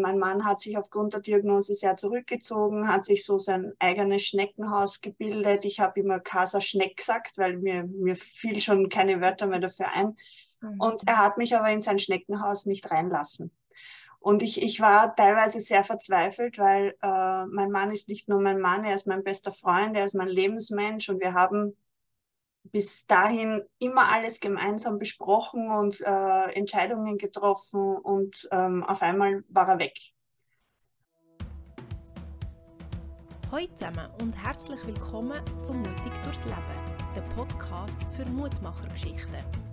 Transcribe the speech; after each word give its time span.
mein 0.00 0.18
Mann 0.18 0.44
hat 0.44 0.60
sich 0.60 0.76
aufgrund 0.78 1.14
der 1.14 1.20
Diagnose 1.20 1.74
sehr 1.74 1.96
zurückgezogen, 1.96 2.88
hat 2.88 3.04
sich 3.04 3.24
so 3.24 3.36
sein 3.36 3.72
eigenes 3.78 4.22
Schneckenhaus 4.22 5.00
gebildet. 5.00 5.64
Ich 5.64 5.80
habe 5.80 6.00
immer 6.00 6.20
Casa 6.20 6.60
Schneck 6.60 6.96
gesagt, 6.96 7.38
weil 7.38 7.58
mir, 7.58 7.84
mir 7.84 8.16
fiel 8.16 8.60
schon 8.60 8.88
keine 8.88 9.20
Wörter 9.20 9.46
mehr 9.46 9.60
dafür 9.60 9.92
ein. 9.92 10.16
Mhm. 10.60 10.80
Und 10.80 11.02
er 11.06 11.18
hat 11.18 11.38
mich 11.38 11.56
aber 11.56 11.70
in 11.70 11.80
sein 11.80 11.98
Schneckenhaus 11.98 12.66
nicht 12.66 12.90
reinlassen. 12.90 13.50
Und 14.20 14.42
ich, 14.42 14.60
ich 14.62 14.80
war 14.80 15.14
teilweise 15.14 15.60
sehr 15.60 15.84
verzweifelt, 15.84 16.58
weil 16.58 16.96
äh, 17.02 17.46
mein 17.46 17.70
Mann 17.70 17.92
ist 17.92 18.08
nicht 18.08 18.28
nur 18.28 18.40
mein 18.40 18.60
Mann, 18.60 18.84
er 18.84 18.94
ist 18.94 19.06
mein 19.06 19.22
bester 19.22 19.52
Freund, 19.52 19.96
er 19.96 20.04
ist 20.04 20.14
mein 20.14 20.28
Lebensmensch 20.28 21.08
und 21.08 21.20
wir 21.20 21.34
haben 21.34 21.76
bis 22.70 23.06
dahin 23.06 23.62
immer 23.78 24.08
alles 24.12 24.40
gemeinsam 24.40 24.98
besprochen 24.98 25.70
und 25.70 26.00
äh, 26.00 26.52
Entscheidungen 26.52 27.18
getroffen 27.18 27.96
und 27.96 28.48
ähm, 28.52 28.84
auf 28.84 29.02
einmal 29.02 29.44
war 29.48 29.68
er 29.68 29.78
weg. 29.78 29.94
Hallo 33.50 33.66
zusammen 33.74 34.10
und 34.20 34.32
herzlich 34.44 34.86
willkommen 34.86 35.40
zu 35.62 35.72
Mutig 35.72 36.12
durchs 36.22 36.44
Leben, 36.44 37.14
der 37.16 37.22
Podcast 37.34 37.98
für 38.14 38.26
Mutmachergeschichten. 38.30 39.67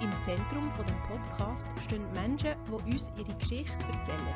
Im 0.00 0.10
Zentrum 0.22 0.70
von 0.70 0.86
dem 0.86 0.96
Podcast 1.02 1.68
stehen 1.78 2.10
Menschen, 2.12 2.54
die 2.66 2.92
uns 2.92 3.12
ihre 3.18 3.36
Geschichte 3.36 3.84
erzählen. 3.92 4.34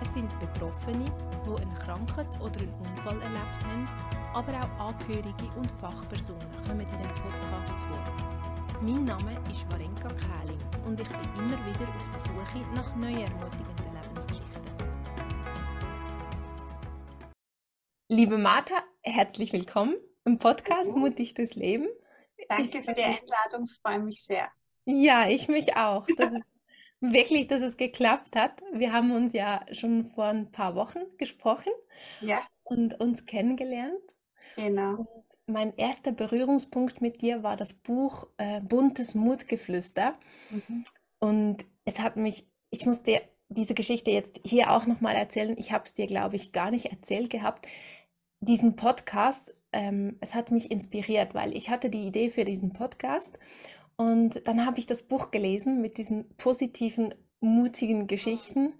Es 0.00 0.14
sind 0.14 0.30
Betroffene, 0.38 1.04
die 1.44 1.62
eine 1.62 1.74
Krankheit 1.74 2.28
oder 2.40 2.60
einen 2.60 2.72
Unfall 2.74 3.20
erlebt 3.20 3.64
haben, 3.64 3.88
aber 4.34 4.52
auch 4.60 4.88
Angehörige 4.88 5.50
und 5.56 5.68
Fachpersonen 5.80 6.46
kommen 6.64 6.82
in 6.82 6.86
diesem 6.86 7.14
Podcast 7.14 7.80
zu 7.80 7.90
Wort. 7.90 8.82
Mein 8.82 9.02
Name 9.02 9.32
ist 9.50 9.68
Warenka 9.72 10.10
Kähling 10.10 10.60
und 10.86 11.00
ich 11.00 11.08
bin 11.08 11.20
immer 11.38 11.58
wieder 11.66 11.88
auf 11.88 12.10
der 12.12 12.20
Suche 12.20 12.60
nach 12.76 12.94
neuen 12.94 13.18
ermutigenden 13.18 13.92
Lebensgeschichten. 14.00 14.62
Liebe 18.08 18.38
Martha, 18.38 18.84
herzlich 19.02 19.52
willkommen 19.52 19.96
im 20.24 20.38
Podcast 20.38 20.94
Mutig 20.94 21.34
durchs 21.34 21.56
Leben. 21.56 21.88
Danke 22.48 22.80
für 22.80 22.94
die 22.94 23.02
Einladung, 23.02 23.66
freue 23.82 23.98
mich 23.98 24.22
sehr. 24.22 24.48
Ja, 24.90 25.28
ich 25.28 25.48
mich 25.48 25.76
auch. 25.76 26.06
Das 26.16 26.32
ist 26.32 26.64
wirklich, 27.00 27.46
dass 27.46 27.62
es 27.62 27.76
geklappt 27.76 28.36
hat. 28.36 28.62
Wir 28.72 28.92
haben 28.92 29.12
uns 29.12 29.32
ja 29.32 29.64
schon 29.72 30.10
vor 30.10 30.26
ein 30.26 30.50
paar 30.50 30.74
Wochen 30.74 31.00
gesprochen 31.16 31.72
ja. 32.20 32.42
und 32.64 33.00
uns 33.00 33.26
kennengelernt. 33.26 34.16
Genau. 34.56 34.94
Und 34.96 35.24
mein 35.46 35.76
erster 35.76 36.12
Berührungspunkt 36.12 37.00
mit 37.00 37.22
dir 37.22 37.42
war 37.42 37.56
das 37.56 37.72
Buch 37.72 38.26
äh, 38.38 38.60
Buntes 38.60 39.14
Mutgeflüster. 39.14 40.14
Mhm. 40.50 40.84
Und 41.18 41.64
es 41.84 42.00
hat 42.00 42.16
mich, 42.16 42.46
ich 42.70 42.86
muss 42.86 43.02
dir 43.02 43.22
diese 43.48 43.74
Geschichte 43.74 44.10
jetzt 44.10 44.40
hier 44.44 44.70
auch 44.70 44.86
nochmal 44.86 45.16
erzählen. 45.16 45.56
Ich 45.58 45.72
habe 45.72 45.84
es 45.84 45.94
dir, 45.94 46.06
glaube 46.06 46.36
ich, 46.36 46.52
gar 46.52 46.70
nicht 46.70 46.86
erzählt 46.86 47.30
gehabt. 47.30 47.66
Diesen 48.40 48.76
Podcast, 48.76 49.54
ähm, 49.72 50.16
es 50.20 50.34
hat 50.34 50.50
mich 50.50 50.70
inspiriert, 50.70 51.34
weil 51.34 51.56
ich 51.56 51.68
hatte 51.68 51.90
die 51.90 52.06
Idee 52.06 52.30
für 52.30 52.44
diesen 52.44 52.72
Podcast 52.72 53.38
und 54.00 54.46
dann 54.46 54.64
habe 54.64 54.78
ich 54.78 54.86
das 54.86 55.02
Buch 55.02 55.30
gelesen 55.30 55.82
mit 55.82 55.98
diesen 55.98 56.26
positiven, 56.38 57.14
mutigen 57.40 58.06
Geschichten. 58.06 58.72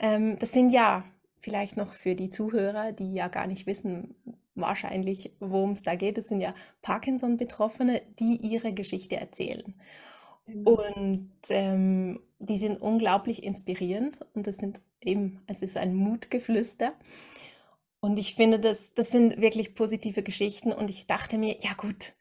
Ähm, 0.00 0.36
das 0.40 0.50
sind 0.50 0.70
ja 0.70 1.04
vielleicht 1.38 1.76
noch 1.76 1.92
für 1.92 2.16
die 2.16 2.28
Zuhörer, 2.28 2.90
die 2.90 3.14
ja 3.14 3.28
gar 3.28 3.46
nicht 3.46 3.68
wissen, 3.68 4.16
wahrscheinlich, 4.56 5.30
worum 5.38 5.74
es 5.74 5.84
da 5.84 5.94
geht. 5.94 6.18
Es 6.18 6.26
sind 6.26 6.40
ja 6.40 6.54
Parkinson-Betroffene, 6.82 8.02
die 8.18 8.34
ihre 8.34 8.72
Geschichte 8.72 9.16
erzählen. 9.16 9.76
Genau. 10.46 10.72
Und 10.72 11.30
ähm, 11.50 12.18
die 12.40 12.58
sind 12.58 12.82
unglaublich 12.82 13.44
inspirierend 13.44 14.18
und 14.34 14.48
das 14.48 14.56
sind 14.56 14.80
eben, 15.00 15.40
es 15.46 15.62
ist 15.62 15.76
ein 15.76 15.94
Mutgeflüster. 15.94 16.94
Und 18.00 18.18
ich 18.18 18.34
finde, 18.34 18.58
das, 18.58 18.92
das 18.92 19.10
sind 19.12 19.40
wirklich 19.40 19.76
positive 19.76 20.24
Geschichten 20.24 20.72
und 20.72 20.90
ich 20.90 21.06
dachte 21.06 21.38
mir, 21.38 21.58
ja 21.60 21.74
gut, 21.74 22.14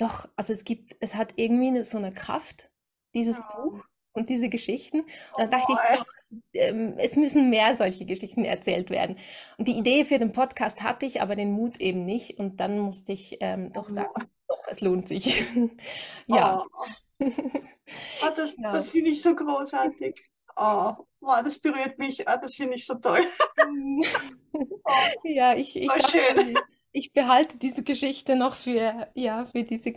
doch, 0.00 0.28
also 0.36 0.52
es 0.52 0.64
gibt, 0.64 0.96
es 1.00 1.14
hat 1.14 1.34
irgendwie 1.36 1.84
so 1.84 1.98
eine 1.98 2.12
Kraft, 2.12 2.70
dieses 3.14 3.36
ja. 3.36 3.48
Buch 3.56 3.84
und 4.12 4.30
diese 4.30 4.48
Geschichten. 4.48 5.00
Und 5.00 5.08
dann 5.36 5.48
oh, 5.48 5.50
dachte 5.50 5.72
ich, 5.72 5.98
doch, 5.98 6.06
ähm, 6.54 6.94
es 6.98 7.16
müssen 7.16 7.50
mehr 7.50 7.76
solche 7.76 8.06
Geschichten 8.06 8.44
erzählt 8.44 8.90
werden. 8.90 9.16
Und 9.58 9.68
die 9.68 9.76
Idee 9.76 10.04
für 10.04 10.18
den 10.18 10.32
Podcast 10.32 10.82
hatte 10.82 11.06
ich, 11.06 11.20
aber 11.20 11.36
den 11.36 11.52
Mut 11.52 11.80
eben 11.80 12.04
nicht. 12.04 12.38
Und 12.38 12.60
dann 12.60 12.78
musste 12.78 13.12
ich 13.12 13.36
ähm, 13.40 13.72
doch 13.72 13.88
sagen, 13.88 14.10
doch, 14.48 14.66
es 14.68 14.80
lohnt 14.80 15.06
sich. 15.06 15.44
ja. 16.26 16.64
Oh. 16.64 16.86
oh 17.20 17.26
das, 18.36 18.56
ja. 18.56 18.72
das 18.72 18.88
finde 18.88 19.10
ich 19.10 19.22
so 19.22 19.34
großartig. 19.34 20.24
Oh, 20.56 20.94
wow, 21.20 21.42
das 21.44 21.58
berührt 21.58 21.98
mich. 21.98 22.24
Oh, 22.26 22.36
das 22.40 22.54
finde 22.54 22.74
ich 22.74 22.86
so 22.86 22.94
toll. 22.94 23.24
ja, 25.24 25.54
ich, 25.54 25.76
ich 25.76 25.88
dachte, 25.88 26.10
schön 26.10 26.58
ich 26.92 27.12
behalte 27.12 27.58
diese 27.58 27.82
Geschichte 27.82 28.36
noch 28.36 28.56
für, 28.56 29.08
ja, 29.14 29.44
für 29.44 29.62
diese, 29.62 29.92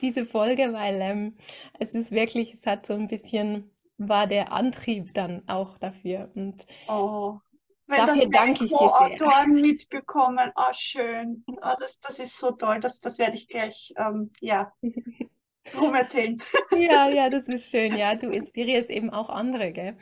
diese 0.00 0.24
Folge, 0.24 0.72
weil 0.72 1.00
ähm, 1.00 1.36
es 1.78 1.94
ist 1.94 2.12
wirklich, 2.12 2.54
es 2.54 2.66
hat 2.66 2.86
so 2.86 2.94
ein 2.94 3.08
bisschen, 3.08 3.70
war 3.98 4.26
der 4.26 4.52
Antrieb 4.52 5.12
dann 5.14 5.42
auch 5.48 5.78
dafür. 5.78 6.30
Und 6.34 6.64
oh, 6.88 7.38
wenn 7.86 7.98
dafür 7.98 8.22
das 8.22 8.30
danke 8.30 8.64
ich 8.64 8.70
dir 8.70 8.80
Autoren 8.80 9.60
mitbekommen, 9.60 10.52
oh 10.56 10.72
schön, 10.72 11.44
oh, 11.48 11.74
das, 11.80 11.98
das 12.00 12.18
ist 12.18 12.38
so 12.38 12.52
toll, 12.52 12.80
das, 12.80 13.00
das 13.00 13.18
werde 13.18 13.36
ich 13.36 13.48
gleich, 13.48 13.92
ähm, 13.96 14.30
ja, 14.40 14.72
rum 15.76 15.94
erzählen. 15.94 16.40
ja, 16.72 17.08
ja, 17.08 17.28
das 17.28 17.48
ist 17.48 17.70
schön, 17.70 17.96
ja, 17.96 18.14
du 18.14 18.30
inspirierst 18.30 18.90
eben 18.90 19.10
auch 19.10 19.30
andere, 19.30 19.72
gell, 19.72 19.96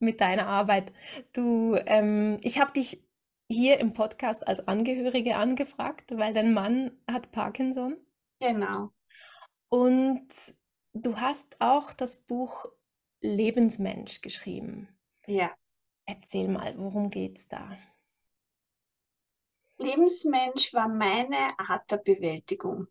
mit 0.00 0.20
deiner 0.20 0.48
Arbeit. 0.48 0.92
Du, 1.32 1.76
ähm, 1.86 2.38
ich 2.42 2.60
habe 2.60 2.72
dich 2.72 3.04
hier 3.48 3.78
im 3.78 3.92
Podcast 3.92 4.46
als 4.46 4.66
Angehörige 4.66 5.36
angefragt, 5.36 6.16
weil 6.16 6.32
dein 6.32 6.52
Mann 6.52 6.90
hat 7.10 7.30
Parkinson. 7.32 7.96
Genau. 8.40 8.90
Und 9.68 10.54
du 10.92 11.16
hast 11.16 11.60
auch 11.60 11.92
das 11.92 12.16
Buch 12.16 12.66
Lebensmensch 13.20 14.20
geschrieben. 14.20 14.88
Ja. 15.26 15.52
Erzähl 16.06 16.48
mal, 16.48 16.76
worum 16.78 17.10
geht's 17.10 17.48
da? 17.48 17.76
Lebensmensch 19.78 20.72
war 20.74 20.88
meine 20.88 21.58
Art 21.58 21.90
der 21.90 21.98
Bewältigung. 21.98 22.86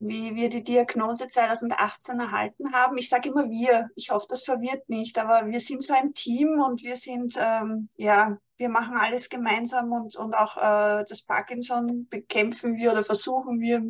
Wie 0.00 0.34
wir 0.36 0.48
die 0.48 0.62
Diagnose 0.62 1.26
2018 1.28 2.20
erhalten 2.20 2.72
haben. 2.72 2.98
Ich 2.98 3.08
sage 3.08 3.30
immer 3.30 3.50
wir. 3.50 3.88
Ich 3.96 4.10
hoffe, 4.10 4.26
das 4.28 4.44
verwirrt 4.44 4.88
nicht, 4.88 5.18
aber 5.18 5.50
wir 5.50 5.60
sind 5.60 5.82
so 5.82 5.94
ein 5.94 6.14
Team 6.14 6.60
und 6.60 6.84
wir 6.84 6.96
sind 6.96 7.36
ähm, 7.38 7.88
ja 7.96 8.38
wir 8.58 8.68
machen 8.68 8.96
alles 8.96 9.28
gemeinsam 9.28 9.92
und, 9.92 10.16
und 10.16 10.34
auch 10.34 10.56
äh, 10.56 11.04
das 11.08 11.22
Parkinson 11.22 12.08
bekämpfen 12.08 12.76
wir 12.76 12.90
oder 12.90 13.04
versuchen 13.04 13.60
wir 13.60 13.82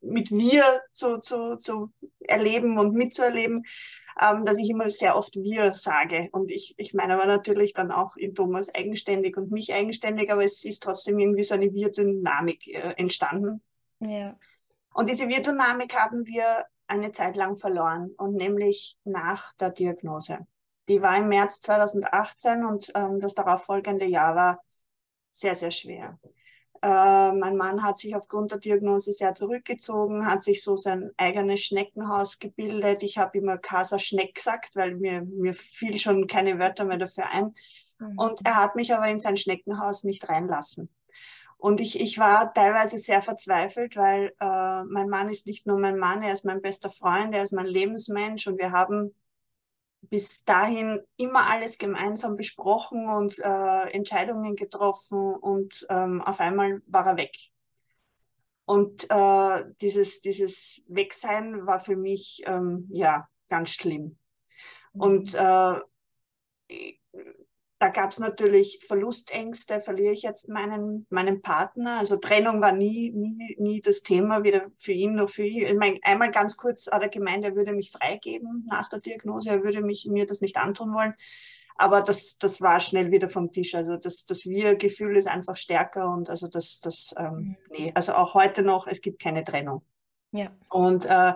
mit 0.00 0.30
wir 0.30 0.64
zu, 0.92 1.20
zu, 1.20 1.56
zu 1.56 1.92
erleben 2.20 2.78
und 2.78 2.94
mitzuerleben, 2.94 3.62
ähm, 4.20 4.44
dass 4.46 4.58
ich 4.58 4.70
immer 4.70 4.90
sehr 4.90 5.16
oft 5.16 5.36
wir 5.36 5.74
sage. 5.74 6.28
Und 6.32 6.50
ich, 6.50 6.74
ich 6.78 6.94
meine 6.94 7.14
aber 7.14 7.26
natürlich 7.26 7.74
dann 7.74 7.92
auch 7.92 8.16
in 8.16 8.34
Thomas 8.34 8.74
eigenständig 8.74 9.36
und 9.36 9.50
mich 9.50 9.74
eigenständig, 9.74 10.32
aber 10.32 10.44
es 10.44 10.64
ist 10.64 10.82
trotzdem 10.82 11.18
irgendwie 11.18 11.44
so 11.44 11.54
eine 11.54 11.72
Wir-Dynamik 11.72 12.68
äh, 12.68 12.94
entstanden. 12.96 13.62
Ja. 14.00 14.36
Und 14.96 15.10
diese 15.10 15.28
Wir-Dynamik 15.28 15.94
haben 15.94 16.26
wir 16.26 16.64
eine 16.86 17.12
Zeit 17.12 17.36
lang 17.36 17.56
verloren 17.56 18.14
und 18.16 18.34
nämlich 18.34 18.96
nach 19.04 19.52
der 19.60 19.68
Diagnose. 19.68 20.38
Die 20.88 21.02
war 21.02 21.18
im 21.18 21.28
März 21.28 21.60
2018 21.60 22.64
und 22.64 22.92
ähm, 22.94 23.20
das 23.20 23.34
darauffolgende 23.34 24.06
Jahr 24.06 24.34
war 24.34 24.62
sehr, 25.32 25.54
sehr 25.54 25.70
schwer. 25.70 26.18
Äh, 26.80 27.32
mein 27.32 27.58
Mann 27.58 27.82
hat 27.82 27.98
sich 27.98 28.16
aufgrund 28.16 28.52
der 28.52 28.58
Diagnose 28.58 29.12
sehr 29.12 29.34
zurückgezogen, 29.34 30.24
hat 30.24 30.42
sich 30.42 30.62
so 30.62 30.76
sein 30.76 31.10
eigenes 31.18 31.60
Schneckenhaus 31.60 32.38
gebildet. 32.38 33.02
Ich 33.02 33.18
habe 33.18 33.36
immer 33.36 33.58
Casa 33.58 33.98
Schneck 33.98 34.36
gesagt, 34.36 34.76
weil 34.76 34.94
mir, 34.94 35.26
mir 35.26 35.52
fiel 35.52 35.98
schon 35.98 36.26
keine 36.26 36.58
Wörter 36.58 36.86
mehr 36.86 36.96
dafür 36.96 37.28
ein. 37.28 37.54
Mhm. 37.98 38.16
Und 38.16 38.40
er 38.46 38.56
hat 38.56 38.76
mich 38.76 38.94
aber 38.94 39.08
in 39.08 39.18
sein 39.18 39.36
Schneckenhaus 39.36 40.04
nicht 40.04 40.26
reinlassen. 40.30 40.88
Und 41.58 41.80
ich, 41.80 42.00
ich 42.00 42.18
war 42.18 42.52
teilweise 42.52 42.98
sehr 42.98 43.22
verzweifelt, 43.22 43.96
weil 43.96 44.34
äh, 44.40 44.84
mein 44.84 45.08
Mann 45.08 45.28
ist 45.30 45.46
nicht 45.46 45.66
nur 45.66 45.78
mein 45.78 45.98
Mann, 45.98 46.22
er 46.22 46.32
ist 46.32 46.44
mein 46.44 46.60
bester 46.60 46.90
Freund, 46.90 47.34
er 47.34 47.42
ist 47.42 47.52
mein 47.52 47.66
Lebensmensch 47.66 48.46
und 48.46 48.58
wir 48.58 48.72
haben 48.72 49.14
bis 50.02 50.44
dahin 50.44 51.00
immer 51.16 51.46
alles 51.48 51.78
gemeinsam 51.78 52.36
besprochen 52.36 53.08
und 53.08 53.38
äh, 53.38 53.90
Entscheidungen 53.90 54.54
getroffen 54.54 55.34
und 55.34 55.86
ähm, 55.88 56.22
auf 56.22 56.40
einmal 56.40 56.82
war 56.86 57.06
er 57.06 57.16
weg. 57.16 57.34
Und 58.66 59.06
äh, 59.10 59.64
dieses, 59.80 60.20
dieses 60.20 60.82
Wegsein 60.88 61.66
war 61.66 61.78
für 61.78 61.96
mich 61.96 62.42
ähm, 62.46 62.88
ja 62.92 63.28
ganz 63.48 63.70
schlimm. 63.70 64.18
Und 64.92 65.34
mhm. 65.34 65.82
äh, 66.68 66.92
da 67.78 67.88
gab 67.88 68.10
es 68.10 68.18
natürlich 68.18 68.80
Verlustängste, 68.86 69.80
verliere 69.82 70.12
ich 70.12 70.22
jetzt 70.22 70.48
meinen, 70.48 71.06
meinen 71.10 71.42
Partner. 71.42 71.98
Also 71.98 72.16
Trennung 72.16 72.60
war 72.62 72.72
nie, 72.72 73.10
nie, 73.10 73.56
nie 73.58 73.80
das 73.80 74.02
Thema, 74.02 74.44
weder 74.44 74.66
für 74.78 74.92
ihn 74.92 75.14
noch 75.14 75.28
für 75.28 75.44
ihn. 75.44 75.66
Ich 75.66 75.74
meine, 75.74 75.98
einmal 76.02 76.30
ganz 76.30 76.56
kurz 76.56 76.86
hat 76.86 77.02
er 77.02 77.10
gemeint, 77.10 77.44
er 77.44 77.54
würde 77.54 77.74
mich 77.74 77.90
freigeben 77.90 78.66
nach 78.66 78.88
der 78.88 79.00
Diagnose, 79.00 79.50
er 79.50 79.62
würde 79.62 79.82
mich, 79.82 80.06
mir 80.10 80.24
das 80.24 80.40
nicht 80.40 80.56
antun 80.56 80.94
wollen. 80.94 81.14
Aber 81.76 82.00
das, 82.00 82.38
das 82.38 82.62
war 82.62 82.80
schnell 82.80 83.10
wieder 83.10 83.28
vom 83.28 83.52
Tisch. 83.52 83.74
Also 83.74 83.98
das, 83.98 84.24
das 84.24 84.46
Wir-Gefühl 84.46 85.16
ist 85.16 85.28
einfach 85.28 85.56
stärker 85.56 86.10
und 86.12 86.30
also 86.30 86.48
das, 86.48 86.80
das, 86.80 87.14
ähm, 87.18 87.34
mhm. 87.34 87.56
nee, 87.70 87.92
also 87.94 88.14
auch 88.14 88.32
heute 88.32 88.62
noch, 88.62 88.86
es 88.86 89.02
gibt 89.02 89.22
keine 89.22 89.44
Trennung. 89.44 89.82
Ja. 90.32 90.50
Und 90.70 91.04
äh, 91.04 91.34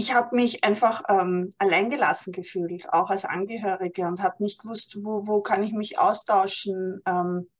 ich 0.00 0.14
habe 0.14 0.34
mich 0.34 0.64
einfach 0.64 1.02
ähm, 1.10 1.52
alleingelassen 1.58 2.32
gefühlt, 2.32 2.90
auch 2.90 3.10
als 3.10 3.26
Angehörige 3.26 4.06
und 4.06 4.22
habe 4.22 4.42
nicht 4.42 4.62
gewusst, 4.62 4.96
wo, 5.02 5.26
wo 5.26 5.42
kann 5.42 5.62
ich 5.62 5.72
mich 5.72 5.98
austauschen, 5.98 7.02
ähm, 7.06 7.50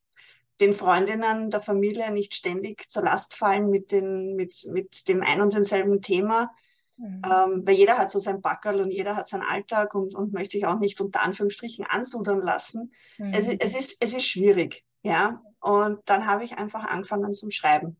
den 0.58 0.72
Freundinnen 0.72 1.50
der 1.50 1.60
Familie 1.60 2.10
nicht 2.12 2.34
ständig 2.34 2.90
zur 2.90 3.02
Last 3.02 3.34
fallen 3.34 3.68
mit, 3.68 3.92
den, 3.92 4.36
mit, 4.36 4.66
mit 4.70 5.06
dem 5.08 5.22
ein 5.22 5.42
und 5.42 5.52
denselben 5.52 6.00
Thema. 6.00 6.50
Mhm. 6.96 7.22
Ähm, 7.24 7.62
weil 7.66 7.74
jeder 7.74 7.98
hat 7.98 8.10
so 8.10 8.18
sein 8.18 8.40
Backerl 8.40 8.80
und 8.80 8.90
jeder 8.90 9.16
hat 9.16 9.28
seinen 9.28 9.42
Alltag 9.42 9.94
und, 9.94 10.14
und 10.14 10.32
möchte 10.32 10.52
sich 10.52 10.66
auch 10.66 10.78
nicht 10.78 10.98
unter 11.02 11.22
Anführungsstrichen 11.22 11.84
ansudern 11.84 12.40
lassen. 12.40 12.90
Mhm. 13.18 13.34
Es, 13.34 13.48
es, 13.48 13.78
ist, 13.78 13.96
es 14.00 14.14
ist 14.14 14.26
schwierig, 14.26 14.82
ja. 15.02 15.42
Und 15.60 16.00
dann 16.06 16.24
habe 16.24 16.44
ich 16.44 16.56
einfach 16.56 16.86
angefangen 16.86 17.34
zum 17.34 17.50
Schreiben 17.50 17.98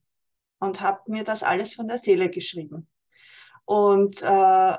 und 0.61 0.81
habe 0.81 1.01
mir 1.09 1.25
das 1.25 1.43
alles 1.43 1.75
von 1.75 1.89
der 1.89 1.99
Seele 1.99 2.31
geschrieben. 2.31 2.89
Und 3.71 4.25
äh, 4.25 4.77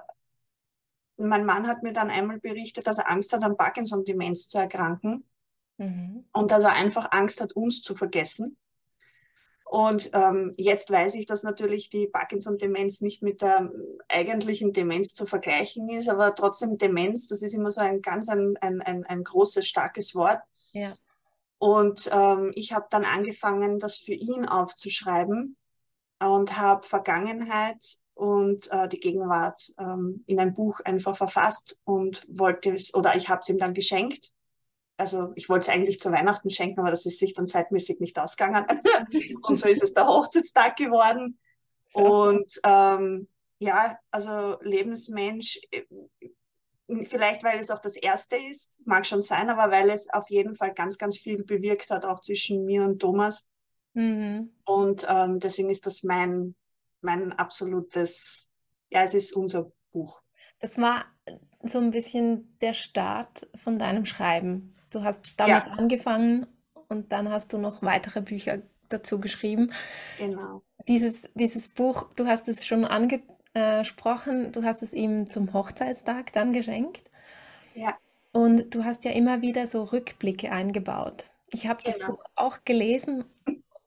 mein 1.15 1.45
Mann 1.45 1.65
hat 1.65 1.81
mir 1.81 1.93
dann 1.93 2.09
einmal 2.09 2.41
berichtet, 2.41 2.88
dass 2.88 2.97
er 2.97 3.09
Angst 3.09 3.31
hat, 3.31 3.41
an 3.41 3.55
Parkinson-Demenz 3.55 4.49
zu 4.49 4.57
erkranken 4.57 5.23
mhm. 5.77 6.25
und 6.33 6.51
dass 6.51 6.63
er 6.63 6.73
einfach 6.73 7.07
Angst 7.11 7.39
hat, 7.39 7.53
uns 7.53 7.81
zu 7.81 7.95
vergessen. 7.95 8.57
Und 9.63 10.09
ähm, 10.11 10.55
jetzt 10.57 10.91
weiß 10.91 11.15
ich, 11.15 11.25
dass 11.25 11.43
natürlich 11.43 11.88
die 11.88 12.07
Parkinson-Demenz 12.07 12.99
nicht 12.99 13.23
mit 13.23 13.41
der 13.41 13.71
eigentlichen 14.09 14.73
Demenz 14.73 15.13
zu 15.13 15.25
vergleichen 15.25 15.88
ist, 15.88 16.09
aber 16.09 16.35
trotzdem 16.35 16.77
Demenz, 16.77 17.27
das 17.27 17.43
ist 17.43 17.53
immer 17.53 17.71
so 17.71 17.79
ein 17.79 18.01
ganz 18.01 18.27
ein, 18.27 18.57
ein, 18.59 18.81
ein, 18.81 19.05
ein 19.05 19.23
großes, 19.23 19.65
starkes 19.69 20.15
Wort. 20.15 20.41
Ja. 20.73 20.95
Und 21.59 22.09
ähm, 22.11 22.51
ich 22.55 22.73
habe 22.73 22.88
dann 22.89 23.05
angefangen, 23.05 23.79
das 23.79 23.95
für 23.95 24.15
ihn 24.15 24.45
aufzuschreiben 24.45 25.55
und 26.19 26.57
habe 26.57 26.85
Vergangenheit 26.85 28.00
und 28.13 28.72
äh, 28.72 28.88
die 28.88 29.00
Gegenwart 29.00 29.72
ähm, 29.80 30.24
in 30.28 30.40
ein 30.40 30.54
Buch 30.54 30.80
einfach 30.81 31.16
verfasst 31.16 31.80
und 31.84 32.24
wollte 32.28 32.74
es, 32.74 32.94
oder 32.94 33.16
ich 33.16 33.30
habe 33.30 33.40
es 33.40 33.50
ihm 33.50 33.58
dann 33.58 33.74
geschenkt 33.74 34.31
also 35.02 35.34
ich 35.36 35.50
wollte 35.50 35.63
es 35.63 35.69
eigentlich 35.69 36.00
zu 36.00 36.12
Weihnachten 36.12 36.52
schenken, 36.52 36.80
aber 36.80 36.92
das 36.92 37.08
ist 37.08 37.18
sich 37.18 37.34
dann 37.34 37.48
zeitmäßig 37.48 38.00
nicht 38.00 38.19
ausgegangen. 38.19 38.66
und 39.42 39.56
so 39.56 39.68
ist 39.68 39.81
es 39.81 39.96
der 39.96 40.06
Hochzeitstag 40.06 40.78
geworden. 40.78 41.40
Und 41.92 42.62
ähm, 42.63 43.28
ja, 43.58 43.98
also 44.12 44.60
Lebensmensch, 44.62 45.60
äh, 45.72 45.86
vielleicht 47.06 47.44
weil 47.44 47.58
es 47.58 47.72
auch 47.72 47.80
das 47.80 47.96
erste 47.96 48.36
ist, 48.36 48.80
mag 48.86 49.08
schon 49.08 49.22
sein, 49.22 49.50
aber 49.50 49.72
weil 49.72 49.90
es 49.90 50.08
auf 50.13 50.30
jeden 50.30 50.56
Fall 50.56 50.72
ganz, 50.74 51.00
ganz 51.00 51.18
viel 51.18 51.44
bewirkt 51.44 51.90
hat, 51.90 52.06
auch 52.06 52.19
zwischen 52.19 52.66
mir 52.66 52.84
und 52.84 53.00
Thomas. 53.00 53.48
Mhm. 53.94 54.54
Und 54.66 55.06
ähm, 55.10 55.40
deswegen 55.40 55.72
ist 55.72 55.88
das 55.88 56.04
mein, 56.04 56.54
mein 57.01 57.33
absolutes, 57.33 58.50
ja, 58.89 59.03
es 59.03 59.13
ist 59.13 59.33
unser 59.33 59.71
Buch. 59.92 60.21
Das 60.59 60.77
war 60.77 61.06
so 61.63 61.80
ein 61.80 61.92
bisschen 61.92 62.57
der 62.62 62.74
Start 62.74 63.48
von 63.56 63.80
deinem 63.80 64.06
Schreiben. 64.06 64.75
Du 64.89 65.03
hast 65.03 65.33
damit 65.38 65.65
ja. 65.65 65.74
angefangen 65.74 66.48
und 66.88 67.12
dann 67.12 67.30
hast 67.30 67.53
du 67.53 67.57
noch 67.57 67.81
weitere 67.81 68.21
Bücher 68.21 68.62
dazu 68.89 69.19
geschrieben. 69.19 69.71
Genau. 70.18 70.62
Dieses, 70.88 71.24
dieses 71.33 71.68
Buch, 71.69 72.12
du 72.15 72.27
hast 72.27 72.48
es 72.48 72.65
schon 72.65 72.86
angesprochen, 72.86 74.51
du 74.51 74.63
hast 74.63 74.83
es 74.83 74.94
ihm 74.94 75.30
zum 75.30 75.53
Hochzeitstag 75.53 76.33
dann 76.33 76.53
geschenkt. 76.53 77.09
Ja. 77.74 77.98
Und 78.33 78.74
du 78.75 78.83
hast 78.83 79.03
ja 79.06 79.12
immer 79.12 79.42
wieder 79.42 79.68
so 79.68 79.83
Rückblicke 79.83 80.51
eingebaut. 80.51 81.25
Ich 81.53 81.68
habe 81.68 81.83
genau. 81.83 81.98
das 81.98 82.07
Buch 82.07 82.25
auch 82.36 82.63
gelesen, 82.63 83.25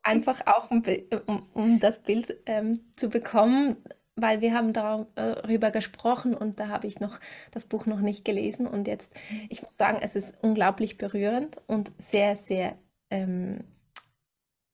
einfach 0.05 0.47
auch 0.47 0.71
um, 0.71 0.83
um, 1.27 1.49
um 1.55 1.81
das 1.81 2.03
Bild 2.03 2.37
ähm, 2.47 2.79
zu 2.93 3.09
bekommen, 3.09 3.77
weil 4.17 4.41
wir 4.41 4.55
haben 4.55 4.73
darüber 4.73 5.71
gesprochen 5.71 6.35
und 6.35 6.61
da 6.61 6.69
habe 6.69 6.87
ich 6.87 7.01
noch 7.01 7.19
das 7.51 7.65
Buch 7.65 7.87
noch 7.87 8.01
nicht 8.01 8.25
gelesen 8.25 8.67
und 8.67 8.87
jetzt, 8.87 9.13
ich 9.49 9.63
muss 9.63 9.77
sagen, 9.77 9.99
es 10.01 10.15
ist 10.15 10.35
unglaublich 10.43 10.99
berührend 10.99 11.57
und 11.67 11.91
sehr, 11.99 12.37
sehr, 12.37 12.79
ähm, 13.11 13.65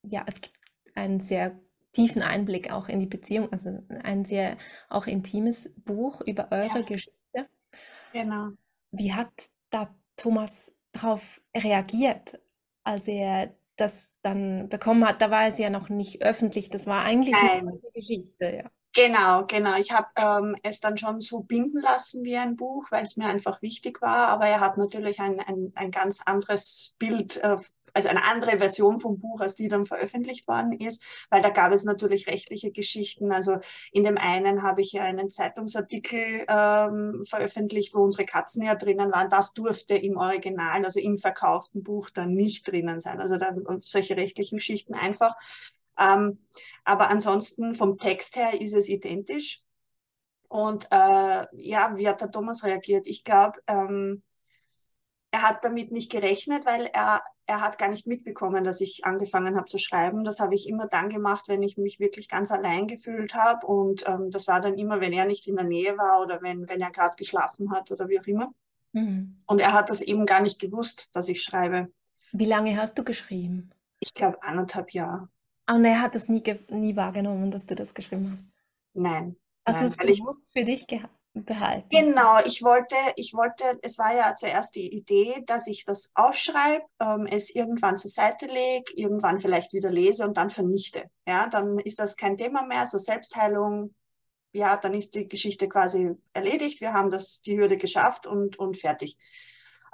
ja, 0.03 0.23
es 0.27 0.41
gibt 0.41 0.55
einen 0.93 1.21
sehr 1.21 1.59
tiefen 1.91 2.21
Einblick 2.21 2.71
auch 2.71 2.87
in 2.87 2.99
die 2.99 3.07
Beziehung, 3.07 3.51
also 3.51 3.83
ein 4.03 4.25
sehr 4.25 4.57
auch 4.89 5.07
intimes 5.07 5.73
Buch 5.77 6.21
über 6.21 6.49
eure 6.51 6.79
ja. 6.79 6.81
Geschichte. 6.81 7.49
Genau. 8.13 8.49
Wie 8.91 9.13
hat 9.13 9.31
da 9.69 9.93
Thomas 10.17 10.75
darauf 10.91 11.41
reagiert, 11.55 12.39
als 12.83 13.07
er 13.07 13.55
das 13.81 14.19
dann 14.21 14.69
bekommen 14.69 15.05
hat? 15.05 15.21
Da 15.21 15.31
war 15.31 15.47
es 15.47 15.57
ja 15.57 15.69
noch 15.69 15.89
nicht 15.89 16.23
öffentlich, 16.23 16.69
das 16.69 16.87
war 16.87 17.03
eigentlich 17.03 17.35
Nein. 17.35 17.67
eine 17.67 17.79
Geschichte, 17.93 18.55
ja. 18.63 18.71
Genau, 18.93 19.45
genau. 19.45 19.77
Ich 19.77 19.91
habe 19.93 20.07
ähm, 20.17 20.57
es 20.63 20.81
dann 20.81 20.97
schon 20.97 21.21
so 21.21 21.39
binden 21.41 21.81
lassen 21.81 22.25
wie 22.25 22.35
ein 22.35 22.57
Buch, 22.57 22.87
weil 22.91 23.03
es 23.03 23.15
mir 23.15 23.27
einfach 23.27 23.61
wichtig 23.61 24.01
war. 24.01 24.27
Aber 24.27 24.47
er 24.47 24.59
hat 24.59 24.77
natürlich 24.77 25.19
ein, 25.21 25.39
ein, 25.39 25.71
ein 25.75 25.91
ganz 25.91 26.19
anderes 26.25 26.93
Bild, 26.99 27.37
äh, 27.37 27.55
also 27.93 28.09
eine 28.09 28.25
andere 28.25 28.57
Version 28.57 28.99
vom 28.99 29.17
Buch, 29.19 29.39
als 29.39 29.55
die 29.55 29.69
dann 29.69 29.85
veröffentlicht 29.85 30.45
worden 30.47 30.73
ist, 30.73 31.25
weil 31.29 31.41
da 31.41 31.49
gab 31.49 31.71
es 31.71 31.85
natürlich 31.85 32.27
rechtliche 32.27 32.71
Geschichten. 32.71 33.31
Also 33.31 33.59
in 33.93 34.03
dem 34.03 34.17
einen 34.17 34.61
habe 34.61 34.81
ich 34.81 34.91
ja 34.91 35.03
einen 35.03 35.29
Zeitungsartikel 35.29 36.45
ähm, 36.49 37.23
veröffentlicht, 37.25 37.93
wo 37.95 37.99
unsere 38.01 38.25
Katzen 38.25 38.63
ja 38.65 38.75
drinnen 38.75 39.11
waren. 39.13 39.29
Das 39.29 39.53
durfte 39.53 39.95
im 39.95 40.17
Original, 40.17 40.83
also 40.83 40.99
im 40.99 41.17
verkauften 41.17 41.81
Buch 41.81 42.09
dann 42.09 42.33
nicht 42.33 42.69
drinnen 42.69 42.99
sein. 42.99 43.21
Also 43.21 43.37
da 43.37 43.55
solche 43.79 44.17
rechtlichen 44.17 44.57
Geschichten 44.57 44.95
einfach. 44.95 45.35
Ähm, 46.01 46.39
aber 46.83 47.09
ansonsten 47.09 47.75
vom 47.75 47.97
Text 47.97 48.35
her 48.35 48.59
ist 48.59 48.73
es 48.73 48.89
identisch. 48.89 49.61
Und 50.47 50.87
äh, 50.91 51.45
ja, 51.53 51.93
wie 51.97 52.09
hat 52.09 52.21
der 52.21 52.31
Thomas 52.31 52.63
reagiert? 52.63 53.07
Ich 53.07 53.23
glaube, 53.23 53.59
ähm, 53.67 54.23
er 55.31 55.43
hat 55.43 55.63
damit 55.63 55.91
nicht 55.91 56.11
gerechnet, 56.11 56.65
weil 56.65 56.89
er, 56.91 57.21
er 57.45 57.61
hat 57.61 57.77
gar 57.77 57.87
nicht 57.87 58.05
mitbekommen, 58.05 58.65
dass 58.65 58.81
ich 58.81 59.05
angefangen 59.05 59.55
habe 59.55 59.67
zu 59.67 59.77
schreiben. 59.77 60.25
Das 60.25 60.39
habe 60.41 60.55
ich 60.55 60.67
immer 60.67 60.87
dann 60.87 61.07
gemacht, 61.07 61.45
wenn 61.47 61.63
ich 61.63 61.77
mich 61.77 62.01
wirklich 62.01 62.27
ganz 62.27 62.51
allein 62.51 62.87
gefühlt 62.87 63.33
habe. 63.33 63.65
Und 63.65 64.03
ähm, 64.07 64.29
das 64.29 64.47
war 64.47 64.59
dann 64.59 64.77
immer, 64.77 64.99
wenn 64.99 65.13
er 65.13 65.25
nicht 65.25 65.47
in 65.47 65.55
der 65.55 65.65
Nähe 65.65 65.97
war 65.97 66.21
oder 66.21 66.41
wenn, 66.41 66.67
wenn 66.67 66.81
er 66.81 66.91
gerade 66.91 67.15
geschlafen 67.15 67.71
hat 67.71 67.91
oder 67.91 68.09
wie 68.09 68.19
auch 68.19 68.27
immer. 68.27 68.51
Mhm. 68.91 69.37
Und 69.47 69.61
er 69.61 69.71
hat 69.71 69.89
das 69.89 70.01
eben 70.01 70.25
gar 70.25 70.41
nicht 70.41 70.59
gewusst, 70.59 71.15
dass 71.15 71.29
ich 71.29 71.41
schreibe. 71.41 71.93
Wie 72.33 72.45
lange 72.45 72.75
hast 72.75 72.97
du 72.97 73.05
geschrieben? 73.05 73.71
Ich 73.99 74.13
glaube 74.13 74.43
anderthalb 74.43 74.91
Jahre. 74.91 75.29
Und 75.71 75.85
er 75.85 76.01
hat 76.01 76.15
es 76.15 76.27
nie, 76.27 76.43
nie 76.69 76.95
wahrgenommen, 76.95 77.49
dass 77.49 77.65
du 77.65 77.75
das 77.75 77.93
geschrieben 77.93 78.29
hast. 78.31 78.45
Nein. 78.93 79.37
Also 79.63 79.85
es 79.85 79.95
bewusst 79.95 80.51
für 80.53 80.63
dich 80.63 80.85
behalten. 81.33 81.87
Genau, 81.89 82.39
ich 82.43 82.61
wollte, 82.61 82.95
ich 83.15 83.33
wollte, 83.33 83.63
es 83.81 83.97
war 83.97 84.13
ja 84.13 84.33
zuerst 84.35 84.75
die 84.75 84.91
Idee, 84.91 85.43
dass 85.45 85.67
ich 85.67 85.85
das 85.85 86.11
aufschreibe, 86.15 86.83
ähm, 86.99 87.25
es 87.25 87.53
irgendwann 87.53 87.97
zur 87.97 88.11
Seite 88.11 88.47
lege, 88.47 88.91
irgendwann 88.95 89.39
vielleicht 89.39 89.71
wieder 89.71 89.89
lese 89.89 90.27
und 90.27 90.35
dann 90.35 90.49
vernichte. 90.49 91.05
Ja, 91.25 91.47
dann 91.47 91.79
ist 91.79 91.99
das 91.99 92.17
kein 92.17 92.37
Thema 92.37 92.63
mehr, 92.63 92.85
so 92.85 92.97
Selbstheilung. 92.97 93.95
Ja, 94.51 94.75
dann 94.75 94.93
ist 94.93 95.15
die 95.15 95.29
Geschichte 95.29 95.69
quasi 95.69 96.11
erledigt. 96.33 96.81
Wir 96.81 96.93
haben 96.93 97.09
das, 97.09 97.41
die 97.41 97.57
Hürde 97.57 97.77
geschafft 97.77 98.27
und, 98.27 98.59
und 98.59 98.77
fertig. 98.77 99.17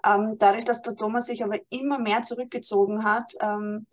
Ähm, 0.04 0.36
dadurch, 0.40 0.64
dass 0.64 0.82
der 0.82 0.96
Thomas 0.96 1.28
sich 1.28 1.44
aber 1.44 1.60
immer 1.70 2.00
mehr 2.00 2.24
zurückgezogen 2.24 3.04
hat, 3.04 3.34
ähm, 3.42 3.86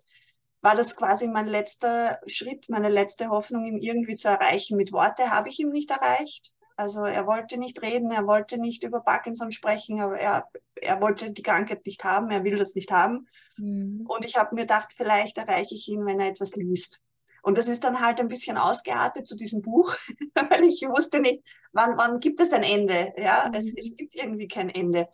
war 0.65 0.75
das 0.75 0.97
quasi 0.97 1.29
mein 1.29 1.47
letzter 1.47 2.19
Schritt, 2.27 2.71
meine 2.71 2.89
letzte 2.89 3.29
Hoffnung, 3.29 3.67
ihm 3.67 3.77
irgendwie 3.77 4.15
zu 4.15 4.29
erreichen. 4.29 4.79
Mit 4.79 4.93
Worte 4.93 5.31
habe 5.31 5.51
ich 5.51 5.61
ihm 5.61 5.69
nicht 5.69 5.91
erreicht. 5.91 6.55
Also 6.75 7.05
er 7.05 7.27
wollte 7.27 7.59
nicht 7.59 7.83
reden, 7.83 8.11
er 8.11 8.27
wollte 8.27 8.57
nicht 8.57 8.83
über 8.83 9.03
Parkinson 9.03 9.53
sprechen, 9.53 10.01
aber 10.01 10.19
er, 10.19 10.49
er 10.77 11.03
wollte 11.03 11.31
die 11.31 11.43
Krankheit 11.43 11.85
nicht 11.85 12.03
haben, 12.03 12.31
er 12.31 12.45
will 12.45 12.57
das 12.57 12.75
nicht 12.75 12.91
haben. 12.91 13.27
Mhm. 13.59 14.07
Und 14.09 14.25
ich 14.25 14.37
habe 14.37 14.55
mir 14.55 14.63
gedacht, 14.63 14.95
vielleicht 14.97 15.37
erreiche 15.37 15.75
ich 15.75 15.87
ihn, 15.87 16.07
wenn 16.07 16.19
er 16.19 16.29
etwas 16.29 16.57
liest. 16.57 17.03
Und 17.43 17.59
das 17.59 17.69
ist 17.69 17.85
dann 17.85 18.01
halt 18.01 18.19
ein 18.19 18.29
bisschen 18.29 18.57
ausgeartet 18.57 19.27
zu 19.27 19.37
diesem 19.37 19.61
Buch, 19.61 19.95
weil 20.49 20.65
ich 20.65 20.81
wusste 20.89 21.21
nicht, 21.21 21.45
wann, 21.73 21.99
wann 21.99 22.21
gibt 22.21 22.41
es 22.41 22.55
ein 22.55 22.63
Ende. 22.63 23.13
Ja, 23.19 23.49
mhm. 23.49 23.55
es, 23.55 23.75
es 23.77 23.95
gibt 23.97 24.15
irgendwie 24.15 24.49
kein 24.49 24.71
Ende. 24.71 25.09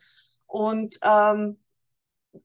Und 0.47 0.97
ähm, 1.03 1.59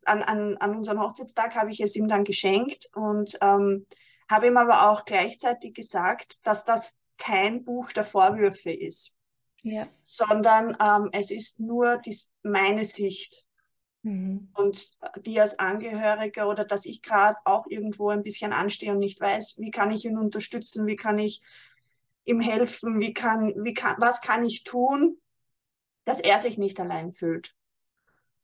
an, 0.06 0.24
an, 0.24 0.58
an 0.58 0.75
unserem 0.75 1.00
Hochzeitstag 1.00 1.56
habe 1.56 1.72
ich 1.72 1.80
es 1.80 1.96
ihm 1.96 2.08
dann 2.08 2.24
geschenkt 2.24 2.89
und 2.94 3.38
ähm, 3.42 3.86
habe 4.30 4.48
ihm 4.48 4.58
aber 4.58 4.89
auch 4.89 5.06
gleichzeitig 5.06 5.74
gesagt, 5.74 6.46
dass 6.46 6.65
das 6.65 7.00
kein 7.18 7.63
Buch 7.63 7.92
der 7.92 8.04
Vorwürfe 8.04 8.72
ist, 8.72 9.18
ja. 9.62 9.88
sondern 10.04 10.75
ähm, 10.82 11.10
es 11.12 11.32
ist 11.32 11.60
nur 11.60 11.98
die, 11.98 12.18
meine 12.44 12.86
Sicht. 12.86 13.46
Mhm. 14.01 14.50
Und 14.54 14.92
die 15.25 15.39
als 15.39 15.58
Angehörige 15.58 16.46
oder 16.46 16.63
dass 16.63 16.86
ich 16.86 17.01
gerade 17.01 17.38
auch 17.44 17.65
irgendwo 17.68 18.10
ein 18.10 18.22
bisschen 18.22 18.54
anstehe 18.54 18.92
und 18.92 19.00
nicht 19.00 19.20
weiß, 19.20 19.56
wie 19.58 19.72
kann 19.72 19.92
ich 19.92 20.06
ihn 20.06 20.18
unterstützen, 20.18 20.86
wie 20.86 20.96
kann 20.96 21.18
ich 21.18 21.42
ihm 22.25 22.39
helfen, 22.39 23.00
wie 23.00 23.13
kann, 23.13 23.54
wie 23.63 23.74
kann, 23.74 23.96
was 24.00 24.22
kann 24.22 24.46
ich 24.46 24.63
tun, 24.63 25.18
dass 26.04 26.20
er 26.20 26.38
sich 26.38 26.58
nicht 26.58 26.80
allein 26.80 27.13
fühlt. 27.13 27.55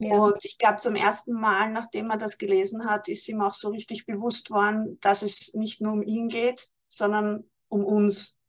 Ja. 0.01 0.15
Und 0.15 0.43
ich 0.43 0.57
glaube, 0.57 0.77
zum 0.77 0.95
ersten 0.95 1.33
Mal, 1.33 1.71
nachdem 1.71 2.09
er 2.09 2.17
das 2.17 2.39
gelesen 2.39 2.89
hat, 2.89 3.07
ist 3.07 3.29
ihm 3.29 3.41
auch 3.41 3.53
so 3.53 3.69
richtig 3.69 4.07
bewusst 4.07 4.49
worden, 4.49 4.97
dass 5.01 5.21
es 5.21 5.53
nicht 5.53 5.79
nur 5.79 5.93
um 5.93 6.01
ihn 6.01 6.27
geht, 6.27 6.69
sondern 6.87 7.43
um 7.67 7.85
uns. 7.85 8.41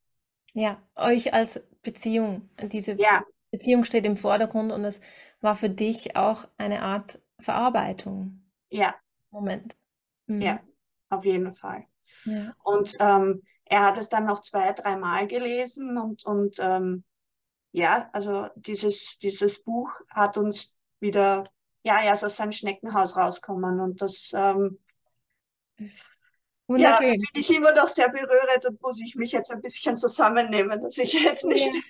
Ja, 0.54 0.82
euch 0.97 1.35
als 1.35 1.61
Beziehung. 1.82 2.49
Diese 2.62 2.92
ja. 2.92 3.23
Beziehung 3.50 3.85
steht 3.85 4.06
im 4.06 4.16
Vordergrund 4.16 4.73
und 4.73 4.85
es 4.85 5.00
war 5.42 5.54
für 5.54 5.68
dich 5.68 6.16
auch 6.16 6.49
eine 6.56 6.82
Art 6.82 7.21
Verarbeitung. 7.38 8.42
Ja. 8.71 8.94
Moment. 9.30 9.76
Mhm. 10.26 10.40
Ja, 10.40 10.61
auf 11.11 11.25
jeden 11.26 11.52
Fall. 11.52 11.85
Ja. 12.25 12.54
Und 12.64 12.97
ähm, 12.99 13.42
er 13.64 13.85
hat 13.85 13.99
es 13.99 14.09
dann 14.09 14.25
noch 14.25 14.40
zwei, 14.40 14.73
dreimal 14.73 15.26
gelesen 15.26 15.99
und, 15.99 16.25
und 16.25 16.56
ähm, 16.61 17.04
ja, 17.73 18.09
also 18.12 18.49
dieses, 18.56 19.18
dieses 19.18 19.62
Buch 19.62 19.90
hat 20.09 20.37
uns 20.37 20.78
wieder, 21.02 21.44
ja, 21.85 22.00
er 22.00 22.14
ist 22.14 22.25
aus 22.25 22.37
seinem 22.37 22.52
Schneckenhaus 22.52 23.16
rauskommen 23.16 23.80
und 23.80 24.00
das 24.00 24.32
ähm, 24.35 24.78
ja, 26.68 26.97
finde 26.97 27.21
ich 27.35 27.54
immer 27.54 27.75
noch 27.75 27.88
sehr 27.88 28.09
berührend 28.09 28.66
und 28.66 28.80
muss 28.80 29.00
ich 29.00 29.16
mich 29.16 29.32
jetzt 29.32 29.50
ein 29.52 29.61
bisschen 29.61 29.97
zusammennehmen, 29.97 30.82
dass 30.82 30.97
ich 30.97 31.12
jetzt 31.12 31.44
nicht, 31.44 31.75
ja. 31.75 31.80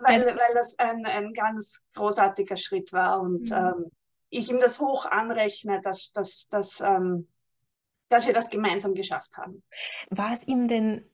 weil, 0.00 0.24
weil 0.24 0.54
das 0.54 0.78
ein, 0.78 1.04
ein 1.04 1.34
ganz 1.34 1.82
großartiger 1.94 2.56
Schritt 2.56 2.92
war 2.92 3.20
und 3.20 3.50
mhm. 3.50 3.56
ähm, 3.56 3.90
ich 4.30 4.50
ihm 4.50 4.60
das 4.60 4.80
hoch 4.80 5.06
anrechne, 5.06 5.80
dass, 5.82 6.12
dass, 6.12 6.48
dass, 6.48 6.80
ähm, 6.80 7.28
dass 8.08 8.26
wir 8.26 8.34
das 8.34 8.50
gemeinsam 8.50 8.94
geschafft 8.94 9.36
haben. 9.36 9.62
War 10.10 10.32
es 10.32 10.46
ihm 10.46 10.68
denn 10.68 11.10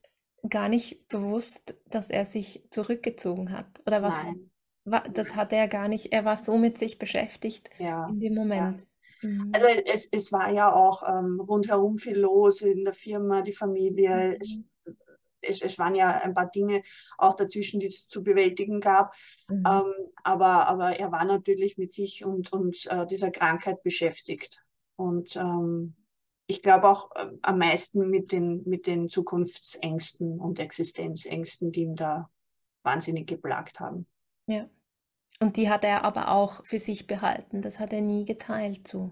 gar 0.49 0.69
nicht 0.69 1.09
bewusst, 1.09 1.75
dass 1.87 2.11
er 2.11 2.27
sich 2.27 2.65
zurückgezogen 2.71 3.53
hat? 3.53 3.67
Oder 3.87 4.03
was? 4.03 4.15
Nein. 4.15 4.52
Das 4.85 5.37
hatte 5.37 5.57
er 5.57 5.69
gar 5.69 5.89
nicht. 5.89 6.13
Er 6.13 6.25
war 6.25 6.37
so 6.37 6.59
mit 6.59 6.77
sich 6.77 6.99
beschäftigt 6.99 7.71
ja. 7.79 8.09
in 8.09 8.21
dem 8.21 8.35
Moment. 8.35 8.81
Ja. 8.81 9.29
Mhm. 9.29 9.53
Also 9.55 9.67
es, 9.87 10.13
es 10.13 10.33
war 10.33 10.51
ja 10.51 10.75
auch 10.75 11.03
ähm, 11.09 11.41
rundherum 11.41 11.99
viel 11.99 12.19
los 12.19 12.61
in 12.63 12.85
der 12.85 12.95
Firma, 12.95 13.43
die 13.43 13.53
Familie. 13.53 14.39
Mhm. 14.39 14.65
Es, 15.41 15.61
es, 15.61 15.79
waren 15.79 15.95
ja 15.95 16.19
ein 16.19 16.35
paar 16.35 16.51
Dinge 16.51 16.83
auch 17.19 17.35
dazwischen, 17.35 17.81
die 17.81 17.87
es 17.87 18.09
zu 18.09 18.23
bewältigen 18.23 18.81
gab. 18.81 19.15
Mhm. 19.49 19.65
Ähm, 19.67 19.93
aber, 20.25 20.67
aber 20.69 20.99
er 20.99 21.13
war 21.13 21.25
natürlich 21.25 21.79
mit 21.79 21.93
sich 21.93 22.25
und, 22.25 22.53
und 22.53 22.87
äh, 22.91 23.07
dieser 23.07 23.31
Krankheit 23.31 23.83
beschäftigt. 23.83 24.65
Und 24.97 25.37
ähm, 25.37 25.95
ich 26.47 26.63
glaube 26.63 26.89
auch 26.89 27.11
äh, 27.15 27.27
am 27.43 27.59
meisten 27.59 28.09
mit 28.09 28.33
den, 28.33 28.63
mit 28.67 28.87
den 28.87 29.09
Zukunftsängsten 29.09 30.39
und 30.39 30.59
Existenzängsten, 30.59 31.73
die 31.73 31.83
ihn 31.83 31.97
da 31.97 32.31
wahnsinnig 32.83 33.27
geplagt 33.27 33.81
haben. 33.81 34.07
Ja. 34.47 34.69
Und 35.41 35.57
die 35.57 35.69
hat 35.69 35.85
er 35.85 36.05
aber 36.05 36.29
auch 36.29 36.65
für 36.65 36.79
sich 36.79 37.07
behalten. 37.07 37.63
Das 37.63 37.81
hat 37.81 37.93
er 37.93 38.01
nie 38.01 38.25
geteilt 38.25 38.87
so. 38.87 39.11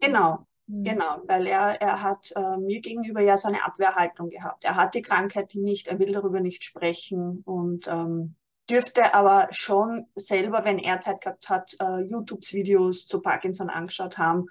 Genau, 0.00 0.46
mhm. 0.66 0.84
genau, 0.84 1.22
weil 1.26 1.46
er, 1.46 1.80
er 1.80 2.02
hat 2.02 2.32
äh, 2.34 2.56
mir 2.56 2.80
gegenüber 2.80 3.20
ja 3.20 3.36
so 3.36 3.48
eine 3.48 3.64
Abwehrhaltung 3.64 4.30
gehabt. 4.30 4.64
Er 4.64 4.76
hat 4.76 4.94
die 4.94 5.02
Krankheit 5.02 5.54
nicht, 5.54 5.88
er 5.88 5.98
will 5.98 6.12
darüber 6.12 6.40
nicht 6.40 6.64
sprechen 6.64 7.42
und 7.44 7.86
ähm, 7.88 8.36
dürfte 8.70 9.14
aber 9.14 9.48
schon 9.50 10.06
selber, 10.14 10.64
wenn 10.64 10.78
er 10.78 11.00
Zeit 11.00 11.20
gehabt 11.20 11.48
hat, 11.48 11.76
äh, 11.80 12.02
YouTube-Videos 12.08 13.06
zu 13.06 13.20
Parkinson 13.20 13.68
angeschaut 13.68 14.16
haben 14.16 14.46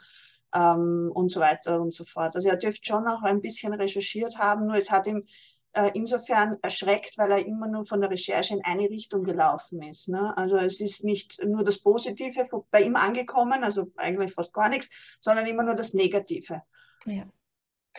ähm, 0.53 1.09
und 1.13 1.29
so 1.31 1.39
weiter 1.39 1.81
und 1.81 1.93
so 1.93 2.05
fort. 2.05 2.35
Also 2.35 2.49
er 2.49 2.57
dürfte 2.57 2.85
schon 2.85 3.07
auch 3.07 3.23
ein 3.23 3.41
bisschen 3.41 3.73
recherchiert 3.73 4.37
haben, 4.37 4.67
nur 4.67 4.75
es 4.75 4.91
hat 4.91 5.07
ihm 5.07 5.25
äh, 5.73 5.91
insofern 5.93 6.57
erschreckt, 6.61 7.17
weil 7.17 7.31
er 7.31 7.45
immer 7.45 7.67
nur 7.67 7.85
von 7.85 8.01
der 8.01 8.09
Recherche 8.09 8.55
in 8.55 8.63
eine 8.63 8.89
Richtung 8.89 9.23
gelaufen 9.23 9.81
ist. 9.83 10.07
Ne? 10.07 10.35
Also 10.37 10.57
es 10.57 10.81
ist 10.81 11.03
nicht 11.03 11.43
nur 11.45 11.63
das 11.63 11.79
Positive 11.79 12.47
bei 12.71 12.81
ihm 12.81 12.95
angekommen, 12.95 13.63
also 13.63 13.91
eigentlich 13.95 14.33
fast 14.33 14.53
gar 14.53 14.69
nichts, 14.69 15.19
sondern 15.21 15.45
immer 15.45 15.63
nur 15.63 15.75
das 15.75 15.93
Negative. 15.93 16.63
Ja. 17.05 17.23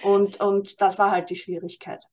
Und, 0.02 0.40
und 0.40 0.80
das 0.80 0.98
war 0.98 1.10
halt 1.10 1.30
die 1.30 1.36
Schwierigkeit. 1.36 2.04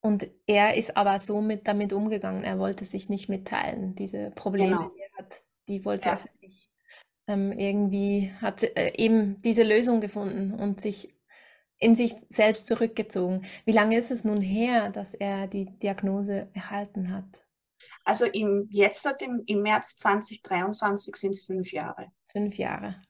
Und 0.00 0.28
er 0.46 0.74
ist 0.74 0.96
aber 0.96 1.18
so 1.18 1.40
mit, 1.40 1.66
damit 1.66 1.92
umgegangen, 1.92 2.44
er 2.44 2.58
wollte 2.58 2.84
sich 2.84 3.08
nicht 3.08 3.28
mitteilen. 3.28 3.94
Diese 3.94 4.30
Probleme, 4.32 4.76
genau. 4.76 4.90
die 4.90 5.00
er 5.00 5.18
hat, 5.18 5.34
die 5.68 5.84
wollte 5.84 6.08
ja. 6.08 6.12
er 6.12 6.18
für 6.18 6.32
sich 6.32 6.70
ähm, 7.26 7.52
irgendwie, 7.52 8.32
hat 8.40 8.62
äh, 8.62 8.92
eben 8.96 9.40
diese 9.42 9.62
Lösung 9.62 10.00
gefunden 10.00 10.52
und 10.52 10.80
sich 10.80 11.13
in 11.78 11.96
sich 11.96 12.14
selbst 12.28 12.66
zurückgezogen. 12.66 13.44
Wie 13.64 13.72
lange 13.72 13.98
ist 13.98 14.10
es 14.10 14.24
nun 14.24 14.40
her, 14.40 14.90
dass 14.90 15.14
er 15.14 15.46
die 15.46 15.66
Diagnose 15.78 16.48
erhalten 16.54 17.12
hat? 17.12 17.44
Also 18.04 18.26
im, 18.26 18.68
jetzt 18.70 19.06
im, 19.20 19.42
im 19.46 19.62
März 19.62 19.96
2023 19.98 21.16
sind 21.16 21.30
es 21.30 21.44
fünf 21.44 21.72
Jahre. 21.72 22.12
Fünf 22.32 22.56
Jahre. 22.56 23.02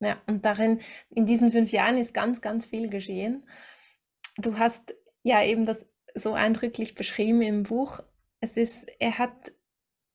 Ja, 0.00 0.20
und 0.26 0.44
darin, 0.44 0.80
in 1.10 1.26
diesen 1.26 1.52
fünf 1.52 1.72
Jahren 1.72 1.96
ist 1.96 2.14
ganz, 2.14 2.40
ganz 2.40 2.66
viel 2.66 2.88
geschehen. 2.88 3.46
Du 4.38 4.58
hast 4.58 4.94
ja 5.22 5.42
eben 5.44 5.66
das 5.66 5.86
so 6.14 6.32
eindrücklich 6.32 6.94
beschrieben 6.94 7.42
im 7.42 7.62
Buch. 7.64 8.00
Es 8.40 8.56
ist, 8.56 8.90
er 8.98 9.18
hat 9.18 9.52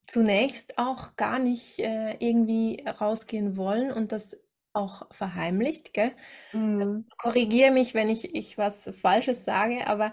zunächst 0.08 0.78
auch 0.78 1.16
gar 1.16 1.40
nicht 1.40 1.80
äh, 1.80 2.16
irgendwie 2.20 2.84
rausgehen 2.88 3.58
wollen 3.58 3.92
und 3.92 4.12
das 4.12 4.40
auch 4.76 5.08
verheimlicht, 5.12 5.94
gell? 5.94 6.12
Mhm. 6.54 7.06
Korrigiere 7.18 7.72
mich, 7.72 7.94
wenn 7.94 8.10
ich, 8.10 8.36
ich 8.36 8.58
was 8.58 8.92
Falsches 9.02 9.46
sage, 9.46 9.88
aber 9.88 10.12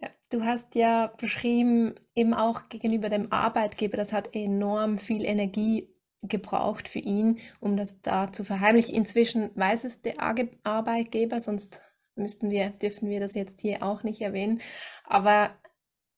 äh, 0.00 0.08
du 0.30 0.44
hast 0.44 0.74
ja 0.74 1.08
beschrieben, 1.18 1.94
eben 2.14 2.34
auch 2.34 2.68
gegenüber 2.68 3.08
dem 3.08 3.32
Arbeitgeber, 3.32 3.96
das 3.96 4.12
hat 4.12 4.34
enorm 4.34 4.98
viel 4.98 5.24
Energie 5.24 5.88
gebraucht 6.22 6.88
für 6.88 6.98
ihn, 6.98 7.38
um 7.60 7.76
das 7.76 8.00
da 8.00 8.32
zu 8.32 8.44
verheimlichen. 8.44 8.94
Inzwischen 8.94 9.50
weiß 9.54 9.84
es 9.84 10.02
der 10.02 10.16
Arbeitgeber, 10.64 11.40
sonst 11.40 11.82
müssten 12.16 12.50
wir, 12.50 12.70
dürften 12.70 13.08
wir 13.08 13.20
das 13.20 13.34
jetzt 13.34 13.60
hier 13.60 13.82
auch 13.82 14.02
nicht 14.02 14.20
erwähnen. 14.20 14.60
Aber 15.04 15.56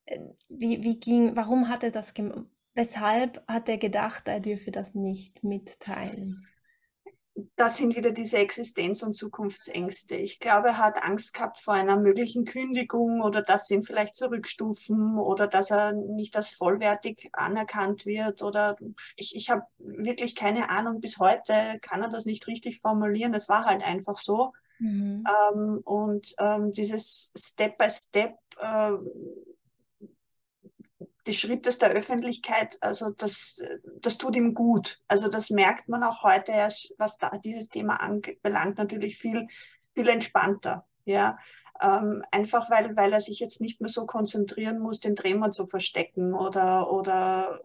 äh, 0.06 0.18
wie, 0.48 0.82
wie 0.82 0.98
ging, 0.98 1.36
warum 1.36 1.68
hat 1.68 1.82
er 1.82 1.90
das 1.90 2.14
gemacht? 2.14 2.46
Weshalb 2.74 3.46
hat 3.48 3.68
er 3.68 3.78
gedacht, 3.78 4.28
er 4.28 4.40
dürfe 4.40 4.70
das 4.70 4.94
nicht 4.94 5.42
mitteilen? 5.44 6.46
Das 7.56 7.76
sind 7.76 7.96
wieder 7.96 8.12
diese 8.12 8.38
Existenz- 8.38 9.02
und 9.02 9.14
Zukunftsängste. 9.14 10.16
Ich 10.16 10.38
glaube, 10.38 10.68
er 10.68 10.78
hat 10.78 11.02
Angst 11.02 11.34
gehabt 11.34 11.60
vor 11.60 11.74
einer 11.74 11.98
möglichen 11.98 12.44
Kündigung 12.44 13.20
oder 13.20 13.42
dass 13.42 13.70
ihn 13.70 13.82
vielleicht 13.82 14.16
zurückstufen 14.16 15.18
oder 15.18 15.46
dass 15.46 15.70
er 15.70 15.92
nicht 15.92 16.36
als 16.36 16.50
vollwertig 16.50 17.30
anerkannt 17.32 18.06
wird 18.06 18.42
oder 18.42 18.76
ich, 19.16 19.34
ich 19.36 19.50
habe 19.50 19.62
wirklich 19.78 20.34
keine 20.34 20.70
Ahnung. 20.70 21.00
Bis 21.00 21.18
heute 21.18 21.52
kann 21.80 22.02
er 22.02 22.08
das 22.08 22.26
nicht 22.26 22.46
richtig 22.46 22.80
formulieren. 22.80 23.34
Es 23.34 23.48
war 23.48 23.64
halt 23.64 23.82
einfach 23.82 24.16
so. 24.16 24.52
Mhm. 24.78 25.24
Ähm, 25.52 25.80
und 25.84 26.34
ähm, 26.38 26.72
dieses 26.72 27.32
Step-by-Step, 27.36 28.36
Step, 28.36 28.38
äh, 28.58 28.92
des 31.26 31.36
Schrittes 31.36 31.78
der 31.78 31.90
Öffentlichkeit, 31.90 32.78
also 32.80 33.10
das, 33.10 33.62
das 34.00 34.18
tut 34.18 34.36
ihm 34.36 34.54
gut. 34.54 35.00
Also 35.08 35.28
das 35.28 35.50
merkt 35.50 35.88
man 35.88 36.02
auch 36.02 36.22
heute 36.22 36.52
erst, 36.52 36.94
was 36.98 37.18
da 37.18 37.30
dieses 37.30 37.68
Thema 37.68 38.00
anbelangt, 38.00 38.78
natürlich 38.78 39.16
viel, 39.18 39.46
viel 39.92 40.08
entspannter. 40.08 40.86
Ja, 41.06 41.38
ähm, 41.82 42.22
einfach 42.30 42.70
weil, 42.70 42.96
weil 42.96 43.12
er 43.12 43.20
sich 43.20 43.40
jetzt 43.40 43.60
nicht 43.60 43.80
mehr 43.80 43.88
so 43.88 44.06
konzentrieren 44.06 44.78
muss, 44.78 45.00
den 45.00 45.16
Tremor 45.16 45.50
zu 45.50 45.66
verstecken 45.66 46.34
oder, 46.34 46.92
oder 46.92 47.62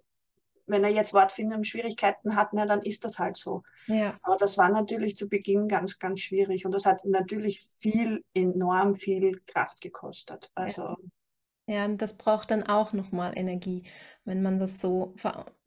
wenn 0.68 0.84
er 0.84 0.90
jetzt 0.90 1.14
Wortfindungsschwierigkeiten 1.14 2.36
hat, 2.36 2.50
na, 2.54 2.66
dann 2.66 2.82
ist 2.82 3.04
das 3.06 3.20
halt 3.20 3.38
so. 3.38 3.64
Ja. 3.88 4.18
Aber 4.24 4.38
das 4.38 4.58
war 4.58 4.70
natürlich 4.70 5.16
zu 5.16 5.30
Beginn 5.30 5.68
ganz, 5.68 6.00
ganz 6.00 6.22
schwierig 6.22 6.66
und 6.66 6.72
das 6.72 6.86
hat 6.86 7.06
natürlich 7.06 7.62
viel, 7.80 8.24
enorm 8.34 8.96
viel 8.96 9.42
Kraft 9.46 9.82
gekostet. 9.82 10.50
Also 10.56 10.82
ja. 10.82 10.98
Ja, 11.68 11.86
und 11.86 12.02
das 12.02 12.14
braucht 12.14 12.52
dann 12.52 12.64
auch 12.64 12.94
nochmal 12.94 13.34
Energie, 13.36 13.84
wenn 14.24 14.44
man 14.44 14.60
das 14.60 14.80
so 14.80 15.16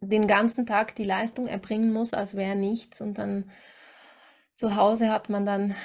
den 0.00 0.26
ganzen 0.28 0.64
Tag 0.64 0.94
die 0.94 1.04
Leistung 1.04 1.48
erbringen 1.48 1.92
muss, 1.92 2.14
als 2.14 2.36
wäre 2.36 2.54
nichts 2.54 3.00
und 3.00 3.18
dann 3.18 3.50
zu 4.54 4.76
Hause 4.76 5.10
hat 5.12 5.28
man 5.28 5.46
dann 5.46 5.76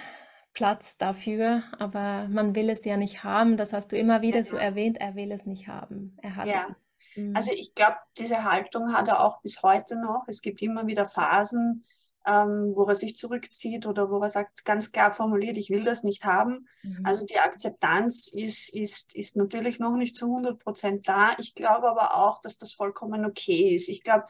Platz 0.53 0.97
dafür, 0.97 1.63
aber 1.79 2.27
man 2.29 2.55
will 2.55 2.69
es 2.69 2.85
ja 2.85 2.97
nicht 2.97 3.23
haben. 3.23 3.57
Das 3.57 3.73
hast 3.73 3.91
du 3.91 3.97
immer 3.97 4.21
wieder 4.21 4.39
ja. 4.39 4.43
so 4.43 4.55
erwähnt, 4.55 4.99
er 4.99 5.15
will 5.15 5.31
es 5.31 5.45
nicht 5.45 5.67
haben. 5.67 6.17
Er 6.21 6.35
hat 6.35 6.47
ja. 6.47 6.67
es. 6.69 7.17
Mhm. 7.17 7.35
Also 7.35 7.51
ich 7.53 7.73
glaube, 7.75 7.97
diese 8.17 8.43
Haltung 8.43 8.93
hat 8.93 9.07
er 9.07 9.23
auch 9.23 9.41
bis 9.41 9.61
heute 9.63 9.99
noch. 9.99 10.23
Es 10.27 10.41
gibt 10.41 10.61
immer 10.61 10.87
wieder 10.87 11.05
Phasen, 11.05 11.83
ähm, 12.25 12.73
wo 12.75 12.85
er 12.85 12.95
sich 12.95 13.15
zurückzieht 13.15 13.85
oder 13.85 14.09
wo 14.09 14.19
er 14.19 14.29
sagt, 14.29 14.65
ganz 14.65 14.91
klar 14.91 15.11
formuliert, 15.11 15.57
ich 15.57 15.69
will 15.69 15.83
das 15.83 16.03
nicht 16.03 16.23
haben. 16.23 16.67
Mhm. 16.83 17.01
Also 17.03 17.25
die 17.25 17.39
Akzeptanz 17.39 18.29
ist, 18.29 18.73
ist, 18.73 19.13
ist 19.15 19.35
natürlich 19.35 19.79
noch 19.79 19.95
nicht 19.95 20.15
zu 20.15 20.25
100 20.25 20.59
Prozent 20.59 21.07
da. 21.07 21.35
Ich 21.37 21.53
glaube 21.53 21.89
aber 21.89 22.15
auch, 22.15 22.39
dass 22.41 22.57
das 22.57 22.73
vollkommen 22.73 23.25
okay 23.25 23.75
ist. 23.75 23.89
Ich 23.89 24.03
glaube, 24.03 24.25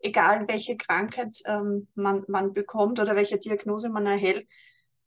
egal 0.00 0.46
welche 0.48 0.76
Krankheit 0.76 1.36
ähm, 1.46 1.88
man, 1.94 2.24
man 2.28 2.52
bekommt 2.52 3.00
oder 3.00 3.16
welche 3.16 3.38
Diagnose 3.38 3.88
man 3.88 4.06
erhält, 4.06 4.46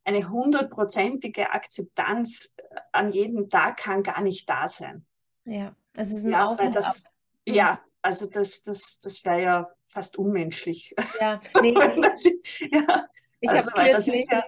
eine 0.06 0.30
hundertprozentige 0.30 1.52
Akzeptanz 1.52 2.54
äh, 2.58 2.64
an 2.92 3.12
jedem 3.12 3.50
Tag 3.50 3.78
kann 3.78 4.04
gar 4.04 4.22
nicht 4.22 4.50
da 4.50 4.68
sein. 4.68 5.06
Ja, 5.46 5.76
es 5.96 6.12
ist 6.12 6.24
ein 6.24 6.32
ja, 6.32 6.48
Auf 6.48 6.60
und 6.60 6.76
das, 6.76 7.06
Ab. 7.06 7.12
Ja, 7.46 7.82
also 8.02 8.26
das, 8.26 8.64
das, 8.64 9.00
das 9.02 9.24
wäre 9.24 9.42
ja 9.42 9.70
fast 9.94 10.18
unmenschlich. 10.18 10.94
Ja, 11.22 11.40
nee. 11.62 11.74
ja. 11.74 13.08
Ich 13.40 13.50
also, 13.50 13.72
habe 13.72 13.90
kürzlich, 13.90 14.26
ja 14.30 14.44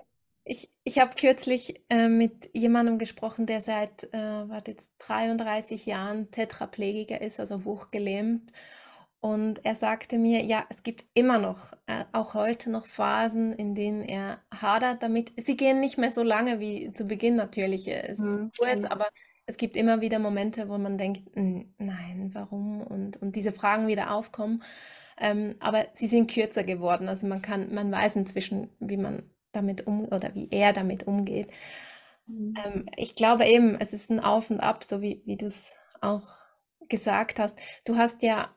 ich, 0.45 0.69
ich 0.83 0.99
habe 0.99 1.15
kürzlich 1.15 1.81
äh, 1.89 2.07
mit 2.07 2.51
jemandem 2.53 2.99
gesprochen, 2.99 3.47
der 3.47 3.61
seit 3.61 4.03
äh, 4.13 4.47
warte 4.47 4.71
jetzt 4.71 4.91
33 4.99 5.87
Jahren 5.87 6.29
Tetraplegiker 6.29 7.19
ist, 7.19 7.39
also 7.39 7.63
hochgelähmt. 7.65 8.51
Und 9.21 9.65
er 9.65 9.73
sagte 9.73 10.19
mir, 10.19 10.43
ja, 10.43 10.67
es 10.69 10.83
gibt 10.83 11.03
immer 11.15 11.39
noch, 11.39 11.73
äh, 11.87 12.05
auch 12.11 12.35
heute 12.35 12.69
noch 12.69 12.85
Phasen, 12.85 13.53
in 13.53 13.73
denen 13.73 14.03
er 14.03 14.39
hadert 14.53 15.01
damit. 15.01 15.33
Sie 15.35 15.57
gehen 15.57 15.79
nicht 15.79 15.97
mehr 15.97 16.11
so 16.11 16.21
lange 16.21 16.59
wie 16.59 16.93
zu 16.93 17.05
Beginn 17.05 17.35
natürlich. 17.35 17.87
Es 17.87 18.19
mhm. 18.19 18.51
ist 18.51 18.59
kurz, 18.59 18.83
aber 18.85 19.07
es 19.47 19.57
gibt 19.57 19.75
immer 19.75 19.99
wieder 19.99 20.19
Momente, 20.19 20.69
wo 20.69 20.77
man 20.77 20.99
denkt, 20.99 21.23
nein, 21.33 22.29
warum? 22.33 22.81
Und, 22.81 23.19
und 23.19 23.35
diese 23.35 23.51
Fragen 23.51 23.87
wieder 23.87 24.11
aufkommen. 24.11 24.61
Ähm, 25.17 25.55
aber 25.59 25.87
sie 25.93 26.07
sind 26.07 26.29
kürzer 26.29 26.63
geworden. 26.63 27.07
Also 27.07 27.27
man 27.27 27.41
kann, 27.41 27.73
man 27.73 27.91
weiß 27.91 28.15
inzwischen, 28.17 28.69
wie 28.79 28.97
man 28.97 29.29
damit 29.51 29.87
um 29.87 30.05
oder 30.05 30.35
wie 30.35 30.49
er 30.51 30.73
damit 30.73 31.07
umgeht. 31.07 31.49
Mhm. 32.27 32.53
Ähm, 32.63 32.89
ich 32.97 33.15
glaube 33.15 33.45
eben, 33.45 33.75
es 33.79 33.93
ist 33.93 34.09
ein 34.09 34.19
Auf 34.19 34.49
und 34.49 34.59
Ab, 34.59 34.83
so 34.83 35.01
wie, 35.01 35.21
wie 35.25 35.37
du 35.37 35.45
es 35.45 35.77
auch 36.01 36.27
gesagt 36.89 37.39
hast. 37.39 37.59
Du 37.85 37.95
hast 37.97 38.23
ja 38.23 38.53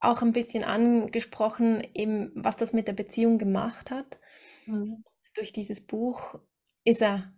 auch 0.00 0.22
ein 0.22 0.32
bisschen 0.32 0.64
angesprochen, 0.64 1.86
eben, 1.94 2.30
was 2.34 2.56
das 2.56 2.72
mit 2.72 2.88
der 2.88 2.92
Beziehung 2.92 3.38
gemacht 3.38 3.90
hat. 3.90 4.18
Mhm. 4.66 5.04
Durch 5.34 5.52
dieses 5.52 5.86
Buch 5.86 6.38
ist 6.84 7.02
er, 7.02 7.32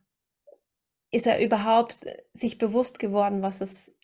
ist 1.10 1.26
er 1.26 1.42
überhaupt 1.42 2.06
sich 2.32 2.58
bewusst 2.58 2.98
geworden, 2.98 3.42
was 3.42 3.60
es 3.60 3.94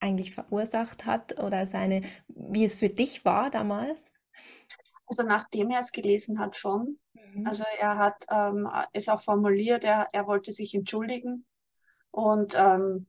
eigentlich 0.00 0.34
verursacht 0.34 1.06
hat 1.06 1.38
oder 1.40 1.66
seine, 1.66 2.02
wie 2.28 2.64
es 2.64 2.74
für 2.74 2.88
dich 2.88 3.24
war 3.24 3.50
damals? 3.50 4.12
Also 5.06 5.22
nachdem 5.22 5.70
er 5.70 5.80
es 5.80 5.92
gelesen 5.92 6.38
hat, 6.38 6.56
schon. 6.56 6.98
Mhm. 7.12 7.46
Also 7.46 7.64
er 7.78 7.98
hat 7.98 8.24
ähm, 8.30 8.68
es 8.92 9.08
auch 9.08 9.22
formuliert, 9.22 9.84
er, 9.84 10.08
er 10.12 10.26
wollte 10.26 10.52
sich 10.52 10.74
entschuldigen. 10.74 11.44
Und 12.10 12.54
ähm, 12.56 13.06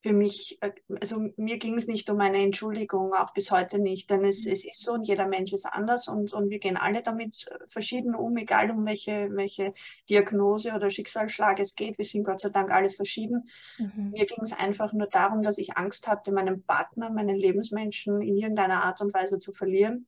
für 0.00 0.12
mich, 0.12 0.58
äh, 0.60 0.70
also 1.00 1.28
mir 1.36 1.58
ging 1.58 1.76
es 1.76 1.88
nicht 1.88 2.08
um 2.08 2.20
eine 2.20 2.38
Entschuldigung, 2.38 3.12
auch 3.14 3.32
bis 3.32 3.50
heute 3.50 3.80
nicht, 3.80 4.10
denn 4.10 4.24
es, 4.24 4.46
mhm. 4.46 4.52
es 4.52 4.64
ist 4.64 4.82
so 4.82 4.92
und 4.92 5.08
jeder 5.08 5.26
Mensch 5.26 5.52
ist 5.52 5.66
anders 5.66 6.08
und, 6.08 6.32
und 6.32 6.50
wir 6.50 6.60
gehen 6.60 6.76
alle 6.76 7.02
damit 7.02 7.46
äh, 7.50 7.58
verschieden 7.68 8.14
um, 8.14 8.36
egal 8.36 8.70
um 8.70 8.86
welche, 8.86 9.28
welche 9.32 9.72
Diagnose 10.08 10.72
oder 10.72 10.88
Schicksalsschlag 10.88 11.58
es 11.58 11.74
geht. 11.74 11.98
Wir 11.98 12.04
sind 12.04 12.24
Gott 12.24 12.40
sei 12.40 12.50
Dank 12.50 12.70
alle 12.70 12.90
verschieden. 12.90 13.48
Mhm. 13.78 14.10
Mir 14.10 14.26
ging 14.26 14.42
es 14.42 14.52
einfach 14.52 14.92
nur 14.92 15.08
darum, 15.08 15.42
dass 15.42 15.58
ich 15.58 15.76
Angst 15.76 16.06
hatte, 16.06 16.30
meinen 16.30 16.62
Partner, 16.62 17.10
meinen 17.10 17.36
Lebensmenschen 17.36 18.22
in 18.22 18.36
irgendeiner 18.36 18.84
Art 18.84 19.00
und 19.00 19.12
Weise 19.12 19.40
zu 19.40 19.52
verlieren 19.52 20.06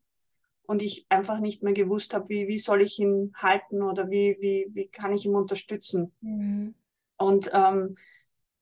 und 0.63 0.83
ich 0.83 1.05
einfach 1.09 1.41
nicht 1.41 1.65
mehr 1.65 1.73
gewusst 1.73 2.15
habe, 2.15 2.29
wie, 2.29 2.47
wie 2.47 2.59
soll 2.59 2.83
ich 2.83 3.01
ihn 3.01 3.33
halten 3.35 3.83
oder 3.83 4.09
wie, 4.09 4.37
wie, 4.41 4.69
wie 4.73 4.87
kann 4.87 5.13
ich 5.13 5.27
ihn 5.27 5.35
unterstützen. 5.35 6.13
Mhm. 6.21 6.75
Und 7.17 7.51
ähm, 7.53 7.97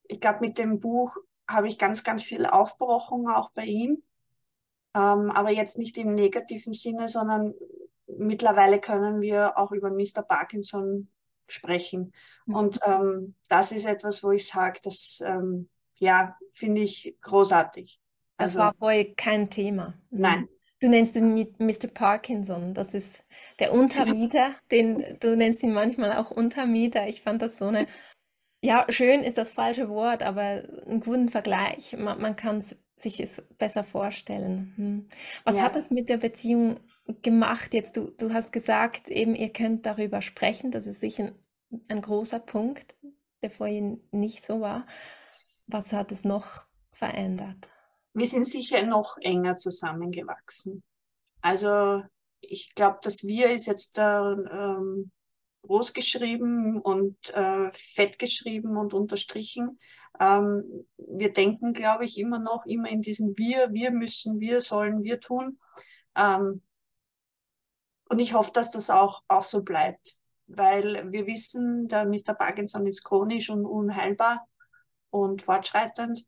ich 0.08 0.20
glaube, 0.20 0.40
mit 0.40 0.58
dem 0.58 0.80
Buch 0.80 1.16
habe 1.46 1.68
ich 1.68 1.78
ganz, 1.78 2.04
ganz 2.04 2.22
viel 2.22 2.46
aufgebrochen, 2.46 3.28
auch 3.28 3.50
bei 3.52 3.64
ihm. 3.64 4.02
Ähm, 4.94 5.30
aber 5.30 5.50
jetzt 5.50 5.78
nicht 5.78 5.96
im 5.98 6.14
negativen 6.14 6.74
Sinne, 6.74 7.08
sondern 7.08 7.54
mittlerweile 8.06 8.80
können 8.80 9.20
wir 9.20 9.56
auch 9.58 9.70
über 9.72 9.90
Mr. 9.90 10.22
Parkinson 10.22 11.08
sprechen. 11.46 12.12
Mhm. 12.46 12.54
Und 12.54 12.80
ähm, 12.84 13.34
das 13.48 13.72
ist 13.72 13.86
etwas, 13.86 14.22
wo 14.22 14.32
ich 14.32 14.48
sage, 14.48 14.80
das 14.82 15.22
ähm, 15.24 15.68
ja, 15.96 16.36
finde 16.52 16.80
ich 16.80 17.16
großartig. 17.20 18.00
Das 18.36 18.56
also, 18.56 18.58
war 18.58 18.74
vorher 18.74 19.14
kein 19.14 19.50
Thema. 19.50 19.94
Mhm. 20.10 20.20
Nein, 20.20 20.48
Du 20.80 20.88
nennst 20.88 21.16
ihn 21.16 21.34
Mr. 21.58 21.88
Parkinson. 21.92 22.72
Das 22.72 22.94
ist 22.94 23.24
der 23.58 23.72
Untermieter, 23.72 24.54
den 24.70 25.18
du 25.18 25.34
nennst 25.34 25.64
ihn 25.64 25.72
manchmal 25.72 26.16
auch 26.16 26.30
Untermieter. 26.30 27.08
Ich 27.08 27.20
fand 27.20 27.42
das 27.42 27.58
so 27.58 27.66
eine, 27.66 27.88
ja, 28.62 28.86
schön 28.88 29.23
ist 29.23 29.38
das 29.38 29.50
falsche 29.50 29.88
Wort, 29.88 30.23
aber 30.23 30.62
einen 30.86 31.00
guten 31.00 31.28
Vergleich. 31.28 31.97
Man, 31.97 32.21
man 32.21 32.36
kann 32.36 32.62
sich 32.97 33.21
es 33.21 33.42
besser 33.58 33.84
vorstellen. 33.84 34.73
Hm. 34.76 35.08
Was 35.44 35.56
ja. 35.56 35.62
hat 35.62 35.76
das 35.76 35.90
mit 35.90 36.08
der 36.08 36.18
Beziehung 36.18 36.80
gemacht 37.23 37.75
jetzt? 37.75 37.97
Du, 37.97 38.10
du 38.10 38.32
hast 38.32 38.52
gesagt, 38.52 39.08
eben 39.08 39.34
ihr 39.34 39.52
könnt 39.52 39.86
darüber 39.86 40.23
sprechen. 40.23 40.71
Das 40.71 40.86
ist 40.86 41.00
sicher 41.00 41.32
ein, 41.71 41.80
ein 41.88 42.02
großer 42.02 42.40
Punkt, 42.40 42.97
der 43.42 43.50
vorhin 43.50 44.00
nicht 44.10 44.44
so 44.44 44.60
war. 44.60 44.86
Was 45.66 45.92
hat 45.92 46.10
es 46.12 46.25
noch 46.25 46.66
verändert? 46.90 47.68
wir 48.18 48.26
sind 48.26 48.47
sicher 48.47 48.82
noch 48.82 49.16
enger 49.21 49.56
zusammengewachsen. 49.56 50.82
Also 51.40 52.02
ich 52.40 52.75
glaube, 52.75 52.99
das 53.02 53.25
Wir 53.25 53.50
ist 53.50 53.66
jetzt 53.66 53.97
da 53.97 54.32
ähm, 54.32 55.10
groß 55.62 55.92
geschrieben 55.92 56.80
und 56.80 57.16
äh, 57.34 57.71
fett 57.73 58.18
geschrieben 58.18 58.76
und 58.76 58.94
unterstrichen. 58.94 59.78
Ähm, 60.21 60.86
wir 60.97 61.32
denken, 61.32 61.73
glaube 61.73 62.04
ich, 62.04 62.18
immer 62.18 62.38
noch 62.38 62.64
immer 62.66 62.88
in 62.88 63.02
diesem 63.02 63.36
Wir, 63.36 63.73
wir 63.73 63.90
müssen, 63.90 64.40
wir 64.40 64.60
sollen, 64.62 65.02
wir 65.02 65.21
tun. 65.21 65.58
Ähm, 66.16 66.62
und 68.08 68.18
ich 68.18 68.34
hoffe, 68.34 68.52
dass 68.52 68.71
das 68.71 68.90
auch, 68.90 69.23
auch 69.28 69.42
so 69.42 69.62
bleibt, 69.62 70.18
weil 70.47 71.12
wir 71.12 71.26
wissen, 71.26 71.88
der 71.88 72.06
Mr. 72.06 72.34
Parkinson 72.34 72.86
ist 72.86 73.04
chronisch 73.04 73.50
und 73.50 73.66
unheilbar 73.66 74.47
und 75.10 75.42
fortschreitend. 75.42 76.25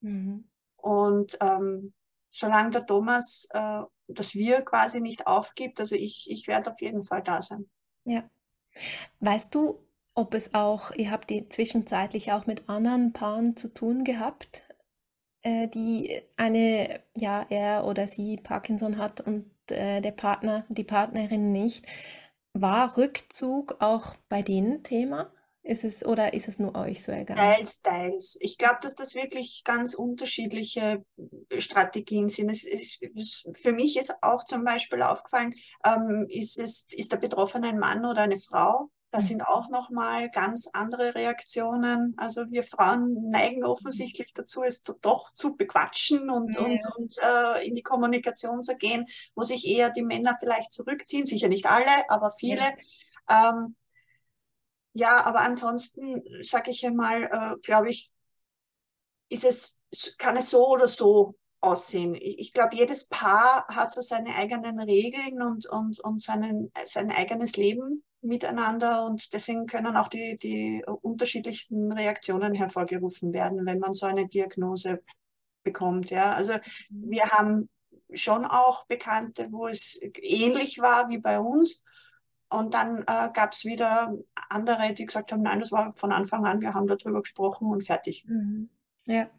Mhm. 0.00 0.48
Und 0.76 1.38
ähm, 1.40 1.92
solange 2.30 2.70
der 2.70 2.86
Thomas 2.86 3.46
äh, 3.50 3.82
das 4.08 4.34
Wir 4.34 4.62
quasi 4.62 5.00
nicht 5.00 5.26
aufgibt, 5.26 5.78
also 5.78 5.94
ich, 5.94 6.26
ich 6.30 6.48
werde 6.48 6.70
auf 6.70 6.80
jeden 6.80 7.04
Fall 7.04 7.22
da 7.22 7.42
sein. 7.42 7.70
Ja. 8.04 8.28
Weißt 9.20 9.54
du, 9.54 9.78
ob 10.14 10.34
es 10.34 10.54
auch, 10.54 10.90
ihr 10.92 11.10
habt 11.10 11.30
die 11.30 11.48
zwischenzeitlich 11.48 12.32
auch 12.32 12.46
mit 12.46 12.68
anderen 12.68 13.12
Paaren 13.12 13.56
zu 13.56 13.68
tun 13.72 14.04
gehabt, 14.04 14.64
äh, 15.42 15.68
die 15.68 16.20
eine, 16.36 17.00
ja, 17.16 17.46
er 17.48 17.84
oder 17.86 18.06
sie 18.08 18.36
Parkinson 18.36 18.98
hat 18.98 19.20
und 19.20 19.50
äh, 19.70 20.00
der 20.00 20.12
Partner, 20.12 20.64
die 20.68 20.84
Partnerin 20.84 21.52
nicht. 21.52 21.86
War 22.52 22.96
Rückzug 22.96 23.76
auch 23.80 24.14
bei 24.28 24.42
denen 24.42 24.82
Thema? 24.82 25.32
Ist 25.62 25.84
es 25.84 26.04
oder 26.04 26.32
ist 26.32 26.48
es 26.48 26.58
nur 26.58 26.74
euch 26.74 27.02
so 27.02 27.12
egal? 27.12 27.36
Teils, 27.36 27.82
teils. 27.82 28.38
Ich 28.40 28.56
glaube, 28.56 28.78
dass 28.80 28.94
das 28.94 29.14
wirklich 29.14 29.62
ganz 29.64 29.94
unterschiedliche 29.94 31.04
äh, 31.50 31.60
Strategien 31.60 32.28
sind. 32.28 32.50
Es 32.50 32.64
ist, 32.64 33.00
für 33.56 33.72
mich 33.72 33.98
ist 33.98 34.14
auch 34.22 34.44
zum 34.44 34.64
Beispiel 34.64 35.02
aufgefallen, 35.02 35.54
ähm, 35.84 36.26
ist, 36.30 36.58
es, 36.58 36.86
ist 36.92 37.12
der 37.12 37.18
Betroffene 37.18 37.68
ein 37.68 37.78
Mann 37.78 38.06
oder 38.06 38.22
eine 38.22 38.38
Frau? 38.38 38.90
Da 39.10 39.18
mhm. 39.18 39.24
sind 39.24 39.42
auch 39.42 39.68
nochmal 39.68 40.30
ganz 40.30 40.70
andere 40.72 41.14
Reaktionen. 41.14 42.14
Also 42.16 42.50
wir 42.50 42.62
Frauen 42.62 43.28
neigen 43.28 43.62
offensichtlich 43.62 44.32
dazu, 44.32 44.62
es 44.62 44.82
doch 44.82 45.32
zu 45.34 45.56
bequatschen 45.56 46.30
und, 46.30 46.54
ja. 46.54 46.62
und, 46.62 46.80
und 46.96 47.14
äh, 47.22 47.66
in 47.66 47.74
die 47.74 47.82
Kommunikation 47.82 48.62
zu 48.62 48.76
gehen, 48.76 49.04
wo 49.34 49.42
sich 49.42 49.66
eher 49.66 49.90
die 49.90 50.02
Männer 50.02 50.36
vielleicht 50.40 50.72
zurückziehen. 50.72 51.26
Sicher 51.26 51.48
nicht 51.48 51.66
alle, 51.66 52.08
aber 52.08 52.32
viele. 52.32 52.62
Ja. 53.28 53.50
Ähm, 53.50 53.76
ja, 54.92 55.24
aber 55.24 55.40
ansonsten 55.40 56.22
sage 56.42 56.70
ich 56.70 56.86
einmal, 56.86 57.24
äh, 57.24 57.60
glaube 57.62 57.90
ich, 57.90 58.10
ist 59.28 59.44
es, 59.44 60.16
kann 60.18 60.36
es 60.36 60.50
so 60.50 60.66
oder 60.68 60.88
so 60.88 61.36
aussehen. 61.60 62.14
Ich, 62.14 62.38
ich 62.38 62.52
glaube, 62.52 62.76
jedes 62.76 63.08
Paar 63.08 63.66
hat 63.68 63.90
so 63.90 64.00
seine 64.00 64.34
eigenen 64.34 64.80
Regeln 64.80 65.42
und, 65.42 65.66
und, 65.68 66.00
und 66.00 66.20
seinen, 66.20 66.72
sein 66.84 67.10
eigenes 67.10 67.56
Leben 67.56 68.02
miteinander 68.22 69.06
und 69.06 69.32
deswegen 69.32 69.66
können 69.66 69.96
auch 69.96 70.08
die, 70.08 70.36
die 70.36 70.84
unterschiedlichsten 71.02 71.90
Reaktionen 71.92 72.54
hervorgerufen 72.54 73.32
werden, 73.32 73.64
wenn 73.64 73.78
man 73.78 73.94
so 73.94 74.06
eine 74.06 74.28
Diagnose 74.28 75.02
bekommt. 75.62 76.10
Ja, 76.10 76.34
also 76.34 76.52
mhm. 76.90 77.10
wir 77.10 77.30
haben 77.30 77.68
schon 78.12 78.44
auch 78.44 78.86
Bekannte, 78.86 79.48
wo 79.50 79.68
es 79.68 79.98
ähnlich 80.02 80.80
war 80.80 81.08
wie 81.08 81.18
bei 81.18 81.38
uns 81.38 81.84
und 82.50 82.74
dann 82.74 83.02
äh, 83.02 83.30
gab 83.32 83.52
es 83.52 83.64
wieder 83.64 84.14
andere, 84.48 84.92
die 84.92 85.06
gesagt 85.06 85.32
haben, 85.32 85.42
nein, 85.42 85.60
das 85.60 85.72
war 85.72 85.94
von 85.94 86.12
Anfang 86.12 86.44
an, 86.44 86.60
wir 86.60 86.74
haben 86.74 86.86
darüber 86.86 87.20
gesprochen 87.20 87.70
und 87.70 87.84
fertig. 87.84 88.24
Mhm. 88.26 88.68
Ja. 89.06 89.30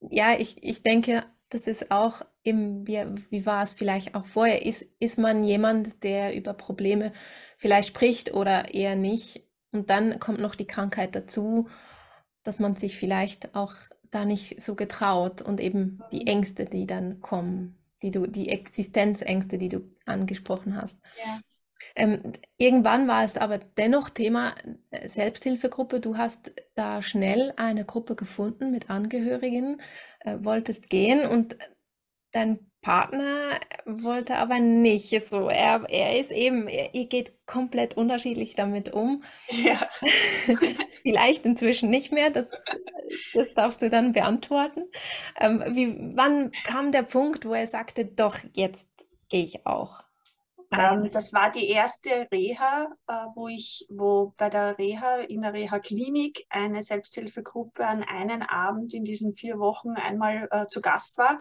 Ja, 0.00 0.38
ich, 0.38 0.62
ich 0.62 0.82
denke, 0.82 1.24
das 1.50 1.66
ist 1.66 1.90
auch 1.90 2.22
eben, 2.42 2.86
wie, 2.86 3.04
wie 3.30 3.46
war 3.46 3.62
es 3.62 3.72
vielleicht 3.72 4.14
auch 4.14 4.26
vorher? 4.26 4.64
Ist, 4.64 4.86
ist 4.98 5.18
man 5.18 5.44
jemand, 5.44 6.02
der 6.02 6.34
über 6.34 6.54
Probleme 6.54 7.12
vielleicht 7.58 7.88
spricht 7.88 8.34
oder 8.34 8.74
eher 8.74 8.96
nicht? 8.96 9.44
Und 9.72 9.90
dann 9.90 10.18
kommt 10.18 10.40
noch 10.40 10.54
die 10.54 10.66
Krankheit 10.66 11.14
dazu, 11.14 11.68
dass 12.42 12.58
man 12.58 12.76
sich 12.76 12.96
vielleicht 12.96 13.54
auch 13.54 13.74
da 14.10 14.24
nicht 14.24 14.62
so 14.62 14.74
getraut 14.74 15.42
und 15.42 15.60
eben 15.60 16.02
die 16.12 16.20
mhm. 16.20 16.26
Ängste, 16.28 16.64
die 16.64 16.86
dann 16.86 17.20
kommen, 17.20 17.76
die 18.02 18.10
du, 18.10 18.26
die 18.26 18.48
Existenzängste, 18.48 19.58
die 19.58 19.68
du 19.68 19.80
angesprochen 20.06 20.80
hast. 20.80 21.02
Ja. 21.24 21.40
Ähm, 21.94 22.32
irgendwann 22.58 23.08
war 23.08 23.24
es 23.24 23.36
aber 23.36 23.58
dennoch 23.58 24.10
Thema 24.10 24.54
äh, 24.90 25.08
Selbsthilfegruppe. 25.08 26.00
Du 26.00 26.16
hast 26.16 26.54
da 26.74 27.02
schnell 27.02 27.52
eine 27.56 27.84
Gruppe 27.84 28.16
gefunden 28.16 28.70
mit 28.70 28.90
Angehörigen, 28.90 29.80
äh, 30.20 30.36
wolltest 30.40 30.90
gehen 30.90 31.26
und 31.28 31.56
dein 32.32 32.70
Partner 32.82 33.58
wollte 33.84 34.36
aber 34.36 34.60
nicht 34.60 35.10
so. 35.28 35.48
Er, 35.48 35.84
er 35.88 36.20
ist 36.20 36.30
eben, 36.30 36.68
er, 36.68 36.94
ihr 36.94 37.06
geht 37.06 37.46
komplett 37.46 37.96
unterschiedlich 37.96 38.54
damit 38.54 38.92
um. 38.92 39.24
Ja. 39.48 39.80
Vielleicht 41.02 41.44
inzwischen 41.46 41.90
nicht 41.90 42.12
mehr, 42.12 42.30
das, 42.30 42.50
das 43.34 43.54
darfst 43.54 43.82
du 43.82 43.90
dann 43.90 44.12
beantworten. 44.12 44.84
Ähm, 45.40 45.64
wie, 45.70 45.96
wann 46.16 46.52
kam 46.64 46.92
der 46.92 47.02
Punkt, 47.02 47.44
wo 47.44 47.54
er 47.54 47.66
sagte, 47.66 48.04
doch, 48.04 48.38
jetzt 48.54 48.88
gehe 49.28 49.44
ich 49.44 49.66
auch? 49.66 50.05
Ähm, 50.72 51.10
das 51.12 51.32
war 51.32 51.50
die 51.50 51.68
erste 51.68 52.28
Reha, 52.32 52.88
äh, 53.06 53.12
wo 53.34 53.48
ich, 53.48 53.86
wo 53.88 54.34
bei 54.36 54.50
der 54.50 54.78
Reha, 54.78 55.20
in 55.28 55.40
der 55.40 55.52
Reha-Klinik 55.52 56.46
eine 56.48 56.82
Selbsthilfegruppe 56.82 57.86
an 57.86 58.02
einen 58.02 58.42
Abend 58.42 58.92
in 58.94 59.04
diesen 59.04 59.32
vier 59.32 59.58
Wochen 59.58 59.90
einmal 59.90 60.48
äh, 60.50 60.66
zu 60.66 60.80
Gast 60.80 61.18
war 61.18 61.38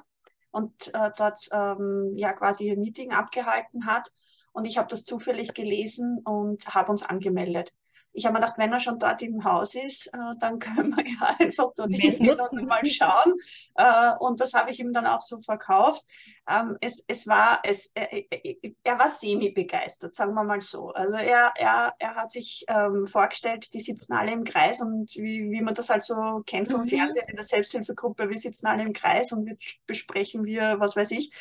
und 0.51 0.93
äh, 0.93 1.11
dort 1.17 1.47
ähm, 1.51 2.13
ja 2.17 2.33
quasi 2.33 2.67
ihr 2.67 2.77
Meeting 2.77 3.11
abgehalten 3.11 3.85
hat. 3.85 4.11
Und 4.53 4.65
ich 4.65 4.77
habe 4.77 4.87
das 4.87 5.03
zufällig 5.03 5.53
gelesen 5.53 6.19
und 6.23 6.73
habe 6.73 6.91
uns 6.91 7.03
angemeldet 7.03 7.73
ich 8.15 8.25
habe 8.25 8.33
mir 8.33 8.39
gedacht, 8.39 8.57
wenn 8.57 8.71
er 8.71 8.79
schon 8.79 8.97
dort 8.97 9.21
im 9.21 9.43
Haus 9.43 9.75
ist, 9.75 10.07
äh, 10.07 10.35
dann 10.39 10.59
können 10.59 10.95
wir 10.95 11.05
ja 11.05 11.35
einfach 11.39 11.71
dort 11.75 11.93
hingehen 11.93 12.39
und 12.39 12.67
mal 12.67 12.85
schauen. 12.85 13.33
Äh, 13.75 14.13
und 14.19 14.39
das 14.39 14.53
habe 14.53 14.71
ich 14.71 14.79
ihm 14.79 14.93
dann 14.93 15.05
auch 15.05 15.21
so 15.21 15.39
verkauft. 15.41 16.03
Ähm, 16.49 16.77
es, 16.81 17.03
es 17.07 17.27
war, 17.27 17.59
es, 17.63 17.91
äh, 17.93 18.25
äh 18.29 18.73
er 18.83 18.97
war 18.97 19.09
semi-begeistert, 19.09 20.15
sagen 20.15 20.33
wir 20.33 20.43
mal 20.43 20.61
so. 20.61 20.89
Also 20.91 21.15
er, 21.15 21.53
er, 21.57 21.93
er 21.99 22.15
hat 22.15 22.31
sich 22.31 22.65
ähm, 22.69 23.05
vorgestellt, 23.05 23.73
die 23.73 23.81
sitzen 23.81 24.13
alle 24.13 24.31
im 24.31 24.43
Kreis 24.43 24.81
und 24.81 25.13
wie, 25.15 25.51
wie 25.51 25.61
man 25.61 25.75
das 25.75 25.89
halt 25.89 26.03
so 26.03 26.41
kennt 26.45 26.71
vom 26.71 26.81
mhm. 26.81 26.87
Fernsehen 26.87 27.27
in 27.27 27.35
der 27.35 27.45
Selbsthilfegruppe, 27.45 28.29
wir 28.29 28.37
sitzen 28.37 28.67
alle 28.67 28.83
im 28.83 28.93
Kreis 28.93 29.31
und 29.31 29.45
wir 29.45 29.57
besprechen 29.85 30.45
wir, 30.45 30.75
was 30.79 30.95
weiß 30.95 31.11
ich. 31.11 31.31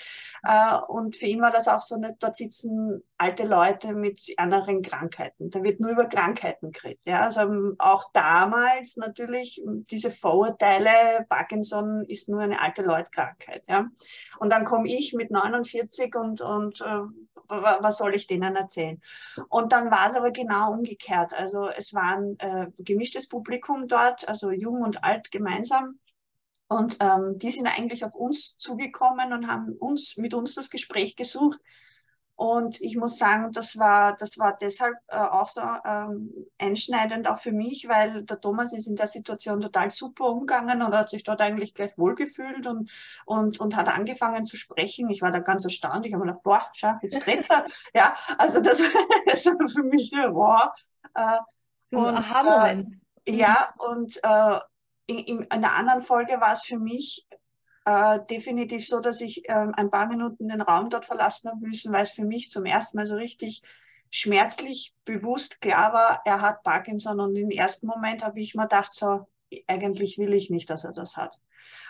Äh, 0.43 0.77
und 0.89 1.17
für 1.17 1.27
ihn 1.27 1.41
war 1.41 1.53
das 1.53 1.69
auch 1.69 1.81
so, 1.81 1.97
nicht, 1.97 2.15
dort 2.19 2.37
sitzen 2.37 3.03
alte 3.17 3.45
Leute 3.45 3.95
mit 3.95 4.35
anderen 4.37 4.83
Krankheiten. 4.83 5.51
Da 5.51 5.63
wird 5.63 5.81
nur 5.81 5.93
über 5.93 6.07
Krankheiten 6.07 6.63
geredet. 6.72 7.05
Ja? 7.07 7.22
Also 7.22 7.40
ähm, 7.40 7.77
auch 7.79 8.11
damals 8.12 8.96
natürlich 8.96 9.62
diese 9.64 10.11
Vorurteile, 10.11 10.90
Parkinson 11.29 12.05
ist 12.09 12.29
nur 12.29 12.40
eine 12.40 12.61
alte 12.61 12.83
Leutkrankheit. 12.83 13.66
Ja? 13.68 13.87
Und 14.38 14.53
dann 14.53 14.64
komme 14.64 14.88
ich 14.88 15.14
mit 15.14 15.31
49 15.31 16.14
und, 16.16 16.40
und 16.40 16.81
äh, 16.81 17.00
was 17.48 17.98
soll 17.98 18.14
ich 18.14 18.27
denen 18.27 18.57
erzählen? 18.57 19.00
Und 19.48 19.72
dann 19.72 19.90
war 19.90 20.09
es 20.09 20.16
aber 20.16 20.31
genau 20.31 20.72
umgekehrt. 20.72 21.33
Also 21.33 21.66
es 21.68 21.94
war 21.94 22.16
ein 22.16 22.38
äh, 22.38 22.66
gemischtes 22.79 23.29
Publikum 23.29 23.87
dort, 23.88 24.29
also 24.29 24.50
jung 24.50 24.83
und 24.83 25.05
alt 25.05 25.31
gemeinsam. 25.31 25.98
Und 26.68 26.96
ähm, 27.00 27.38
die 27.38 27.50
sind 27.50 27.66
eigentlich 27.66 28.05
auf 28.05 28.14
uns 28.14 28.57
zugekommen 28.57 29.33
und 29.33 29.48
haben 29.48 29.77
uns 29.79 30.16
mit 30.16 30.35
uns 30.35 30.55
das 30.55 30.70
Gespräch 30.70 31.14
gesucht. 31.16 31.61
Und 32.37 32.81
ich 32.81 32.97
muss 32.97 33.16
sagen, 33.16 33.53
das 33.53 33.79
war, 33.79 34.16
das 34.16 34.38
war 34.38 34.57
deshalb 34.57 34.97
äh, 35.07 35.16
auch 35.16 35.47
so 35.47 35.61
ähm, 35.61 36.33
einschneidend 36.59 37.29
auch 37.29 37.38
für 37.38 37.53
mich, 37.53 37.87
weil 37.88 38.25
der 38.25 38.40
Thomas 38.40 38.73
ist 38.73 38.88
in 38.88 38.97
der 38.97 39.07
Situation 39.07 39.61
total 39.61 39.90
super 39.90 40.27
umgegangen 40.27 40.83
und 40.83 40.97
hat 40.97 41.11
sich 41.11 41.23
dort 41.23 41.40
eigentlich 41.40 41.75
gleich 41.75 41.97
wohlgefühlt 41.97 42.66
und, 42.66 42.90
und, 43.25 43.61
und 43.61 43.77
hat 43.77 43.88
angefangen 43.88 44.47
zu 44.47 44.57
sprechen. 44.57 45.09
Ich 45.11 45.23
war 45.23 45.31
da 45.31 45.38
ganz 45.38 45.64
erstaunt. 45.64 46.07
Ich 46.07 46.12
habe 46.12 46.25
mir 46.25 46.33
gedacht, 46.33 46.42
boah, 46.42 46.66
schau, 46.73 46.94
jetzt 47.03 47.25
redet 47.27 47.49
er. 47.51 47.64
ja, 47.94 48.16
also 48.38 48.61
das 48.61 48.81
war 48.81 49.68
für 49.68 49.85
mich 49.85 50.11
so, 50.11 50.16
wow. 50.16 50.70
Äh, 51.14 51.38
so 51.90 52.05
ein 52.05 52.16
Aha-Moment. 52.16 52.97
Äh, 53.27 53.37
ja, 53.37 53.73
und 53.79 54.18
äh, 54.25 54.59
in, 55.07 55.18
in 55.18 55.51
einer 55.51 55.75
anderen 55.75 56.03
Folge 56.03 56.40
war 56.40 56.53
es 56.53 56.62
für 56.62 56.81
mich 56.81 57.27
äh, 57.85 58.20
definitiv 58.31 58.87
so, 58.87 59.01
dass 59.01 59.20
ich 59.20 59.49
äh, 59.49 59.66
ein 59.73 59.90
paar 59.90 60.07
Minuten 60.07 60.49
den 60.49 60.61
Raum 60.61 60.90
dort 60.90 61.07
verlassen 61.07 61.51
habe 61.51 61.61
müssen, 61.66 61.92
weil 61.92 62.03
es 62.03 62.11
für 62.11 62.25
mich 62.25 62.51
zum 62.51 62.64
ersten 62.64 62.97
Mal 62.97 63.07
so 63.07 63.16
richtig 63.16 63.62
schmerzlich 64.11 64.94
bewusst 65.05 65.61
klar 65.61 65.92
war, 65.92 66.23
er 66.25 66.40
hat 66.40 66.62
Parkinson. 66.62 67.20
Und 67.20 67.37
im 67.37 67.51
ersten 67.51 67.87
Moment 67.87 68.25
habe 68.25 68.40
ich 68.40 68.55
mir 68.55 68.62
gedacht, 68.62 68.94
so, 68.94 69.27
eigentlich 69.66 70.18
will 70.18 70.33
ich 70.33 70.51
nicht, 70.51 70.70
dass 70.70 70.85
er 70.85 70.92
das 70.92 71.16
hat. 71.16 71.38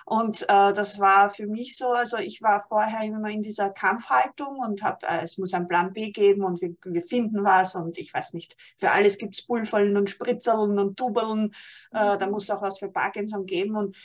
Und 0.05 0.43
äh, 0.43 0.73
das 0.73 1.01
war 1.01 1.31
für 1.31 1.47
mich 1.47 1.77
so, 1.77 1.89
also 1.91 2.19
ich 2.19 2.43
war 2.43 2.61
vorher 2.61 3.03
immer 3.03 3.31
in 3.31 3.43
dieser 3.43 3.71
Kampfhaltung 3.71 4.59
und 4.59 4.83
habe, 4.83 5.07
äh, 5.07 5.23
es 5.23 5.39
muss 5.39 5.55
einen 5.55 5.67
Plan 5.67 5.93
B 5.93 6.11
geben 6.11 6.45
und 6.45 6.61
wir, 6.61 6.75
wir 6.85 7.03
finden 7.03 7.45
was 7.45 7.75
und 7.75 7.99
ich 7.99 8.13
weiß 8.13 8.35
nicht, 8.35 8.57
für 8.77 8.91
alles 8.91 9.19
gibt 9.19 9.35
es 9.35 9.47
Pulverln 9.47 9.97
und 9.97 10.11
Spritzerln 10.11 10.79
und 10.79 10.97
Tubeln, 10.97 11.53
äh, 11.93 12.19
da 12.19 12.27
muss 12.29 12.51
auch 12.51 12.63
was 12.63 12.79
für 12.79 12.91
Parkinson 12.91 13.47
geben 13.47 13.77
und 13.77 13.97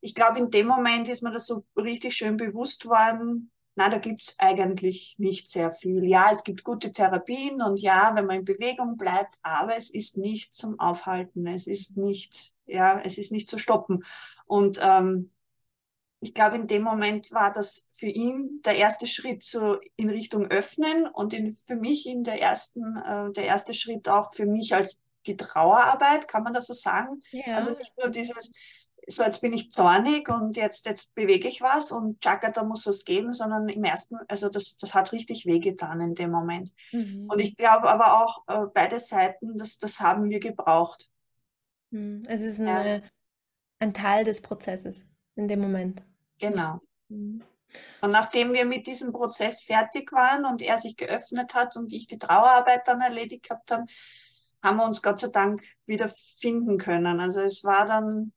ich 0.00 0.14
glaube, 0.14 0.38
in 0.38 0.50
dem 0.50 0.66
Moment 0.66 1.08
ist 1.08 1.22
mir 1.22 1.32
das 1.32 1.46
so 1.46 1.64
richtig 1.76 2.14
schön 2.14 2.36
bewusst 2.36 2.86
worden, 2.86 3.50
na, 3.78 3.90
da 3.90 3.98
gibt's 3.98 4.36
eigentlich 4.38 5.16
nicht 5.18 5.50
sehr 5.50 5.70
viel. 5.70 6.04
Ja, 6.06 6.30
es 6.32 6.44
gibt 6.44 6.64
gute 6.64 6.92
Therapien 6.92 7.60
und 7.60 7.78
ja, 7.78 8.10
wenn 8.14 8.24
man 8.24 8.38
in 8.38 8.44
Bewegung 8.44 8.96
bleibt, 8.96 9.36
aber 9.42 9.76
es 9.76 9.90
ist 9.90 10.16
nicht 10.16 10.54
zum 10.54 10.80
Aufhalten, 10.80 11.46
es 11.46 11.66
ist 11.66 11.98
nicht, 11.98 12.54
ja, 12.64 12.98
es 13.04 13.18
ist 13.18 13.32
nicht 13.32 13.50
zu 13.50 13.58
stoppen. 13.58 14.02
Und 14.46 14.80
ähm, 14.82 15.30
ich 16.20 16.32
glaube, 16.32 16.56
in 16.56 16.66
dem 16.66 16.82
Moment 16.82 17.32
war 17.32 17.52
das 17.52 17.88
für 17.92 18.06
ihn 18.06 18.62
der 18.64 18.76
erste 18.76 19.06
Schritt 19.06 19.42
so 19.42 19.78
in 19.96 20.08
Richtung 20.08 20.46
Öffnen 20.46 21.06
und 21.06 21.34
in, 21.34 21.54
für 21.54 21.76
mich 21.76 22.06
in 22.06 22.24
der 22.24 22.40
ersten, 22.40 22.96
äh, 22.96 23.30
der 23.32 23.44
erste 23.44 23.74
Schritt 23.74 24.08
auch 24.08 24.34
für 24.34 24.46
mich 24.46 24.74
als 24.74 25.02
die 25.26 25.36
Trauerarbeit, 25.36 26.28
kann 26.28 26.44
man 26.44 26.54
das 26.54 26.66
so 26.66 26.72
sagen? 26.72 27.20
Ja. 27.30 27.56
Also 27.56 27.72
nicht 27.72 27.92
nur 27.98 28.08
dieses, 28.08 28.52
so 29.08 29.22
jetzt 29.22 29.40
bin 29.40 29.52
ich 29.52 29.70
zornig 29.70 30.28
und 30.28 30.56
jetzt, 30.56 30.86
jetzt 30.86 31.14
bewege 31.14 31.46
ich 31.48 31.60
was 31.60 31.92
und 31.92 32.20
Chaka, 32.20 32.50
da 32.50 32.64
muss 32.64 32.86
was 32.86 33.04
geben, 33.04 33.32
sondern 33.32 33.68
im 33.68 33.84
ersten, 33.84 34.16
also 34.28 34.48
das, 34.48 34.76
das 34.76 34.94
hat 34.94 35.12
richtig 35.12 35.46
wehgetan 35.46 36.00
in 36.00 36.14
dem 36.14 36.30
Moment. 36.30 36.72
Mhm. 36.92 37.26
Und 37.28 37.40
ich 37.40 37.56
glaube 37.56 37.88
aber 37.88 38.22
auch, 38.22 38.44
äh, 38.48 38.66
beide 38.74 38.98
Seiten, 38.98 39.56
das, 39.56 39.78
das 39.78 40.00
haben 40.00 40.28
wir 40.28 40.40
gebraucht. 40.40 41.08
Mhm. 41.90 42.20
Es 42.26 42.42
ist 42.42 42.60
eine, 42.60 42.96
ja. 42.96 43.02
ein 43.78 43.94
Teil 43.94 44.24
des 44.24 44.42
Prozesses 44.42 45.06
in 45.36 45.46
dem 45.46 45.60
Moment. 45.60 46.02
Genau. 46.40 46.80
Mhm. 47.08 47.42
Und 48.00 48.10
nachdem 48.10 48.52
wir 48.52 48.64
mit 48.64 48.86
diesem 48.86 49.12
Prozess 49.12 49.60
fertig 49.60 50.12
waren 50.12 50.44
und 50.44 50.62
er 50.62 50.78
sich 50.78 50.96
geöffnet 50.96 51.54
hat 51.54 51.76
und 51.76 51.92
ich 51.92 52.06
die 52.06 52.18
Trauerarbeit 52.18 52.88
dann 52.88 53.00
erledigt 53.00 53.48
gehabt 53.48 53.70
habe, 53.70 53.84
haben 54.62 54.78
wir 54.78 54.84
uns 54.84 55.02
Gott 55.02 55.20
sei 55.20 55.28
Dank 55.28 55.62
wieder 55.84 56.08
finden 56.08 56.78
können. 56.78 57.20
Also 57.20 57.40
es 57.40 57.62
war 57.64 57.86
dann 57.86 58.32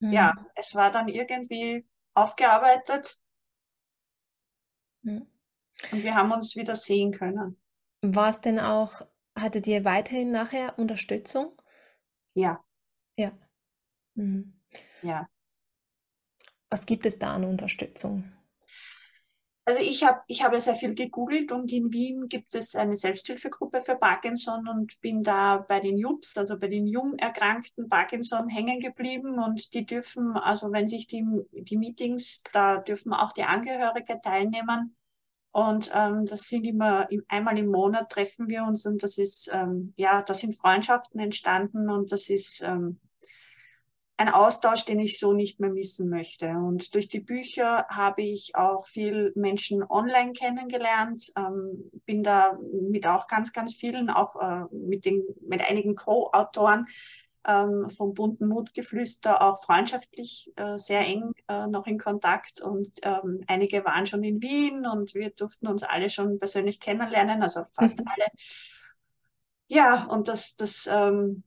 Mhm. 0.00 0.12
Ja, 0.12 0.34
es 0.54 0.74
war 0.74 0.90
dann 0.90 1.08
irgendwie 1.08 1.86
aufgearbeitet 2.14 3.20
mhm. 5.02 5.26
und 5.92 6.02
wir 6.02 6.14
haben 6.14 6.32
uns 6.32 6.56
wieder 6.56 6.76
sehen 6.76 7.12
können. 7.12 7.60
War 8.02 8.30
es 8.30 8.40
denn 8.40 8.60
auch, 8.60 9.02
hattet 9.36 9.66
ihr 9.66 9.84
weiterhin 9.84 10.30
nachher 10.30 10.78
Unterstützung? 10.78 11.60
Ja. 12.34 12.64
Ja. 13.16 13.32
Mhm. 14.14 14.60
Ja. 15.02 15.28
Was 16.70 16.86
gibt 16.86 17.06
es 17.06 17.18
da 17.18 17.34
an 17.34 17.44
Unterstützung? 17.44 18.32
Also 19.68 19.82
ich 19.82 20.02
habe 20.02 20.22
ich 20.28 20.42
hab 20.42 20.58
sehr 20.58 20.76
viel 20.76 20.94
gegoogelt 20.94 21.52
und 21.52 21.70
in 21.70 21.92
Wien 21.92 22.26
gibt 22.30 22.54
es 22.54 22.74
eine 22.74 22.96
Selbsthilfegruppe 22.96 23.82
für 23.82 23.96
Parkinson 23.96 24.66
und 24.66 24.98
bin 25.02 25.22
da 25.22 25.58
bei 25.58 25.78
den 25.78 25.98
JUPS, 25.98 26.38
also 26.38 26.58
bei 26.58 26.68
den 26.68 26.86
jung 26.86 27.18
erkrankten 27.18 27.86
Parkinson 27.86 28.48
hängen 28.48 28.80
geblieben 28.80 29.38
und 29.38 29.74
die 29.74 29.84
dürfen, 29.84 30.38
also 30.38 30.72
wenn 30.72 30.88
sich 30.88 31.06
die, 31.06 31.22
die 31.52 31.76
Meetings, 31.76 32.44
da 32.50 32.78
dürfen 32.78 33.12
auch 33.12 33.32
die 33.32 33.42
Angehörige 33.42 34.18
teilnehmen. 34.22 34.96
Und 35.50 35.90
ähm, 35.94 36.24
das 36.24 36.48
sind 36.48 36.64
immer 36.64 37.06
einmal 37.28 37.58
im 37.58 37.66
Monat 37.66 38.10
treffen 38.10 38.48
wir 38.48 38.62
uns 38.64 38.86
und 38.86 39.02
das 39.02 39.18
ist, 39.18 39.50
ähm, 39.52 39.92
ja, 39.98 40.22
da 40.22 40.32
sind 40.32 40.56
Freundschaften 40.56 41.20
entstanden 41.20 41.90
und 41.90 42.10
das 42.10 42.30
ist 42.30 42.62
ähm, 42.62 43.00
ein 44.18 44.28
Austausch, 44.28 44.84
den 44.84 44.98
ich 44.98 45.18
so 45.18 45.32
nicht 45.32 45.60
mehr 45.60 45.70
missen 45.70 46.10
möchte. 46.10 46.48
Und 46.48 46.94
durch 46.94 47.08
die 47.08 47.20
Bücher 47.20 47.86
habe 47.88 48.22
ich 48.22 48.56
auch 48.56 48.86
viel 48.86 49.32
Menschen 49.36 49.84
online 49.88 50.32
kennengelernt, 50.32 51.32
ähm, 51.36 51.90
bin 52.04 52.24
da 52.24 52.58
mit 52.90 53.06
auch 53.06 53.28
ganz, 53.28 53.52
ganz 53.52 53.74
vielen, 53.74 54.10
auch 54.10 54.34
äh, 54.36 54.64
mit, 54.74 55.04
den, 55.04 55.22
mit 55.48 55.68
einigen 55.68 55.94
Co-Autoren 55.94 56.86
ähm, 57.46 57.88
vom 57.88 58.12
bunten 58.12 58.48
Mutgeflüster 58.48 59.40
auch 59.40 59.62
freundschaftlich 59.62 60.52
äh, 60.56 60.78
sehr 60.78 61.06
eng 61.06 61.32
äh, 61.46 61.68
noch 61.68 61.86
in 61.86 61.98
Kontakt. 61.98 62.60
Und 62.60 62.90
ähm, 63.02 63.44
einige 63.46 63.84
waren 63.84 64.06
schon 64.06 64.24
in 64.24 64.42
Wien 64.42 64.84
und 64.84 65.14
wir 65.14 65.30
durften 65.30 65.68
uns 65.68 65.84
alle 65.84 66.10
schon 66.10 66.40
persönlich 66.40 66.80
kennenlernen, 66.80 67.40
also 67.40 67.66
fast 67.72 68.00
mhm. 68.00 68.08
alle. 68.08 68.26
Ja, 69.68 70.06
und 70.06 70.26
das, 70.26 70.56
das 70.56 70.88
ähm, 70.90 71.44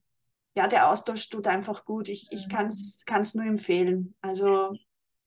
ja, 0.55 0.67
der 0.67 0.89
Austausch 0.89 1.29
tut 1.29 1.47
einfach 1.47 1.85
gut. 1.85 2.09
Ich, 2.09 2.27
ich 2.31 2.47
mhm. 2.47 2.51
kann 3.05 3.21
es 3.21 3.35
nur 3.35 3.45
empfehlen. 3.45 4.15
Also 4.21 4.73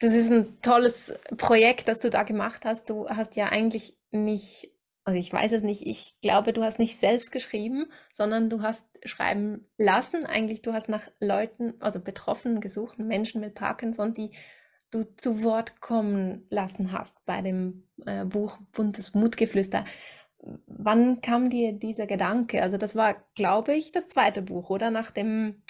das 0.01 0.13
ist 0.13 0.31
ein 0.31 0.61
tolles 0.61 1.15
Projekt, 1.39 1.89
das 1.89 2.01
du 2.01 2.11
da 2.11 2.25
gemacht 2.25 2.65
hast. 2.65 2.91
Du 2.91 3.09
hast 3.09 3.37
ja 3.37 3.47
eigentlich 3.47 3.97
nicht, 4.11 4.71
also 5.05 5.19
ich 5.19 5.33
weiß 5.33 5.53
es 5.53 5.63
nicht, 5.63 5.87
ich 5.87 6.17
glaube, 6.21 6.53
du 6.53 6.63
hast 6.63 6.79
nicht 6.79 6.99
selbst 6.99 7.33
geschrieben, 7.33 7.87
sondern 8.13 8.51
du 8.51 8.63
hast 8.63 8.87
schreiben 9.05 9.67
lassen. 9.79 10.27
Eigentlich, 10.27 10.63
du 10.63 10.73
hast 10.73 10.89
nach 10.89 11.09
Leuten, 11.21 11.75
also 11.81 12.01
Betroffenen 12.01 12.61
gesucht, 12.61 12.99
Menschen 12.99 13.41
mit 13.41 13.55
Parkinson, 13.55 14.15
die 14.15 14.33
du 14.91 15.05
zu 15.17 15.43
Wort 15.43 15.81
kommen 15.81 16.47
lassen 16.51 16.93
hast 16.93 17.25
bei 17.25 17.41
dem 17.41 17.89
äh, 18.05 18.25
Buch 18.25 18.59
Buntes 18.73 19.15
Mutgeflüster. 19.15 19.85
Wann 20.67 21.21
kam 21.21 21.49
dir 21.49 21.73
dieser 21.73 22.07
Gedanke? 22.07 22.63
Also 22.63 22.77
das 22.77 22.95
war, 22.95 23.15
glaube 23.35 23.75
ich, 23.75 23.93
das 23.93 24.07
zweite 24.09 24.43
Buch, 24.43 24.71
oder? 24.71 24.91
Nach 24.91 25.11
dem... 25.11 25.63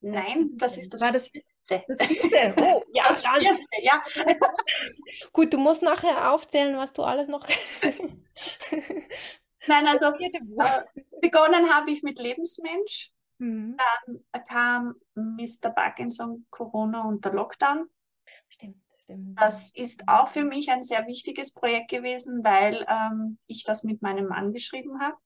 Nein, 0.00 0.50
das 0.56 0.76
ist 0.78 0.92
das, 0.92 1.00
war 1.00 1.12
das 1.12 1.28
vierte. 1.28 1.46
Das 1.88 2.04
vierte. 2.04 2.54
Oh, 2.60 2.82
ja, 2.92 3.04
Das 3.08 3.24
vierte, 3.24 3.58
ja. 3.82 4.02
Gut, 5.32 5.54
du 5.54 5.58
musst 5.58 5.82
nachher 5.82 6.32
aufzählen, 6.32 6.76
was 6.76 6.92
du 6.92 7.02
alles 7.02 7.28
noch... 7.28 7.46
Nein, 9.66 9.86
also 9.86 10.06
äh, 10.06 10.30
begonnen 11.20 11.72
habe 11.72 11.90
ich 11.90 12.02
mit 12.02 12.18
Lebensmensch. 12.18 13.12
Mhm. 13.38 13.76
Dann 13.76 14.22
kam 14.44 14.94
Mr. 15.14 15.70
Parkinson, 15.70 16.46
Corona 16.50 17.04
und 17.04 17.24
der 17.24 17.32
Lockdown. 17.32 17.88
Stimmt, 18.48 18.76
stimmt. 19.02 19.40
Das 19.40 19.74
ist 19.74 20.08
auch 20.08 20.28
für 20.28 20.44
mich 20.44 20.70
ein 20.70 20.82
sehr 20.82 21.06
wichtiges 21.06 21.52
Projekt 21.52 21.90
gewesen, 21.90 22.42
weil 22.44 22.86
ähm, 22.88 23.38
ich 23.46 23.64
das 23.64 23.84
mit 23.84 24.02
meinem 24.02 24.26
Mann 24.26 24.52
geschrieben 24.52 25.00
habe. 25.00 25.16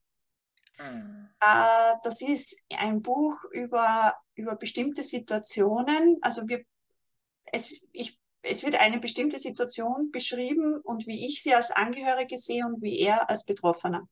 Ah. 0.78 1.92
Äh, 1.92 1.96
das 2.02 2.20
ist 2.20 2.64
ein 2.76 3.02
Buch 3.02 3.36
über, 3.52 4.16
über 4.34 4.56
bestimmte 4.56 5.02
Situationen. 5.02 6.18
Also 6.22 6.48
wir, 6.48 6.64
es, 7.44 7.88
ich, 7.92 8.18
es 8.42 8.62
wird 8.62 8.80
eine 8.80 8.98
bestimmte 8.98 9.38
Situation 9.38 10.10
beschrieben 10.10 10.80
und 10.82 11.06
wie 11.06 11.26
ich 11.26 11.42
sie 11.42 11.54
als 11.54 11.70
Angehörige 11.70 12.38
sehe 12.38 12.64
und 12.66 12.82
wie 12.82 12.98
er 12.98 13.30
als 13.30 13.44
Betroffener. 13.44 14.08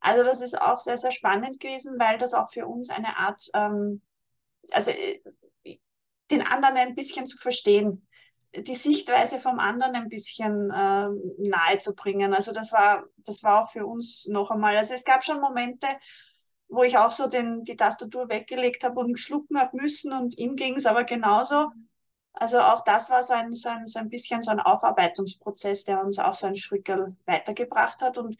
Also 0.00 0.22
das 0.22 0.40
ist 0.40 0.60
auch 0.60 0.78
sehr, 0.78 0.98
sehr 0.98 1.10
spannend 1.10 1.58
gewesen, 1.58 1.98
weil 1.98 2.18
das 2.18 2.34
auch 2.34 2.50
für 2.50 2.66
uns 2.66 2.90
eine 2.90 3.16
Art, 3.16 3.42
ähm, 3.54 4.02
also 4.70 4.90
äh, 4.90 5.20
den 6.30 6.42
anderen 6.42 6.76
ein 6.76 6.94
bisschen 6.94 7.26
zu 7.26 7.38
verstehen, 7.38 8.05
die 8.54 8.74
Sichtweise 8.74 9.38
vom 9.38 9.58
anderen 9.58 9.94
ein 9.94 10.08
bisschen 10.08 10.70
äh, 10.70 11.08
nahe 11.48 11.78
zu 11.78 11.94
bringen. 11.94 12.32
Also 12.32 12.52
das 12.52 12.72
war, 12.72 13.04
das 13.18 13.42
war 13.42 13.62
auch 13.62 13.70
für 13.70 13.86
uns 13.86 14.26
noch 14.28 14.50
einmal. 14.50 14.76
Also 14.76 14.94
es 14.94 15.04
gab 15.04 15.24
schon 15.24 15.40
Momente, 15.40 15.86
wo 16.68 16.82
ich 16.82 16.98
auch 16.98 17.12
so 17.12 17.28
den, 17.28 17.64
die 17.64 17.76
Tastatur 17.76 18.28
weggelegt 18.28 18.84
habe 18.84 19.00
und 19.00 19.18
schlucken 19.18 19.58
habe 19.58 19.76
müssen 19.76 20.12
und 20.12 20.36
ihm 20.38 20.56
ging 20.56 20.76
es 20.76 20.86
aber 20.86 21.04
genauso. 21.04 21.70
Also 22.32 22.60
auch 22.60 22.82
das 22.84 23.10
war 23.10 23.22
so 23.22 23.32
ein, 23.32 23.54
so, 23.54 23.68
ein, 23.68 23.86
so 23.86 23.98
ein 23.98 24.10
bisschen 24.10 24.42
so 24.42 24.50
ein 24.50 24.60
Aufarbeitungsprozess, 24.60 25.84
der 25.84 26.02
uns 26.02 26.18
auch 26.18 26.34
so 26.34 26.46
ein 26.46 26.56
Schrückel 26.56 27.16
weitergebracht 27.24 28.02
hat. 28.02 28.18
Und 28.18 28.36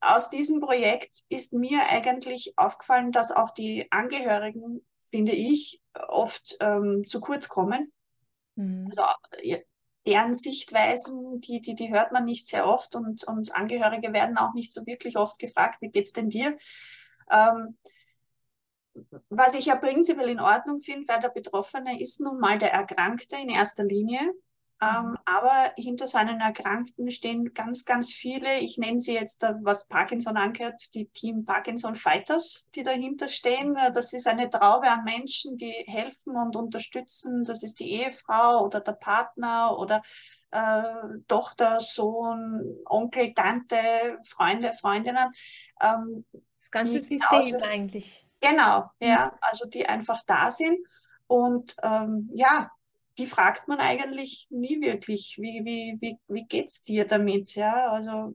aus 0.00 0.30
diesem 0.30 0.60
Projekt 0.60 1.24
ist 1.28 1.52
mir 1.52 1.88
eigentlich 1.88 2.54
aufgefallen, 2.56 3.12
dass 3.12 3.32
auch 3.32 3.50
die 3.50 3.90
Angehörigen, 3.90 4.86
finde 5.02 5.32
ich, 5.32 5.82
oft 6.08 6.56
ähm, 6.60 7.04
zu 7.06 7.20
kurz 7.20 7.48
kommen. 7.48 7.92
Mhm. 8.56 8.86
Also 8.86 9.02
äh, 9.38 9.62
deren 10.06 10.34
Sichtweisen, 10.34 11.40
die, 11.40 11.60
die, 11.60 11.74
die 11.74 11.92
hört 11.92 12.12
man 12.12 12.24
nicht 12.24 12.46
sehr 12.46 12.66
oft 12.66 12.94
und, 12.94 13.24
und 13.24 13.54
Angehörige 13.54 14.12
werden 14.12 14.38
auch 14.38 14.54
nicht 14.54 14.72
so 14.72 14.86
wirklich 14.86 15.16
oft 15.16 15.38
gefragt, 15.38 15.80
wie 15.82 15.90
geht's 15.90 16.12
denn 16.12 16.30
dir? 16.30 16.56
Ähm, 17.30 17.76
was 19.28 19.54
ich 19.54 19.66
ja 19.66 19.76
prinzipiell 19.76 20.30
in 20.30 20.40
Ordnung 20.40 20.80
finde, 20.80 21.06
weil 21.08 21.20
der 21.20 21.28
Betroffene 21.28 22.00
ist 22.00 22.20
nun 22.20 22.38
mal 22.40 22.58
der 22.58 22.72
Erkrankte 22.72 23.36
in 23.36 23.48
erster 23.48 23.84
Linie. 23.84 24.20
Ähm, 24.82 25.18
aber 25.26 25.72
hinter 25.76 26.06
seinen 26.06 26.40
Erkrankten 26.40 27.10
stehen 27.10 27.52
ganz, 27.52 27.84
ganz 27.84 28.12
viele, 28.12 28.60
ich 28.60 28.78
nenne 28.78 28.98
sie 28.98 29.12
jetzt, 29.12 29.42
was 29.62 29.86
Parkinson 29.86 30.38
angehört, 30.38 30.80
die 30.94 31.06
Team 31.08 31.44
Parkinson 31.44 31.94
Fighters, 31.94 32.66
die 32.74 32.82
dahinter 32.82 33.28
stehen. 33.28 33.76
Äh, 33.76 33.92
Das 33.92 34.12
ist 34.14 34.26
eine 34.26 34.48
Traube 34.48 34.90
an 34.90 35.04
Menschen, 35.04 35.58
die 35.58 35.72
helfen 35.86 36.34
und 36.36 36.56
unterstützen. 36.56 37.44
Das 37.44 37.62
ist 37.62 37.78
die 37.80 37.90
Ehefrau 37.90 38.64
oder 38.64 38.80
der 38.80 38.92
Partner 38.92 39.78
oder 39.78 40.00
äh, 40.50 41.18
Tochter, 41.28 41.80
Sohn, 41.80 42.78
Onkel, 42.86 43.34
Tante, 43.34 43.76
Freunde, 44.26 44.72
Freundinnen. 44.72 45.30
Ähm, 45.82 46.24
Das 46.60 46.70
ganze 46.70 47.00
System 47.00 47.62
eigentlich. 47.62 48.26
Genau, 48.40 48.90
ja, 49.00 49.36
also 49.42 49.68
die 49.68 49.86
einfach 49.86 50.20
da 50.26 50.50
sind. 50.50 50.78
Und 51.26 51.76
ähm, 51.82 52.30
ja, 52.34 52.70
die 53.18 53.26
fragt 53.26 53.68
man 53.68 53.78
eigentlich 53.78 54.46
nie 54.50 54.80
wirklich, 54.80 55.36
wie, 55.40 55.64
wie, 55.64 55.96
wie, 56.00 56.18
wie 56.28 56.46
geht's 56.46 56.84
dir 56.84 57.06
damit? 57.06 57.54
Ja, 57.54 57.90
also 57.90 58.34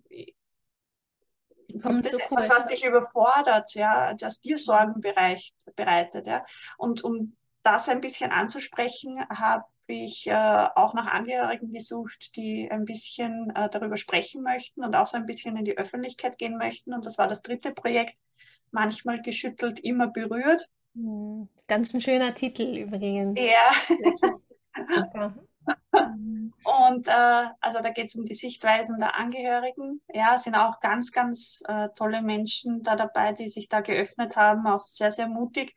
gibt 1.68 2.06
es 2.06 2.12
zu 2.12 2.20
etwas, 2.20 2.50
was 2.50 2.68
dich 2.68 2.86
überfordert, 2.86 3.74
ja, 3.74 4.14
das 4.14 4.40
dir 4.40 4.58
Sorgen 4.58 5.02
bereitet, 5.02 6.28
ja. 6.28 6.46
Und 6.78 7.04
um 7.04 7.36
das 7.64 7.90
ein 7.90 8.02
bisschen 8.02 8.32
anzusprechen, 8.32 9.20
habe 9.30 9.66
ich 9.88 10.28
äh, 10.28 10.68
auch 10.76 10.94
nach 10.94 11.08
Angehörigen 11.08 11.72
gesucht, 11.72 12.36
die 12.36 12.70
ein 12.72 12.86
bisschen 12.86 13.52
äh, 13.56 13.70
darüber 13.70 13.98
sprechen 13.98 14.44
möchten 14.44 14.84
und 14.84 14.96
auch 14.96 15.08
so 15.08 15.18
ein 15.18 15.26
bisschen 15.26 15.58
in 15.58 15.66
die 15.66 15.78
Öffentlichkeit 15.78 16.38
gehen 16.38 16.58
möchten. 16.58 16.94
Und 16.94 17.06
das 17.06 17.18
war 17.18 17.28
das 17.28 17.42
dritte 17.42 17.72
Projekt, 17.72 18.16
manchmal 18.72 19.22
geschüttelt, 19.22 19.80
immer 19.80 20.08
berührt. 20.08 20.70
Mhm. 20.94 21.50
Ganz 21.68 21.94
ein 21.94 22.02
schöner 22.02 22.34
Titel 22.34 22.76
übrigens. 22.78 23.40
Ja. 23.40 24.30
Und 26.64 27.08
äh, 27.08 27.46
also 27.60 27.80
da 27.82 27.90
geht 27.90 28.06
es 28.06 28.16
um 28.16 28.26
die 28.26 28.34
Sichtweisen 28.34 29.00
der 29.00 29.16
Angehörigen. 29.16 30.02
Ja, 30.14 30.38
sind 30.38 30.56
auch 30.56 30.80
ganz, 30.80 31.12
ganz 31.12 31.64
äh, 31.68 31.90
tolle 31.96 32.22
Menschen 32.22 32.84
da 32.84 32.96
dabei, 32.96 33.34
die 33.34 33.50
sich 33.50 33.68
da 33.68 33.82
geöffnet 33.82 34.36
haben, 34.36 34.68
auch 34.68 34.86
sehr, 34.86 35.12
sehr 35.12 35.28
mutig. 35.28 35.76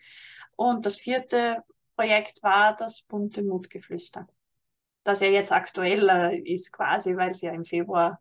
Und 0.56 0.84
das 0.86 0.98
vierte 0.98 1.62
Projekt 1.96 2.42
war 2.42 2.74
das 2.76 3.02
bunte 3.02 3.42
Mutgeflüster, 3.42 4.28
das 5.04 5.20
ja 5.20 5.28
jetzt 5.28 5.52
aktuell 5.52 6.08
äh, 6.08 6.38
ist 6.38 6.72
quasi, 6.72 7.16
weil 7.16 7.30
es 7.30 7.40
ja 7.40 7.52
im 7.52 7.64
Februar 7.64 8.20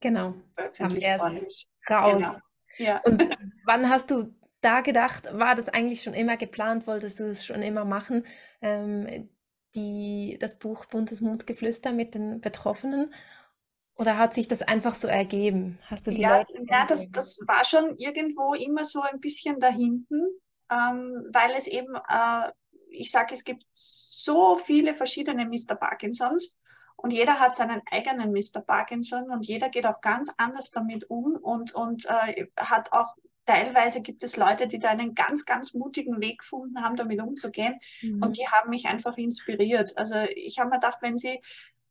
Genau, 0.00 0.34
veröffentlicht 0.54 1.18
worden 1.18 1.36
ist. 1.38 1.68
raus. 1.90 2.12
Genau. 2.14 2.34
Ja. 2.78 3.00
Und 3.04 3.36
wann 3.64 3.88
hast 3.90 4.10
du 4.10 4.34
da 4.60 4.80
gedacht, 4.80 5.28
war 5.32 5.54
das 5.54 5.68
eigentlich 5.68 6.02
schon 6.02 6.14
immer 6.14 6.36
geplant, 6.36 6.86
wolltest 6.86 7.20
du 7.20 7.24
es 7.24 7.44
schon 7.44 7.62
immer 7.62 7.84
machen, 7.84 8.24
ähm, 8.62 9.28
die, 9.76 10.38
das 10.40 10.58
Buch 10.58 10.86
Buntes 10.86 11.20
Mutgeflüster 11.20 11.92
mit 11.92 12.14
den 12.14 12.40
Betroffenen? 12.40 13.12
Oder 13.96 14.18
hat 14.18 14.34
sich 14.34 14.48
das 14.48 14.62
einfach 14.62 14.94
so 14.96 15.08
ergeben? 15.08 15.78
Hast 15.86 16.06
du 16.06 16.12
die 16.12 16.24
Ja, 16.24 16.28
Leute 16.28 16.54
ja 16.68 16.86
das, 16.86 17.10
das 17.10 17.38
war 17.46 17.64
schon 17.64 17.96
irgendwo 17.98 18.54
immer 18.54 18.84
so 18.84 19.00
ein 19.02 19.20
bisschen 19.20 19.58
dahinten, 19.58 20.22
ähm, 20.70 21.26
weil 21.32 21.50
es 21.56 21.66
eben, 21.66 21.94
äh, 22.08 22.52
ich 22.90 23.10
sage, 23.10 23.34
es 23.34 23.44
gibt 23.44 23.64
so 23.72 24.56
viele 24.56 24.94
verschiedene 24.94 25.46
Mr. 25.46 25.74
Parkinsons 25.74 26.56
und 26.96 27.12
jeder 27.12 27.40
hat 27.40 27.54
seinen 27.56 27.82
eigenen 27.90 28.32
Mr. 28.32 28.60
Parkinson 28.62 29.30
und 29.30 29.46
jeder 29.46 29.68
geht 29.68 29.86
auch 29.86 30.00
ganz 30.00 30.32
anders 30.38 30.70
damit 30.70 31.10
um 31.10 31.36
und, 31.42 31.74
und 31.74 32.06
äh, 32.06 32.46
hat 32.56 32.92
auch, 32.92 33.16
teilweise 33.46 34.02
gibt 34.02 34.22
es 34.22 34.36
Leute, 34.36 34.66
die 34.66 34.78
da 34.78 34.90
einen 34.90 35.14
ganz, 35.14 35.44
ganz 35.44 35.72
mutigen 35.72 36.20
Weg 36.20 36.40
gefunden 36.40 36.82
haben, 36.82 36.96
damit 36.96 37.20
umzugehen 37.20 37.78
Mhm. 38.02 38.22
und 38.22 38.36
die 38.36 38.46
haben 38.48 38.70
mich 38.70 38.86
einfach 38.86 39.16
inspiriert. 39.16 39.96
Also 39.96 40.16
ich 40.34 40.58
habe 40.58 40.70
mir 40.70 40.76
gedacht, 40.76 40.98
wenn 41.00 41.16
sie 41.16 41.40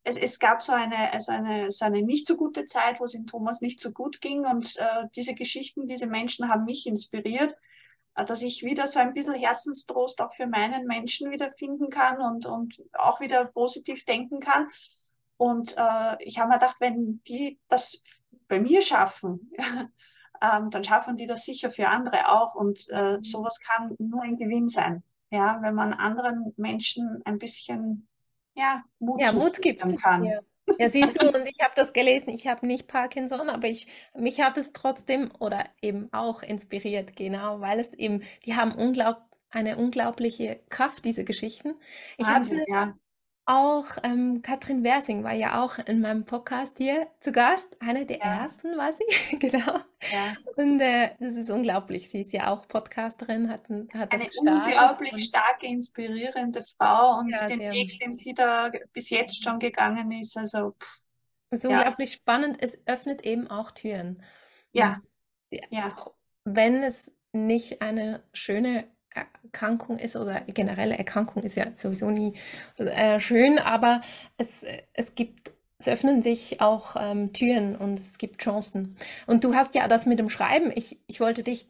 es, 0.06 0.18
es 0.18 0.40
gab 0.40 0.62
so 0.62 0.72
eine, 0.72 1.12
also 1.14 1.32
eine, 1.32 1.72
so 1.72 1.84
eine 1.86 2.02
nicht 2.04 2.28
so 2.28 2.38
gute 2.38 2.68
Zeit, 2.68 3.00
wo 3.00 3.06
es 3.06 3.16
in 3.16 3.26
Thomas 3.26 3.62
nicht 3.62 3.80
so 3.80 3.92
gut 3.92 4.22
ging. 4.22 4.46
Und 4.46 4.78
äh, 4.78 5.08
diese 5.16 5.34
Geschichten, 5.34 5.88
diese 5.88 6.08
Menschen 6.08 6.48
haben 6.48 6.66
mich 6.66 6.86
inspiriert, 6.86 7.58
äh, 8.16 8.24
dass 8.24 8.44
ich 8.44 8.64
wieder 8.64 8.86
so 8.86 9.00
ein 9.00 9.14
bisschen 9.14 9.34
Herzenstrost 9.34 10.22
auch 10.22 10.34
für 10.34 10.46
meinen 10.48 10.86
Menschen 10.86 11.32
wiederfinden 11.32 11.90
kann 11.90 12.22
und, 12.22 12.46
und 12.46 12.82
auch 12.94 13.20
wieder 13.20 13.46
positiv 13.46 14.06
denken 14.06 14.40
kann. 14.40 14.68
Und 15.38 15.76
äh, 15.76 16.16
ich 16.20 16.38
habe 16.38 16.50
mir 16.50 16.60
gedacht, 16.60 16.78
wenn 16.80 17.22
die 17.28 17.60
das 17.68 18.02
bei 18.48 18.60
mir 18.60 18.84
schaffen, 18.84 19.52
ähm, 20.42 20.70
dann 20.70 20.84
schaffen 20.84 21.18
die 21.18 21.28
das 21.28 21.46
sicher 21.46 21.70
für 21.72 21.88
andere 21.88 22.30
auch. 22.30 22.56
Und 22.56 22.80
äh, 22.90 23.18
sowas 23.22 23.60
kann 23.60 23.96
nur 24.00 24.24
ein 24.24 24.38
Gewinn 24.38 24.68
sein. 24.68 25.04
Ja, 25.32 25.60
wenn 25.62 25.76
man 25.76 25.94
anderen 25.94 26.54
Menschen 26.58 27.22
ein 27.26 27.38
bisschen 27.38 28.08
ja, 28.56 28.84
Mut 29.00 29.22
Ja, 29.22 29.32
Mut 29.32 29.62
gibt. 29.62 29.84
kann. 30.02 30.24
Ja. 30.24 30.40
Ja, 30.80 30.90
siehst 30.90 31.22
du, 31.22 31.28
und 31.28 31.48
ich 31.48 31.60
habe 31.62 31.74
das 31.76 31.94
gelesen, 31.94 32.30
ich 32.30 32.48
habe 32.48 32.66
nicht 32.66 32.88
Parkinson, 32.88 33.52
aber 33.52 33.68
ich, 33.68 33.86
mich 34.16 34.42
hat 34.42 34.58
es 34.58 34.74
trotzdem 34.74 35.30
oder 35.38 35.64
eben 35.80 36.12
auch 36.12 36.42
inspiriert, 36.42 37.16
genau, 37.16 37.62
weil 37.62 37.80
es 37.80 37.94
eben, 37.94 38.24
die 38.48 38.56
haben 38.56 38.74
unglaub, 38.74 39.18
eine 39.52 39.78
unglaubliche 39.78 40.60
Kraft, 40.70 41.06
diese 41.06 41.24
Geschichten. 41.24 41.76
Ich 42.18 42.26
Wahnsinn, 42.26 42.62
hatte 42.62 42.72
ja. 42.72 42.94
Auch, 43.46 43.86
ähm, 44.04 44.42
Katrin 44.42 44.84
Wersing 44.84 45.24
war 45.24 45.34
ja 45.34 45.64
auch 45.64 45.78
in 45.80 46.00
meinem 46.02 46.26
Podcast 46.26 46.78
hier 46.78 47.08
zu 47.20 47.32
Gast, 47.32 47.78
eine 47.82 48.06
der 48.06 48.22
Ja. 48.22 48.30
ersten 48.42 48.78
war 48.78 48.92
sie, 48.94 49.06
genau. 49.40 49.80
ja. 50.12 50.36
Und 50.58 50.80
äh, 50.82 51.12
das 51.20 51.36
ist 51.36 51.50
unglaublich, 51.50 52.10
sie 52.10 52.22
ist 52.22 52.34
ja 52.34 52.52
auch 52.52 52.68
Podcasterin, 52.68 53.50
hat, 53.50 53.64
hat 53.94 54.12
Eine 54.12 54.26
unglaublich 54.36 55.12
und 55.14 55.20
starke, 55.20 55.68
inspirierende 55.68 56.64
Frau 56.64 57.20
und 57.20 57.32
ja, 57.32 57.48
den. 57.48 57.60
Weg, 57.72 58.00
den 58.00 58.16
sie 58.16 58.34
da 58.34 58.72
bis 58.94 59.10
jetzt 59.10 59.44
schon 59.44 59.60
gegangen 59.60 60.12
ist, 60.12 60.38
also 60.38 60.72
pff, 60.82 61.04
Es 61.50 61.60
ist 61.60 61.66
unglaublich 61.66 62.12
spannend. 62.12 62.58
Es 62.62 62.78
öffnet 62.86 63.26
eben 63.26 63.50
auch 63.50 63.72
Türen. 63.72 64.22
ja, 64.74 65.02
ja, 65.72 65.94
auch 65.96 66.14
wenn 66.44 66.84
es 66.84 67.12
nicht 67.34 67.82
eine 67.82 68.24
schöne 68.34 68.88
Erkrankung 69.16 69.98
ist 69.98 70.16
oder 70.16 70.42
generelle 70.42 70.98
Erkrankung 70.98 71.44
ist 71.44 71.56
ja 71.56 71.66
sowieso 71.76 72.10
nie 72.12 72.34
äh, 72.78 73.20
schön, 73.20 73.60
aber 73.60 74.02
es, 74.38 74.64
es 74.94 75.16
gibt, 75.16 75.54
es 75.78 75.88
öffnen 75.88 76.22
sich 76.22 76.62
auch 76.62 76.96
ähm, 77.00 77.34
Türen 77.34 77.76
und 77.76 78.00
es 78.00 78.18
gibt 78.18 78.42
Chancen. 78.42 78.96
Und 79.28 79.44
du 79.44 79.54
hast 79.56 79.76
ja 79.76 79.88
das 79.88 80.06
mit 80.06 80.20
dem 80.20 80.30
Schreiben. 80.30 80.72
Ich, 80.76 81.00
ich 81.08 81.20
wollte 81.20 81.44
dich 81.44 81.68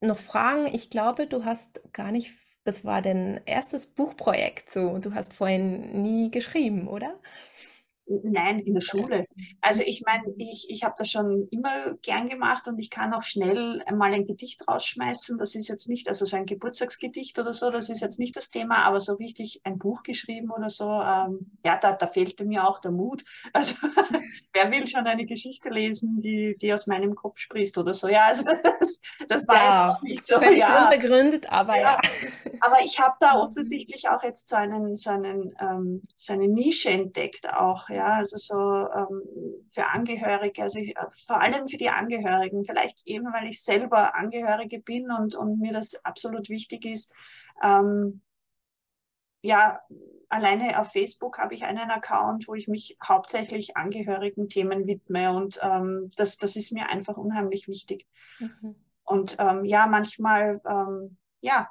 noch 0.00 0.18
fragen, 0.18 0.66
ich 0.72 0.90
glaube, 0.90 1.26
du 1.26 1.44
hast 1.44 1.80
gar 1.92 2.12
nicht, 2.12 2.32
das 2.64 2.84
war 2.84 3.02
dein 3.02 3.40
erstes 3.46 3.86
Buchprojekt 3.86 4.70
so. 4.70 4.98
Du 4.98 5.14
hast 5.14 5.32
vorhin 5.34 6.02
nie 6.02 6.30
geschrieben, 6.30 6.88
oder? 6.88 7.18
Nein, 8.08 8.58
in 8.60 8.72
der 8.72 8.80
Schule. 8.80 9.26
Also 9.60 9.82
ich 9.84 10.02
meine, 10.06 10.32
ich, 10.38 10.66
ich 10.70 10.82
habe 10.82 10.94
das 10.96 11.10
schon 11.10 11.46
immer 11.50 11.94
gern 12.00 12.28
gemacht 12.28 12.66
und 12.66 12.78
ich 12.78 12.88
kann 12.88 13.12
auch 13.12 13.22
schnell 13.22 13.84
mal 13.94 14.14
ein 14.14 14.26
Gedicht 14.26 14.66
rausschmeißen. 14.66 15.36
Das 15.36 15.54
ist 15.54 15.68
jetzt 15.68 15.88
nicht, 15.88 16.08
also 16.08 16.24
so 16.24 16.36
ein 16.36 16.46
Geburtstagsgedicht 16.46 17.38
oder 17.38 17.52
so, 17.52 17.70
das 17.70 17.90
ist 17.90 18.00
jetzt 18.00 18.18
nicht 18.18 18.34
das 18.34 18.50
Thema, 18.50 18.86
aber 18.86 19.00
so 19.00 19.14
richtig 19.14 19.60
ein 19.64 19.78
Buch 19.78 20.02
geschrieben 20.04 20.50
oder 20.50 20.70
so, 20.70 20.88
ähm, 20.88 21.50
ja, 21.64 21.76
da, 21.76 21.92
da 21.92 22.06
fehlte 22.06 22.46
mir 22.46 22.66
auch 22.66 22.80
der 22.80 22.92
Mut. 22.92 23.24
Also 23.58 23.74
wer 24.52 24.70
will 24.70 24.86
schon 24.86 25.06
eine 25.06 25.26
Geschichte 25.26 25.68
lesen, 25.68 26.20
die, 26.20 26.56
die 26.60 26.72
aus 26.72 26.86
meinem 26.86 27.14
Kopf 27.16 27.38
sprießt 27.38 27.76
oder 27.78 27.92
so? 27.92 28.06
Ja, 28.06 28.26
also 28.26 28.44
das, 28.78 29.00
das 29.26 29.48
war 29.48 29.56
ja, 29.56 29.92
auch 29.92 30.02
nicht 30.02 30.26
so. 30.26 30.38
Völlig 30.38 30.60
ja. 30.60 30.84
unbegründet, 30.84 31.50
aber 31.50 31.76
ja. 31.76 31.98
ja. 32.00 32.28
Aber 32.60 32.76
ich 32.84 33.00
habe 33.00 33.16
da 33.20 33.34
offensichtlich 33.34 34.08
auch 34.08 34.22
jetzt 34.22 34.48
so 34.48 34.56
einen, 34.56 34.96
so 34.96 35.10
einen, 35.10 35.54
ähm, 35.60 36.02
so 36.14 36.32
eine 36.32 36.46
Nische 36.46 36.90
entdeckt 36.90 37.52
auch, 37.52 37.88
ja 37.88 37.97
ja, 37.98 38.18
also 38.18 38.36
so 38.36 38.54
ähm, 38.54 39.22
für 39.70 39.86
Angehörige, 39.86 40.62
also 40.62 40.78
ich, 40.78 40.96
äh, 40.96 41.06
vor 41.26 41.40
allem 41.40 41.66
für 41.66 41.76
die 41.76 41.90
Angehörigen, 41.90 42.64
vielleicht 42.64 43.06
eben, 43.06 43.32
weil 43.32 43.48
ich 43.48 43.62
selber 43.62 44.14
Angehörige 44.14 44.80
bin 44.80 45.10
und, 45.10 45.34
und 45.34 45.58
mir 45.58 45.72
das 45.72 46.04
absolut 46.04 46.48
wichtig 46.48 46.84
ist. 46.84 47.12
Ähm, 47.60 48.22
ja, 49.42 49.80
alleine 50.28 50.80
auf 50.80 50.92
Facebook 50.92 51.38
habe 51.38 51.54
ich 51.54 51.64
einen 51.64 51.90
Account, 51.90 52.46
wo 52.46 52.54
ich 52.54 52.68
mich 52.68 52.96
hauptsächlich 53.02 53.76
angehörigen 53.76 54.48
Themen 54.48 54.86
widme 54.86 55.32
und 55.32 55.58
ähm, 55.62 56.12
das, 56.16 56.38
das 56.38 56.54
ist 56.54 56.72
mir 56.72 56.88
einfach 56.88 57.16
unheimlich 57.16 57.66
wichtig. 57.66 58.06
Mhm. 58.38 58.76
Und 59.02 59.36
ähm, 59.40 59.64
ja, 59.64 59.86
manchmal, 59.86 60.60
ähm, 60.68 61.16
ja, 61.40 61.68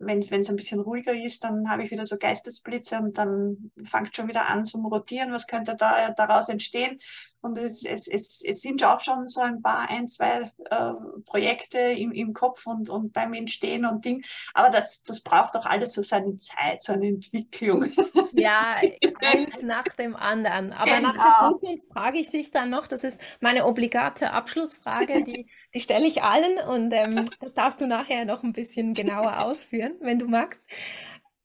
wenn 0.00 0.20
es 0.20 0.48
ein 0.48 0.56
bisschen 0.56 0.80
ruhiger 0.80 1.12
ist, 1.12 1.44
dann 1.44 1.68
habe 1.70 1.84
ich 1.84 1.90
wieder 1.90 2.06
so 2.06 2.16
Geistesblitze 2.16 2.98
und 2.98 3.18
dann 3.18 3.70
fängt 3.84 4.16
schon 4.16 4.28
wieder 4.28 4.48
an 4.48 4.64
zum 4.64 4.86
Rotieren, 4.86 5.30
was 5.32 5.46
könnte 5.46 5.76
da 5.76 6.10
daraus 6.12 6.48
entstehen. 6.48 6.98
Und 7.42 7.56
es, 7.56 7.84
es, 7.84 8.06
es, 8.06 8.42
es 8.46 8.60
sind 8.60 8.84
auch 8.84 9.00
schon 9.00 9.26
so 9.26 9.40
ein 9.40 9.62
paar, 9.62 9.88
ein, 9.88 10.08
zwei 10.08 10.52
äh, 10.70 10.92
Projekte 11.24 11.78
im, 11.78 12.12
im 12.12 12.34
Kopf 12.34 12.66
und, 12.66 12.90
und 12.90 13.12
beim 13.12 13.32
Entstehen 13.32 13.86
und 13.86 14.04
Ding. 14.04 14.22
Aber 14.52 14.68
das, 14.68 15.02
das 15.04 15.22
braucht 15.22 15.54
doch 15.54 15.64
alles 15.64 15.94
so 15.94 16.02
seine 16.02 16.36
Zeit, 16.36 16.82
so 16.82 16.92
eine 16.92 17.08
Entwicklung. 17.08 17.86
Ja, 18.32 18.76
eins 19.24 19.62
nach 19.62 19.84
dem 19.84 20.16
anderen. 20.16 20.72
Aber 20.72 20.96
genau. 20.96 21.08
nach 21.08 21.16
der 21.16 21.34
genau. 21.38 21.52
Zukunft 21.52 21.92
frage 21.92 22.18
ich 22.18 22.30
dich 22.30 22.50
dann 22.50 22.70
noch, 22.70 22.86
das 22.86 23.04
ist 23.04 23.20
meine 23.40 23.64
obligate 23.64 24.32
Abschlussfrage, 24.32 25.24
die, 25.24 25.46
die 25.74 25.80
stelle 25.80 26.06
ich 26.06 26.22
allen 26.22 26.58
und 26.68 26.92
ähm, 26.92 27.24
das 27.40 27.54
darfst 27.54 27.80
du 27.80 27.86
nachher 27.86 28.24
noch 28.24 28.42
ein 28.42 28.52
bisschen 28.52 28.92
genauer 28.92 29.40
ausführen, 29.44 29.94
wenn 30.00 30.18
du 30.18 30.26
magst. 30.26 30.60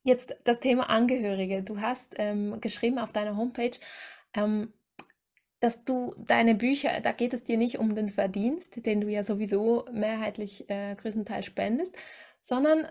Jetzt 0.04 0.36
das 0.44 0.60
Thema 0.60 0.90
Angehörige. 0.90 1.64
Du 1.64 1.82
hast 1.82 2.14
ähm, 2.18 2.60
geschrieben 2.62 3.00
auf 3.00 3.12
deiner 3.12 3.38
Homepage, 3.38 3.72
ähm, 4.36 4.72
dass 5.66 5.84
du 5.84 6.14
deine 6.20 6.54
Bücher, 6.54 7.02
da 7.02 7.12
geht 7.12 7.34
es 7.34 7.44
dir 7.44 7.58
nicht 7.58 7.80
um 7.80 7.96
den 7.96 8.12
Verdienst, 8.12 8.86
den 8.86 9.02
du 9.02 9.10
ja 9.10 9.24
sowieso 9.24 9.86
mehrheitlich 9.92 10.70
äh, 10.70 10.94
größtenteils 10.96 11.44
spendest, 11.44 11.96
sondern 12.40 12.88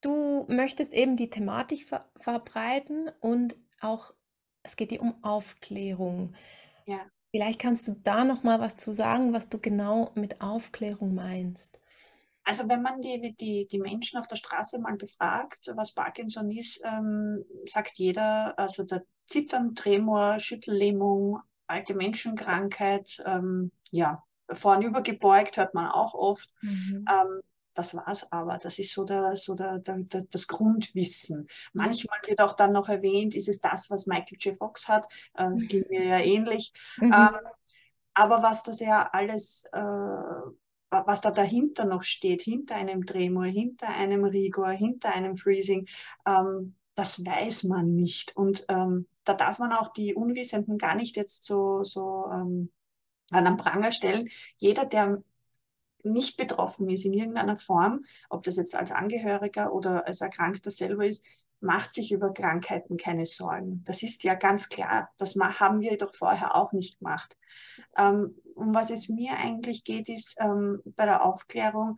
du 0.00 0.44
möchtest 0.48 0.92
eben 0.92 1.16
die 1.16 1.30
Thematik 1.30 1.88
ver 1.88 2.10
verbreiten 2.18 3.12
und 3.20 3.54
auch, 3.80 4.12
es 4.64 4.74
geht 4.74 4.90
dir 4.90 5.02
um 5.02 5.22
Aufklärung. 5.22 6.34
Ja. 6.86 7.06
Vielleicht 7.30 7.60
kannst 7.60 7.86
du 7.86 7.92
da 7.92 8.24
noch 8.24 8.42
mal 8.42 8.58
was 8.58 8.76
zu 8.76 8.90
sagen, 8.90 9.32
was 9.32 9.48
du 9.48 9.60
genau 9.60 10.10
mit 10.16 10.40
Aufklärung 10.40 11.14
meinst. 11.14 11.80
Also 12.42 12.68
wenn 12.68 12.82
man 12.82 13.00
die, 13.02 13.36
die, 13.36 13.68
die 13.68 13.78
Menschen 13.78 14.18
auf 14.18 14.26
der 14.26 14.36
Straße 14.36 14.80
mal 14.80 14.96
befragt, 14.96 15.70
was 15.76 15.94
Parkinson 15.94 16.50
ist, 16.50 16.82
ähm, 16.84 17.44
sagt 17.66 17.98
jeder, 17.98 18.58
also 18.58 18.82
der 18.82 19.04
Zittern, 19.26 19.76
Tremor, 19.76 20.40
Schüttellähmung, 20.40 21.40
alte 21.66 21.94
Menschenkrankheit, 21.94 23.22
ähm, 23.26 23.72
ja, 23.90 24.22
vornübergebeugt 24.50 25.56
hört 25.56 25.74
man 25.74 25.90
auch 25.90 26.14
oft. 26.14 26.52
Mhm. 26.62 27.04
Ähm, 27.10 27.40
das 27.74 27.94
war's 27.94 28.32
aber. 28.32 28.58
Das 28.58 28.78
ist 28.78 28.92
so, 28.92 29.04
der, 29.04 29.36
so 29.36 29.54
der, 29.54 29.78
der, 29.78 30.02
der, 30.04 30.22
das 30.30 30.48
Grundwissen. 30.48 31.46
Manchmal 31.74 32.18
wird 32.26 32.40
auch 32.40 32.54
dann 32.54 32.72
noch 32.72 32.88
erwähnt, 32.88 33.34
ist 33.34 33.48
es 33.48 33.60
das, 33.60 33.90
was 33.90 34.06
Michael 34.06 34.38
J. 34.40 34.56
Fox 34.56 34.88
hat? 34.88 35.06
Äh, 35.36 35.50
mhm. 35.50 35.68
ging 35.68 35.84
mir 35.90 36.04
ja 36.04 36.18
ähnlich. 36.18 36.72
Mhm. 36.98 37.12
Ähm, 37.12 37.40
aber 38.14 38.42
was 38.42 38.62
das 38.62 38.80
ja 38.80 39.10
alles, 39.12 39.64
äh, 39.72 39.78
was 40.90 41.20
da 41.20 41.30
dahinter 41.30 41.84
noch 41.84 42.02
steht, 42.02 42.40
hinter 42.40 42.76
einem 42.76 43.04
Tremor, 43.04 43.44
hinter 43.44 43.88
einem 43.88 44.24
Rigor, 44.24 44.70
hinter 44.70 45.14
einem 45.14 45.36
Freezing, 45.36 45.86
ähm, 46.26 46.76
das 46.94 47.26
weiß 47.26 47.64
man 47.64 47.94
nicht. 47.94 48.34
Und 48.36 48.64
ähm, 48.68 49.06
da 49.26 49.34
darf 49.34 49.58
man 49.58 49.72
auch 49.72 49.88
die 49.88 50.14
Unwissenden 50.14 50.78
gar 50.78 50.94
nicht 50.94 51.16
jetzt 51.16 51.44
so, 51.44 51.84
so 51.84 52.26
ähm, 52.32 52.70
an 53.30 53.44
den 53.44 53.56
Pranger 53.56 53.92
stellen. 53.92 54.28
Jeder, 54.56 54.86
der 54.86 55.22
nicht 56.02 56.36
betroffen 56.36 56.88
ist 56.88 57.04
in 57.04 57.12
irgendeiner 57.12 57.58
Form, 57.58 58.04
ob 58.30 58.44
das 58.44 58.56
jetzt 58.56 58.74
als 58.74 58.92
Angehöriger 58.92 59.72
oder 59.72 60.06
als 60.06 60.20
Erkrankter 60.20 60.70
selber 60.70 61.04
ist, 61.04 61.24
macht 61.60 61.92
sich 61.92 62.12
über 62.12 62.32
Krankheiten 62.32 62.96
keine 62.96 63.26
Sorgen. 63.26 63.82
Das 63.84 64.02
ist 64.02 64.22
ja 64.24 64.34
ganz 64.34 64.68
klar. 64.68 65.10
Das 65.18 65.34
haben 65.34 65.80
wir 65.80 65.96
doch 65.96 66.14
vorher 66.14 66.54
auch 66.54 66.72
nicht 66.72 66.98
gemacht. 66.98 67.36
Ähm, 67.98 68.36
um 68.54 68.74
was 68.74 68.90
es 68.90 69.08
mir 69.08 69.32
eigentlich 69.38 69.84
geht, 69.84 70.08
ist 70.08 70.36
ähm, 70.38 70.82
bei 70.84 71.06
der 71.06 71.24
Aufklärung, 71.24 71.96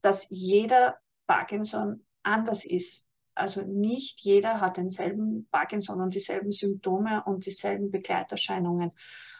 dass 0.00 0.26
jeder 0.30 0.98
Parkinson 1.26 2.04
anders 2.22 2.66
ist. 2.66 3.06
Also 3.34 3.62
nicht 3.62 4.20
jeder 4.20 4.60
hat 4.60 4.76
denselben 4.76 5.48
Parkinson 5.50 6.00
und 6.00 6.14
dieselben 6.14 6.52
Symptome 6.52 7.22
und 7.26 7.46
dieselben 7.46 7.90
Begleiterscheinungen. 7.90 8.92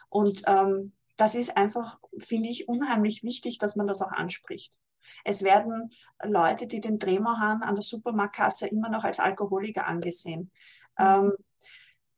Und 0.09 0.43
ähm, 0.47 0.93
das 1.17 1.35
ist 1.35 1.55
einfach, 1.55 1.99
finde 2.19 2.49
ich, 2.49 2.67
unheimlich 2.67 3.23
wichtig, 3.23 3.57
dass 3.57 3.75
man 3.75 3.87
das 3.87 4.01
auch 4.01 4.11
anspricht. 4.11 4.77
Es 5.23 5.43
werden 5.43 5.91
Leute, 6.23 6.67
die 6.67 6.81
den 6.81 6.99
Tremor 6.99 7.39
haben, 7.39 7.61
an 7.61 7.75
der 7.75 7.83
Supermarktkasse 7.83 8.67
immer 8.67 8.89
noch 8.89 9.03
als 9.03 9.19
Alkoholiker 9.19 9.85
angesehen. 9.85 10.51
Mhm. 10.97 11.05
Ähm, 11.05 11.33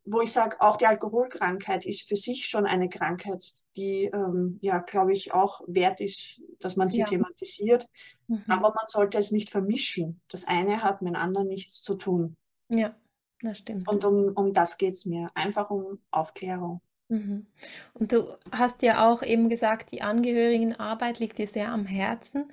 wo 0.10 0.22
ich 0.22 0.32
sage, 0.32 0.62
auch 0.62 0.78
die 0.78 0.86
Alkoholkrankheit 0.86 1.86
ist 1.86 2.08
für 2.08 2.15
sich 2.15 2.48
schon 2.48 2.65
eine 2.65 2.88
Krankheit, 2.88 3.43
die, 3.76 4.06
ähm, 4.06 4.58
ja, 4.62 4.80
glaube 4.80 5.12
ich, 5.12 5.34
auch 5.34 5.62
wert 5.67 6.00
ist, 6.00 6.41
dass 6.60 6.78
man 6.78 6.89
sie 6.89 7.00
ja. 7.00 7.06
thematisiert. 7.06 7.86
Mhm. 8.28 8.43
Aber 8.48 8.70
man 8.70 8.88
sollte 8.88 9.17
es 9.17 9.32
nicht 9.32 9.50
vermischen. 9.50 10.22
Das 10.30 10.48
eine 10.48 10.82
hat 10.82 11.02
mit 11.02 11.13
dem 11.13 11.20
anderen 11.20 11.50
nichts 11.50 11.82
zu 11.82 11.96
tun. 11.96 12.38
Ja, 12.70 12.96
das 13.41 13.60
stimmt. 13.60 13.88
Und 13.88 14.06
um, 14.06 14.32
um 14.34 14.54
das 14.54 14.78
geht 14.78 14.93
es 14.93 15.06
mir. 15.06 15.30
Einfach 15.36 15.70
um 15.70 16.00
Aufklärung. 16.10 16.82
Mhm. 17.10 17.48
Und 17.93 18.13
du 18.13 18.34
hast 18.52 18.84
ja 18.84 19.10
auch 19.12 19.24
eben 19.24 19.50
gesagt, 19.50 19.91
die 19.91 20.02
Angehörigenarbeit 20.02 21.20
liegt 21.20 21.38
dir 21.38 21.48
sehr 21.48 21.70
am 21.72 21.86
Herzen. 21.86 22.52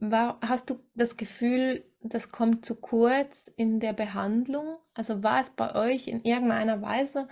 War, 0.00 0.38
hast 0.42 0.68
du 0.68 0.80
das 0.94 1.16
Gefühl, 1.16 1.84
das 2.00 2.30
kommt 2.30 2.64
zu 2.64 2.76
kurz 2.76 3.50
in 3.56 3.80
der 3.80 3.92
Behandlung? 3.92 4.76
Also 4.94 5.22
war 5.22 5.40
es 5.40 5.50
bei 5.50 5.74
euch 5.74 6.08
in 6.08 6.22
irgendeiner 6.22 6.82
Weise 6.82 7.28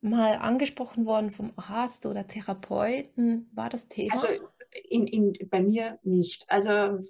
mal 0.00 0.36
angesprochen 0.36 1.04
worden 1.06 1.30
vom 1.30 1.52
Arzt 1.56 2.06
oder 2.06 2.26
Therapeuten? 2.26 3.50
War 3.52 3.68
das 3.68 3.88
Thema? 3.88 4.14
Also 4.14 4.28
in, 4.88 5.06
in, 5.06 5.48
bei 5.50 5.60
mir 5.60 5.98
nicht. 6.02 6.44
Also 6.48 7.00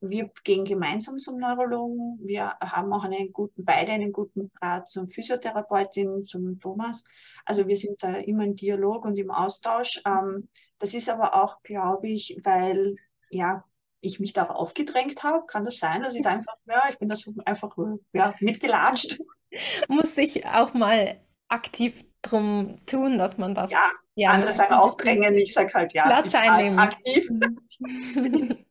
wir 0.00 0.30
gehen 0.42 0.64
gemeinsam 0.64 1.18
zum 1.18 1.38
Neurologen. 1.38 2.18
Wir 2.22 2.56
haben 2.60 2.92
auch 2.92 3.04
einen 3.04 3.32
guten, 3.32 3.64
beide 3.64 3.92
einen 3.92 4.12
guten 4.12 4.50
Draht 4.58 4.88
zum 4.88 5.08
Physiotherapeutin, 5.08 6.24
zum 6.24 6.58
Thomas. 6.58 7.04
Also 7.44 7.66
wir 7.66 7.76
sind 7.76 8.02
da 8.02 8.16
immer 8.16 8.44
im 8.44 8.56
Dialog 8.56 9.04
und 9.04 9.16
im 9.16 9.30
Austausch. 9.30 10.02
Ähm, 10.06 10.48
das 10.78 10.94
ist 10.94 11.08
aber 11.08 11.42
auch, 11.42 11.62
glaube 11.62 12.08
ich, 12.08 12.38
weil 12.42 12.96
ja 13.30 13.64
ich 14.04 14.20
mich 14.20 14.32
darauf 14.32 14.56
aufgedrängt 14.56 15.22
habe. 15.22 15.46
Kann 15.46 15.64
das 15.64 15.78
sein, 15.78 16.02
dass 16.02 16.14
ich 16.14 16.22
da 16.22 16.30
einfach, 16.30 16.56
ja, 16.66 16.82
ich 16.90 16.98
bin 16.98 17.08
das 17.08 17.28
einfach 17.44 17.76
ja, 18.12 18.34
mitgelatscht. 18.40 19.18
Muss 19.88 20.14
sich 20.14 20.46
auch 20.46 20.74
mal 20.74 21.20
aktiv 21.48 22.04
drum 22.22 22.78
tun, 22.86 23.18
dass 23.18 23.38
man 23.38 23.54
das. 23.54 23.70
Ja, 23.70 23.90
ja 24.14 24.30
andere 24.30 24.54
sagen 24.54 24.74
aufdrängen, 24.74 25.36
ich 25.36 25.52
sage 25.52 25.72
halt 25.74 25.92
ja. 25.92 26.06
Platz 26.06 26.34
einnehmen. 26.34 26.78
Aktiv. 26.78 27.28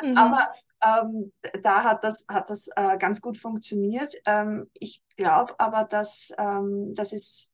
Mhm. 0.00 0.16
Aber 0.16 0.52
ähm, 0.84 1.32
da 1.62 1.82
hat 1.82 2.04
das, 2.04 2.24
hat 2.30 2.50
das 2.50 2.68
äh, 2.76 2.96
ganz 2.98 3.20
gut 3.20 3.36
funktioniert. 3.36 4.14
Ähm, 4.26 4.70
ich 4.74 5.02
glaube 5.16 5.54
aber, 5.58 5.84
dass, 5.84 6.32
ähm, 6.38 6.94
dass 6.94 7.12
es 7.12 7.50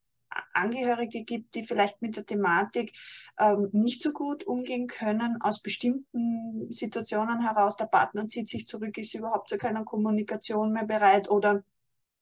Angehörige 0.52 1.24
gibt, 1.24 1.54
die 1.54 1.64
vielleicht 1.64 2.02
mit 2.02 2.16
der 2.16 2.26
Thematik 2.26 2.96
ähm, 3.38 3.68
nicht 3.72 4.02
so 4.02 4.12
gut 4.12 4.44
umgehen 4.44 4.86
können, 4.86 5.40
aus 5.40 5.62
bestimmten 5.62 6.70
Situationen 6.70 7.40
heraus. 7.40 7.76
Der 7.76 7.86
Partner 7.86 8.28
zieht 8.28 8.48
sich 8.48 8.66
zurück, 8.66 8.96
ist 8.98 9.14
überhaupt 9.14 9.48
zu 9.48 9.58
keiner 9.58 9.84
Kommunikation 9.84 10.72
mehr 10.72 10.86
bereit 10.86 11.30
oder 11.30 11.62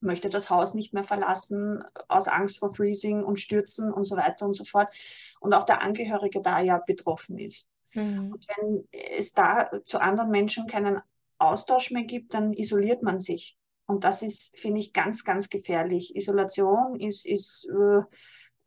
möchte 0.01 0.29
das 0.29 0.51
Haus 0.51 0.75
nicht 0.75 0.93
mehr 0.93 1.05
verlassen 1.05 1.85
aus 2.09 2.29
Angst 2.29 2.59
vor 2.59 2.75
Freezing 2.75 3.23
und 3.23 3.39
Stürzen 3.39 3.93
und 3.93 4.05
so 4.05 4.17
weiter 4.17 4.47
und 4.47 4.55
so 4.55 4.65
fort. 4.65 4.93
Und 5.41 5.55
auch 5.55 5.65
der 5.65 5.83
Angehörige 5.83 6.43
da 6.43 6.61
ja 6.61 6.79
betroffen 6.79 7.39
ist. 7.39 7.69
Mhm. 7.95 8.33
Und 8.33 8.47
wenn 8.57 8.89
es 8.91 9.33
da 9.33 9.71
zu 9.85 10.01
anderen 10.01 10.31
Menschen 10.31 10.67
keinen 10.67 11.01
Austausch 11.39 11.91
mehr 11.91 12.05
gibt, 12.05 12.35
dann 12.35 12.53
isoliert 12.53 13.03
man 13.03 13.19
sich. 13.19 13.57
Und 13.93 14.05
das 14.05 14.23
ist, 14.23 14.59
finde 14.59 14.81
ich, 14.81 14.93
ganz, 14.93 15.23
ganz 15.23 15.51
gefährlich. 15.51 16.17
Isolation 16.17 16.99
ist, 16.99 17.27
ist 17.27 17.69
äh, 17.69 18.03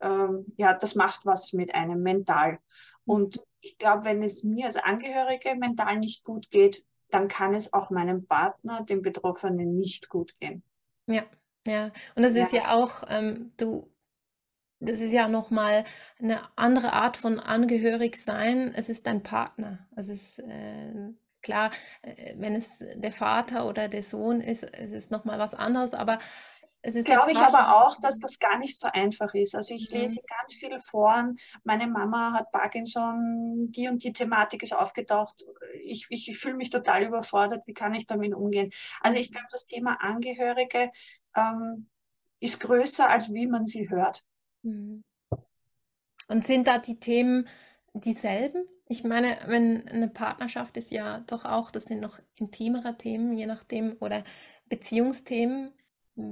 äh, 0.06 0.28
ja, 0.56 0.74
das 0.74 0.94
macht 0.94 1.26
was 1.26 1.52
mit 1.52 1.74
einem 1.74 2.00
mental. 2.02 2.58
Und 3.04 3.44
ich 3.60 3.76
glaube, 3.76 4.04
wenn 4.04 4.22
es 4.22 4.44
mir 4.44 4.66
als 4.66 4.76
Angehörige 4.76 5.56
mental 5.56 5.98
nicht 5.98 6.22
gut 6.22 6.50
geht, 6.50 6.84
dann 7.10 7.26
kann 7.26 7.54
es 7.54 7.72
auch 7.72 7.90
meinem 7.90 8.26
Partner, 8.26 8.84
dem 8.84 9.02
Betroffenen, 9.02 9.76
nicht 9.76 10.08
gut 10.08 10.38
gehen. 10.38 10.62
Ja, 11.08 11.24
ja. 11.64 11.86
Und 12.14 12.22
das 12.22 12.34
ja. 12.34 12.42
ist 12.44 12.52
ja 12.52 12.74
auch, 12.74 13.02
ähm, 13.08 13.52
du, 13.56 13.90
das 14.78 15.00
ist 15.00 15.12
ja 15.12 15.26
nochmal 15.26 15.84
eine 16.20 16.40
andere 16.56 16.92
Art 16.92 17.16
von 17.16 17.40
angehörig 17.40 18.16
sein. 18.16 18.72
Es 18.74 18.88
ist 18.88 19.06
dein 19.06 19.22
Partner. 19.22 19.88
Es 19.96 20.08
ist 20.08 20.38
äh, 20.40 21.12
Klar, 21.46 21.70
äh, 22.02 22.34
wenn 22.38 22.56
es 22.56 22.84
der 22.96 23.12
Vater 23.12 23.68
oder 23.68 23.86
der 23.86 24.02
Sohn 24.02 24.40
ist, 24.40 24.64
ist 24.64 24.92
es 24.92 25.10
nochmal 25.10 25.38
was 25.38 25.54
anderes, 25.54 25.94
aber 25.94 26.18
es 26.82 26.96
ist 26.96 27.06
Glaube 27.06 27.30
ich 27.30 27.38
aber 27.38 27.76
auch, 27.76 28.00
dass 28.00 28.18
das 28.18 28.40
gar 28.40 28.58
nicht 28.58 28.76
so 28.76 28.88
einfach 28.92 29.32
ist. 29.32 29.54
Also 29.54 29.72
ich 29.72 29.92
mhm. 29.92 29.98
lese 29.98 30.20
ganz 30.26 30.54
viele 30.54 30.80
Foren, 30.80 31.36
meine 31.62 31.86
Mama 31.86 32.32
hat 32.32 32.50
Parkinson, 32.50 33.70
die 33.70 33.86
und 33.86 34.02
die 34.02 34.12
Thematik 34.12 34.64
ist 34.64 34.74
aufgetaucht. 34.74 35.44
Ich, 35.84 36.06
ich, 36.10 36.28
ich 36.28 36.36
fühle 36.36 36.56
mich 36.56 36.70
total 36.70 37.04
überfordert, 37.04 37.64
wie 37.66 37.74
kann 37.74 37.94
ich 37.94 38.06
damit 38.06 38.34
umgehen? 38.34 38.70
Also 39.02 39.16
ich 39.18 39.30
glaube, 39.30 39.46
das 39.52 39.68
Thema 39.68 40.00
Angehörige 40.00 40.90
ähm, 41.36 41.88
ist 42.40 42.58
größer, 42.58 43.08
als 43.08 43.32
wie 43.32 43.46
man 43.46 43.66
sie 43.66 43.88
hört. 43.88 44.24
Mhm. 44.62 45.04
Und 46.26 46.44
sind 46.44 46.66
da 46.66 46.78
die 46.78 46.98
Themen 46.98 47.48
dieselben? 47.94 48.66
Ich 48.88 49.02
meine, 49.02 49.38
wenn 49.46 49.88
eine 49.88 50.08
Partnerschaft 50.08 50.76
ist 50.76 50.90
ja 50.90 51.20
doch 51.26 51.44
auch, 51.44 51.70
das 51.70 51.84
sind 51.84 52.00
noch 52.00 52.18
intimere 52.36 52.96
Themen, 52.96 53.34
je 53.34 53.46
nachdem, 53.46 53.96
oder 54.00 54.22
Beziehungsthemen. 54.68 55.72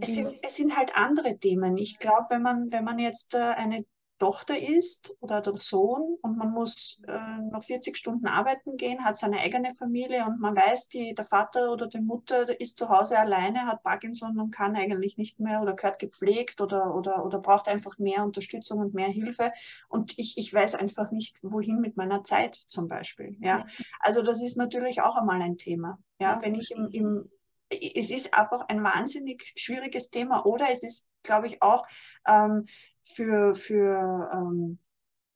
Es 0.00 0.14
sind, 0.14 0.38
es 0.42 0.54
sind 0.54 0.76
halt 0.76 0.94
andere 0.94 1.36
Themen. 1.38 1.76
Ich 1.76 1.98
glaube, 1.98 2.26
wenn 2.30 2.42
man, 2.42 2.70
wenn 2.70 2.84
man 2.84 2.98
jetzt 2.98 3.34
äh, 3.34 3.38
eine 3.38 3.84
Tochter 4.18 4.56
ist 4.58 5.16
oder 5.20 5.40
der 5.40 5.56
Sohn 5.56 6.16
und 6.22 6.36
man 6.38 6.52
muss 6.52 7.02
äh, 7.08 7.38
noch 7.50 7.64
40 7.64 7.96
Stunden 7.96 8.26
arbeiten 8.26 8.76
gehen, 8.76 9.04
hat 9.04 9.16
seine 9.16 9.40
eigene 9.40 9.74
Familie 9.74 10.24
und 10.26 10.40
man 10.40 10.54
weiß, 10.54 10.88
die, 10.88 11.14
der 11.14 11.24
Vater 11.24 11.72
oder 11.72 11.88
die 11.88 12.00
Mutter 12.00 12.58
ist 12.60 12.78
zu 12.78 12.88
Hause 12.88 13.18
alleine, 13.18 13.66
hat 13.66 13.82
Parkinson 13.82 14.38
und 14.38 14.50
kann 14.50 14.76
eigentlich 14.76 15.16
nicht 15.16 15.40
mehr 15.40 15.60
oder 15.60 15.74
gehört 15.74 15.98
gepflegt 15.98 16.60
oder, 16.60 16.94
oder, 16.94 17.24
oder 17.24 17.38
braucht 17.40 17.68
einfach 17.68 17.98
mehr 17.98 18.24
Unterstützung 18.24 18.78
und 18.78 18.94
mehr 18.94 19.08
Hilfe. 19.08 19.52
Und 19.88 20.16
ich, 20.18 20.38
ich 20.38 20.52
weiß 20.52 20.76
einfach 20.76 21.10
nicht, 21.10 21.36
wohin 21.42 21.80
mit 21.80 21.96
meiner 21.96 22.22
Zeit 22.22 22.54
zum 22.54 22.88
Beispiel. 22.88 23.36
Ja. 23.40 23.64
Also 23.98 24.22
das 24.22 24.40
ist 24.40 24.56
natürlich 24.56 25.02
auch 25.02 25.16
einmal 25.16 25.42
ein 25.42 25.56
Thema. 25.56 25.98
Ja 26.20 26.38
wenn 26.40 26.54
ich 26.54 26.70
im, 26.70 26.88
im 26.90 27.30
es 27.70 28.10
ist 28.10 28.34
einfach 28.34 28.68
ein 28.68 28.82
wahnsinnig 28.84 29.52
schwieriges 29.56 30.10
Thema. 30.10 30.44
Oder 30.46 30.66
es 30.70 30.82
ist, 30.82 31.08
glaube 31.22 31.46
ich, 31.46 31.62
auch 31.62 31.86
ähm, 32.26 32.66
für, 33.04 33.54
für 33.54 34.30
ähm, 34.34 34.78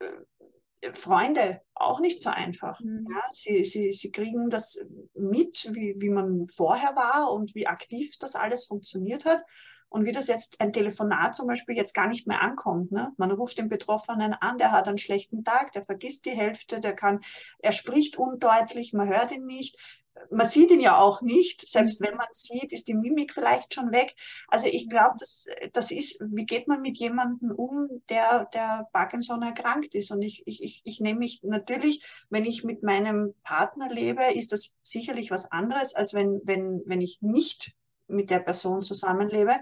äh, 0.01 0.93
Freunde 0.93 1.61
auch 1.75 2.01
nicht 2.01 2.21
so 2.21 2.31
einfach. 2.31 2.81
Mhm. 2.81 3.07
Ja, 3.11 3.23
sie, 3.33 3.65
sie, 3.65 3.93
sie 3.93 4.11
kriegen 4.11 4.49
das 4.49 4.85
mit, 5.15 5.69
wie, 5.73 5.97
wie 5.99 6.09
man 6.09 6.47
vorher 6.47 6.95
war 6.97 7.33
und 7.33 7.55
wie 7.55 7.67
aktiv 7.67 8.17
das 8.19 8.35
alles 8.35 8.65
funktioniert 8.65 9.25
hat 9.25 9.43
und 9.89 10.05
wie 10.05 10.13
das 10.13 10.27
jetzt 10.27 10.61
ein 10.61 10.73
Telefonat 10.73 11.35
zum 11.35 11.47
Beispiel 11.47 11.77
jetzt 11.77 11.95
gar 11.95 12.09
nicht 12.09 12.27
mehr 12.27 12.43
ankommt. 12.43 12.93
Ne? 12.93 13.13
Man 13.17 13.31
ruft 13.31 13.59
den 13.59 13.69
Betroffenen 13.69 14.35
an, 14.35 14.59
der 14.59 14.73
hat 14.73 14.87
einen 14.89 14.99
schlechten 14.99 15.45
Tag, 15.45 15.73
der 15.73 15.85
vergisst 15.85 16.27
die 16.27 16.31
Hälfte, 16.31 16.81
der 16.81 16.95
kann, 16.95 17.21
er 17.61 17.73
spricht 17.73 18.17
undeutlich, 18.17 18.93
man 18.93 19.09
hört 19.09 19.33
ihn 19.33 19.47
nicht 19.47 20.05
man 20.31 20.47
sieht 20.47 20.71
ihn 20.71 20.81
ja 20.81 20.99
auch 20.99 21.23
nicht. 21.23 21.69
Selbst 21.69 22.01
wenn 22.01 22.17
man 22.17 22.27
sieht, 22.31 22.73
ist 22.73 22.89
die 22.89 22.95
Mimik 22.95 23.33
vielleicht 23.33 23.75
schon 23.75 23.93
weg. 23.93 24.15
Also 24.49 24.67
ich 24.67 24.89
glaube, 24.89 25.17
das, 25.19 25.47
das 25.73 25.91
ist, 25.91 26.21
wie 26.21 26.47
geht 26.47 26.69
man 26.69 26.83
mit 26.83 26.97
jemandem 26.99 27.51
um, 27.53 28.03
der, 28.09 28.47
der 28.53 28.89
Parkinson 28.93 29.43
erkrankt 29.43 29.95
ist? 29.95 30.11
Und 30.11 30.23
ich, 30.23 30.43
ich, 30.47 30.63
ich, 30.63 30.83
ich 30.85 31.01
nehme 31.01 31.21
mich 31.21 31.41
natürlich, 31.43 32.05
wenn 32.31 32.45
ich 32.45 32.65
mit 32.65 32.83
meinem 32.83 33.35
Partner 33.43 33.89
lebe, 33.89 34.23
ist 34.35 34.53
das 34.53 34.75
sicherlich 34.83 35.31
was 35.31 35.51
anderes, 35.51 35.95
als 35.95 36.15
wenn, 36.15 36.41
wenn, 36.45 36.83
wenn 36.87 37.01
ich 37.01 37.19
nicht 37.21 37.73
mit 38.07 38.31
der 38.31 38.41
Person 38.41 38.83
zusammenlebe. 38.83 39.57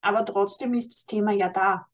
Aber 0.00 0.24
trotzdem 0.24 0.74
ist 0.74 0.90
das 0.90 1.06
Thema 1.06 1.32
ja 1.32 1.48
da. 1.48 1.86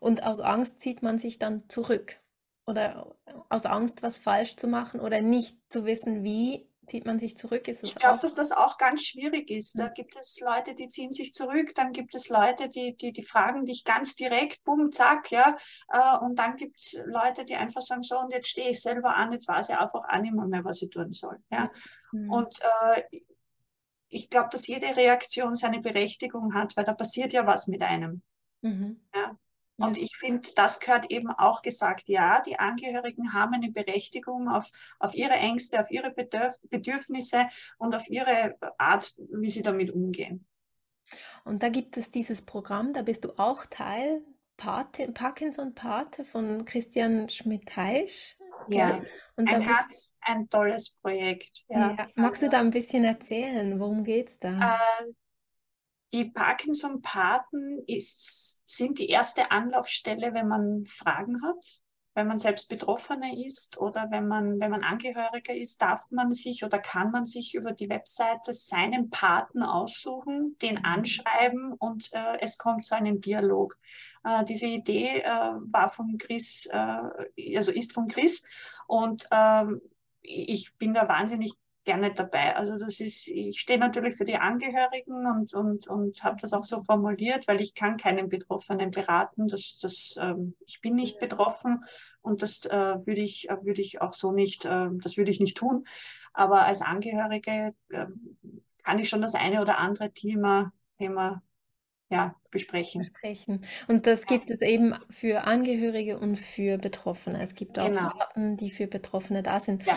Und 0.00 0.22
aus 0.22 0.40
Angst 0.40 0.78
zieht 0.78 1.02
man 1.02 1.18
sich 1.18 1.38
dann 1.38 1.68
zurück. 1.68 2.20
Oder 2.66 3.16
aus 3.48 3.64
Angst, 3.64 4.02
was 4.02 4.18
falsch 4.18 4.56
zu 4.56 4.66
machen 4.66 5.00
oder 5.00 5.22
nicht 5.22 5.56
zu 5.70 5.86
wissen, 5.86 6.22
wie 6.22 6.67
zieht 6.88 7.06
man 7.06 7.18
sich 7.18 7.36
zurück? 7.36 7.68
Ist 7.68 7.82
es 7.82 7.90
ich 7.90 7.94
glaube, 7.94 8.18
dass 8.20 8.34
das 8.34 8.52
auch 8.52 8.78
ganz 8.78 9.04
schwierig 9.04 9.50
ist. 9.50 9.78
Da 9.78 9.86
hm. 9.86 9.94
gibt 9.94 10.16
es 10.16 10.40
Leute, 10.40 10.74
die 10.74 10.88
ziehen 10.88 11.12
sich 11.12 11.32
zurück, 11.32 11.74
dann 11.74 11.92
gibt 11.92 12.14
es 12.14 12.28
Leute, 12.28 12.68
die, 12.68 12.96
die, 12.96 13.12
die 13.12 13.22
fragen 13.22 13.64
dich 13.64 13.84
ganz 13.84 14.16
direkt, 14.16 14.64
bumm, 14.64 14.90
zack, 14.90 15.30
ja. 15.30 15.54
Äh, 15.92 16.18
und 16.24 16.38
dann 16.38 16.56
gibt 16.56 16.80
es 16.80 17.00
Leute, 17.06 17.44
die 17.44 17.54
einfach 17.54 17.82
sagen, 17.82 18.02
so, 18.02 18.18
und 18.18 18.32
jetzt 18.32 18.48
stehe 18.48 18.70
ich 18.70 18.80
selber 18.80 19.14
an, 19.14 19.32
jetzt 19.32 19.48
weiß 19.48 19.68
ich 19.68 19.76
einfach 19.76 20.02
auch 20.08 20.20
nicht 20.20 20.34
mehr, 20.34 20.64
was 20.64 20.82
ich 20.82 20.90
tun 20.90 21.12
soll. 21.12 21.38
Ja. 21.50 21.70
Mhm. 22.12 22.32
Und 22.32 22.58
äh, 22.60 23.02
ich 24.08 24.30
glaube, 24.30 24.48
dass 24.50 24.66
jede 24.66 24.96
Reaktion 24.96 25.54
seine 25.54 25.80
Berechtigung 25.80 26.54
hat, 26.54 26.76
weil 26.76 26.84
da 26.84 26.94
passiert 26.94 27.32
ja 27.32 27.46
was 27.46 27.66
mit 27.66 27.82
einem. 27.82 28.22
Mhm. 28.62 29.00
Ja. 29.14 29.38
Und 29.78 29.96
ich 29.96 30.16
finde, 30.16 30.48
das 30.56 30.80
gehört 30.80 31.10
eben 31.10 31.30
auch 31.30 31.62
gesagt. 31.62 32.08
Ja, 32.08 32.40
die 32.40 32.58
Angehörigen 32.58 33.32
haben 33.32 33.54
eine 33.54 33.70
Berechtigung 33.70 34.48
auf, 34.48 34.68
auf 34.98 35.14
ihre 35.14 35.34
Ängste, 35.34 35.80
auf 35.80 35.90
ihre 35.90 36.10
Bedürf 36.10 36.56
Bedürfnisse 36.68 37.48
und 37.78 37.94
auf 37.94 38.08
ihre 38.08 38.56
Art, 38.76 39.14
wie 39.30 39.50
sie 39.50 39.62
damit 39.62 39.92
umgehen. 39.92 40.46
Und 41.44 41.62
da 41.62 41.68
gibt 41.68 41.96
es 41.96 42.10
dieses 42.10 42.44
Programm, 42.44 42.92
da 42.92 43.02
bist 43.02 43.24
du 43.24 43.32
auch 43.38 43.66
Teil, 43.66 44.22
Pate, 44.56 45.12
Parkinson-Pate 45.12 46.24
von 46.24 46.64
Christian 46.64 47.28
Schmidt-Heisch. 47.28 48.36
Ja, 48.68 49.00
und 49.36 49.48
ein 49.48 49.62
ganz 49.62 50.14
ein 50.20 50.48
tolles 50.48 50.96
Projekt. 51.00 51.64
Ja. 51.68 51.94
ja. 51.96 52.08
Magst 52.16 52.42
du 52.42 52.48
da 52.48 52.58
ein 52.58 52.70
bisschen 52.70 53.04
erzählen? 53.04 53.78
Worum 53.78 54.02
geht 54.02 54.28
es 54.28 54.38
da? 54.38 54.76
Äh, 55.00 55.12
die 56.12 56.26
Parkinson-Paten 56.26 57.84
sind 57.86 58.98
die 58.98 59.08
erste 59.08 59.50
Anlaufstelle, 59.50 60.32
wenn 60.34 60.48
man 60.48 60.86
Fragen 60.86 61.42
hat. 61.42 61.80
Wenn 62.14 62.26
man 62.26 62.40
selbst 62.40 62.68
Betroffener 62.68 63.32
ist 63.36 63.78
oder 63.78 64.08
wenn 64.10 64.26
man, 64.26 64.58
wenn 64.58 64.72
man 64.72 64.82
Angehöriger 64.82 65.54
ist, 65.54 65.80
darf 65.80 66.10
man 66.10 66.34
sich 66.34 66.64
oder 66.64 66.80
kann 66.80 67.12
man 67.12 67.26
sich 67.26 67.54
über 67.54 67.70
die 67.70 67.88
Webseite 67.88 68.52
seinen 68.54 69.08
Paten 69.08 69.62
aussuchen, 69.62 70.56
den 70.60 70.84
anschreiben 70.84 71.74
und 71.74 72.12
äh, 72.12 72.38
es 72.40 72.58
kommt 72.58 72.86
zu 72.86 72.96
einem 72.96 73.20
Dialog. 73.20 73.78
Äh, 74.24 74.44
diese 74.46 74.66
Idee 74.66 75.20
äh, 75.20 75.28
war 75.28 75.90
von 75.90 76.18
Chris, 76.18 76.66
äh, 76.72 77.56
also 77.56 77.70
ist 77.70 77.92
von 77.92 78.08
Chris 78.08 78.42
und 78.88 79.28
ähm, 79.30 79.80
ich 80.20 80.74
bin 80.76 80.94
da 80.94 81.08
wahnsinnig 81.08 81.54
gerne 81.88 82.12
dabei. 82.12 82.54
Also 82.54 82.76
das 82.76 83.00
ist, 83.00 83.28
ich 83.28 83.58
stehe 83.58 83.78
natürlich 83.78 84.16
für 84.16 84.26
die 84.26 84.36
Angehörigen 84.36 85.26
und, 85.26 85.54
und, 85.54 85.88
und 85.88 86.22
habe 86.22 86.36
das 86.38 86.52
auch 86.52 86.62
so 86.62 86.82
formuliert, 86.82 87.48
weil 87.48 87.62
ich 87.62 87.72
kann 87.74 87.96
keinen 87.96 88.28
Betroffenen 88.28 88.90
beraten. 88.90 89.48
Das, 89.48 89.78
das, 89.80 90.14
ähm, 90.20 90.54
ich 90.66 90.82
bin 90.82 90.94
nicht 90.94 91.18
betroffen 91.18 91.82
und 92.20 92.42
das 92.42 92.66
äh, 92.66 92.96
würde 93.06 93.22
ich, 93.22 93.48
äh, 93.48 93.56
würde 93.62 93.80
ich 93.80 94.02
auch 94.02 94.12
so 94.12 94.32
nicht, 94.32 94.66
äh, 94.66 94.88
das 95.02 95.16
würde 95.16 95.30
ich 95.30 95.40
nicht 95.40 95.56
tun. 95.56 95.86
Aber 96.34 96.66
als 96.66 96.82
Angehörige 96.82 97.74
äh, 97.88 98.06
kann 98.84 98.98
ich 98.98 99.08
schon 99.08 99.22
das 99.22 99.34
eine 99.34 99.62
oder 99.62 99.78
andere 99.78 100.12
Thema, 100.12 100.70
Thema 100.98 101.42
ja, 102.10 102.34
besprechen. 102.50 103.00
besprechen. 103.00 103.64
Und 103.86 104.06
das 104.06 104.26
gibt 104.26 104.50
es 104.50 104.60
eben 104.60 104.94
für 105.08 105.44
Angehörige 105.44 106.18
und 106.18 106.36
für 106.36 106.76
Betroffene. 106.76 107.40
Es 107.42 107.54
gibt 107.54 107.78
auch 107.78 107.86
genau. 107.86 108.10
Daten, 108.10 108.58
die 108.58 108.70
für 108.70 108.86
Betroffene 108.86 109.42
da 109.42 109.58
sind. 109.58 109.86
Ja. 109.86 109.96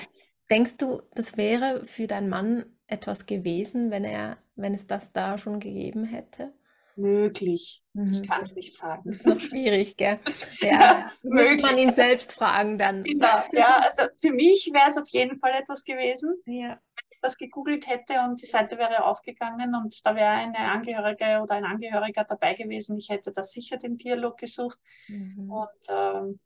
Denkst 0.52 0.78
du, 0.78 1.02
das 1.16 1.38
wäre 1.38 1.86
für 1.86 2.08
deinen 2.08 2.28
Mann 2.28 2.66
etwas 2.88 3.26
gewesen, 3.26 3.90
wenn 3.90 4.04
er, 4.04 4.38
wenn 4.56 4.74
es 4.74 4.86
das 4.86 5.14
da 5.14 5.38
schon 5.38 5.62
gegeben 5.62 6.04
hätte? 6.04 6.54
Möglich. 6.98 7.86
Mhm. 7.94 8.12
Ich 8.12 8.28
kann 8.28 8.42
es 8.42 8.54
nicht 8.56 8.76
sagen. 8.76 9.04
Das 9.06 9.16
ist 9.16 9.26
noch 9.26 9.40
schwierig, 9.40 9.96
gell? 9.96 10.20
Ja, 10.60 10.70
ja 10.70 11.06
müsste 11.24 11.62
man 11.62 11.78
ihn 11.78 11.94
selbst 11.94 12.34
fragen 12.34 12.78
dann. 12.78 13.04
Genau. 13.04 13.44
Ja, 13.54 13.80
also 13.82 14.04
für 14.20 14.34
mich 14.34 14.70
wäre 14.74 14.90
es 14.90 14.98
auf 14.98 15.08
jeden 15.08 15.40
Fall 15.40 15.54
etwas 15.54 15.86
gewesen. 15.86 16.36
Ja. 16.46 16.78
das 17.22 17.38
gegoogelt 17.38 17.88
hätte 17.88 18.20
und 18.28 18.42
die 18.42 18.46
Seite 18.46 18.78
wäre 18.78 19.06
aufgegangen 19.06 19.74
und 19.74 20.06
da 20.06 20.16
wäre 20.16 20.32
eine 20.32 20.58
Angehörige 20.58 21.40
oder 21.42 21.56
ein 21.56 21.66
Angehöriger 21.66 22.26
dabei 22.26 22.56
gewesen. 22.56 22.98
Ich 22.98 23.10
hätte 23.10 23.32
da 23.32 23.42
sicher 23.42 23.78
den 23.78 23.96
Dialog 23.96 24.38
gesucht. 24.38 24.80
Mhm. 25.08 25.50
Und 25.50 25.88
ähm, 25.88 26.40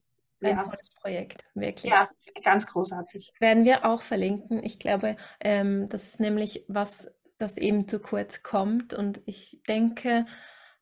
ein 0.46 0.58
ja. 0.58 0.64
tolles 0.64 0.90
Projekt, 0.90 1.44
wirklich. 1.54 1.92
Ja, 1.92 2.10
ganz 2.44 2.68
großartig. 2.68 3.28
Das 3.28 3.42
werden 3.42 3.66
wir 3.66 3.86
auch 3.86 4.02
verlinken. 4.02 4.64
Ich 4.64 4.80
glaube, 4.80 5.16
ähm, 5.40 5.90
das 5.90 6.08
ist 6.08 6.20
nämlich 6.20 6.66
was, 6.68 7.12
das 7.38 7.58
eben 7.58 7.88
zu 7.88 8.00
kurz 8.00 8.44
kommt. 8.44 8.94
Und 8.94 9.22
ich 9.26 9.62
denke, 9.68 10.26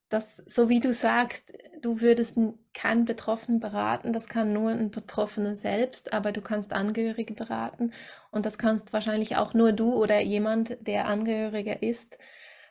dass, 0.09 0.38
so 0.38 0.70
wie 0.70 0.80
du 0.80 0.93
sagst, 0.93 1.53
du 1.82 1.99
würdest 1.99 2.38
keinen 2.74 3.05
Betroffenen 3.05 3.59
beraten, 3.59 4.14
das 4.14 4.28
kann 4.28 4.49
nur 4.49 4.70
ein 4.70 4.91
Betroffener 4.91 5.55
selbst, 5.55 6.14
aber 6.14 6.32
du 6.32 6.41
kannst 6.41 6.72
Angehörige 6.72 7.34
beraten 7.34 7.91
und 8.30 8.45
das 8.45 8.59
kannst 8.59 8.93
wahrscheinlich 8.93 9.38
auch 9.38 9.55
nur 9.55 9.72
du 9.72 9.95
oder 9.95 10.22
jemand, 10.22 10.78
der 10.86 11.07
Angehöriger 11.07 11.82
ist. 11.82 12.20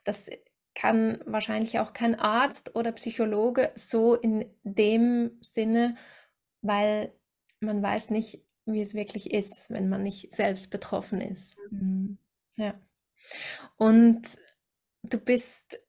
Das 0.04 0.30
kann 0.74 1.20
wahrscheinlich 1.26 1.80
auch 1.80 1.92
kein 1.92 2.14
Arzt 2.14 2.76
oder 2.76 2.92
Psychologe 2.92 3.72
so 3.74 4.14
in 4.14 4.44
dem 4.62 5.38
Sinne, 5.40 5.96
weil 6.62 7.12
man 7.60 7.82
weiß 7.82 8.10
nicht, 8.10 8.40
wie 8.64 8.80
es 8.80 8.94
wirklich 8.94 9.32
ist, 9.32 9.70
wenn 9.70 9.88
man 9.88 10.02
nicht 10.02 10.32
selbst 10.32 10.70
betroffen 10.70 11.20
ist. 11.20 11.56
Mhm. 11.70 12.18
Ja. 12.56 12.74
Und 13.76 14.22
du 15.02 15.18
bist 15.18 15.82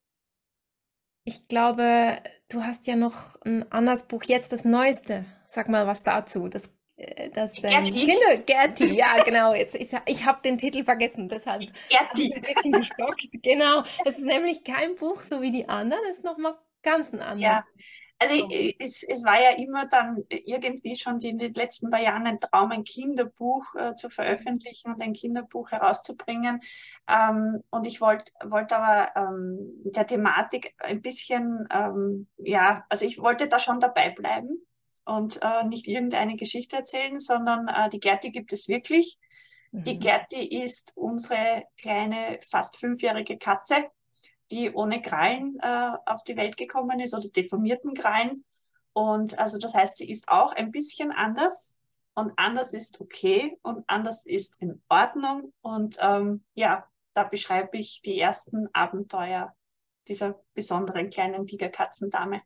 ich 1.26 1.48
glaube, 1.48 2.18
du 2.50 2.64
hast 2.64 2.88
ja 2.88 2.96
noch 2.96 3.42
ein 3.46 3.72
anderes 3.72 4.04
Buch, 4.04 4.24
jetzt 4.24 4.52
das 4.52 4.66
Neueste. 4.66 5.26
Sag 5.46 5.70
mal 5.70 5.88
was 5.88 6.04
dazu. 6.04 6.50
Das, 6.50 6.70
äh, 6.98 7.30
das 7.30 7.64
ähm. 7.64 7.92
Kinder, 7.92 8.38
Gerti, 8.46 8.94
ja, 8.94 9.24
genau. 9.24 9.54
Jetzt, 9.54 9.76
ich 9.76 9.92
ich 10.06 10.26
habe 10.26 10.42
den 10.42 10.58
Titel 10.58 10.84
vergessen, 10.84 11.30
deshalb 11.30 11.62
Gerti. 11.90 12.34
ein 12.34 12.42
bisschen 12.42 12.72
gestockt. 12.74 13.30
Genau. 13.42 13.84
Es 14.06 14.18
ist 14.18 14.26
nämlich 14.26 14.64
kein 14.64 14.96
Buch 14.96 15.22
so 15.22 15.42
wie 15.42 15.52
die 15.52 15.70
anderen, 15.70 16.04
es 16.10 16.18
ist 16.18 16.24
nochmal 16.26 16.58
ganz 16.82 17.14
ein 17.14 17.22
anderes. 17.22 17.44
Ja, 17.44 17.66
also 18.24 18.48
es, 18.80 19.04
es 19.04 19.24
war 19.24 19.42
ja 19.42 19.52
immer 19.58 19.86
dann 19.88 20.24
irgendwie 20.30 20.96
schon 20.96 21.20
die, 21.20 21.30
in 21.30 21.38
den 21.38 21.54
letzten 21.54 21.90
paar 21.90 22.02
Jahren 22.02 22.26
ein 22.26 22.40
Traum, 22.40 22.72
ein 22.72 22.84
Kinderbuch 22.84 23.76
äh, 23.76 23.96
zu 23.96 24.10
veröffentlichen 24.10 24.94
und 24.94 25.02
ein 25.02 25.14
Kinderbuch 25.14 25.72
herauszubringen. 25.72 26.60
Ähm, 27.08 27.64
und 27.70 27.88
ich 27.88 28.02
wollte 28.02 28.32
wollt 28.46 28.72
aber 28.72 29.12
ähm, 29.16 29.82
der 29.86 30.08
Thematik 30.08 30.74
ein 30.80 31.02
bisschen, 31.02 31.68
ähm, 31.74 32.28
ja, 32.38 32.86
also 32.90 33.06
ich 33.06 33.20
wollte 33.20 33.48
da 33.48 33.60
schon 33.60 33.80
dabei 33.80 34.10
bleiben 34.10 34.66
und 35.06 35.40
äh, 35.42 35.66
nicht 35.66 35.88
irgendeine 35.88 36.36
Geschichte 36.36 36.78
erzählen, 36.78 37.20
sondern 37.20 37.68
äh, 37.68 37.90
die 37.90 38.00
Gerti 38.00 38.32
gibt 38.32 38.54
es 38.54 38.68
wirklich. 38.68 39.20
Mhm. 39.72 39.84
Die 39.84 40.00
Gerti 40.00 40.64
ist 40.64 40.94
unsere 40.96 41.64
kleine, 41.78 42.40
fast 42.48 42.78
fünfjährige 42.78 43.38
Katze 43.38 43.90
die 44.52 44.72
ohne 44.72 45.02
Krallen 45.02 45.58
äh, 45.62 45.92
auf 46.06 46.24
die 46.24 46.38
Welt 46.38 46.58
gekommen 46.58 47.00
ist 47.00 47.14
oder 47.14 47.30
deformierten 47.30 47.94
Krallen. 47.94 48.44
Und 48.94 49.40
also 49.40 49.58
das 49.58 49.74
heißt, 49.74 49.98
sie 49.98 50.10
ist 50.10 50.30
auch 50.30 50.54
ein 50.54 50.72
bisschen 50.72 51.12
anders 51.12 51.78
und 52.14 52.32
anders 52.38 52.74
ist 52.74 53.02
okay 53.02 53.58
und 53.64 53.84
anders 53.88 54.26
ist 54.26 54.62
in 54.62 54.82
Ordnung. 54.90 55.54
Und 55.62 55.98
ähm, 56.00 56.44
ja, 56.54 56.88
da 57.14 57.24
beschreibe 57.24 57.78
ich 57.78 58.02
die 58.04 58.20
ersten 58.20 58.68
Abenteuer 58.74 59.54
dieser 60.08 60.40
besonderen 60.54 61.10
kleinen 61.10 61.48
Tigerkatzendame. 61.48 62.42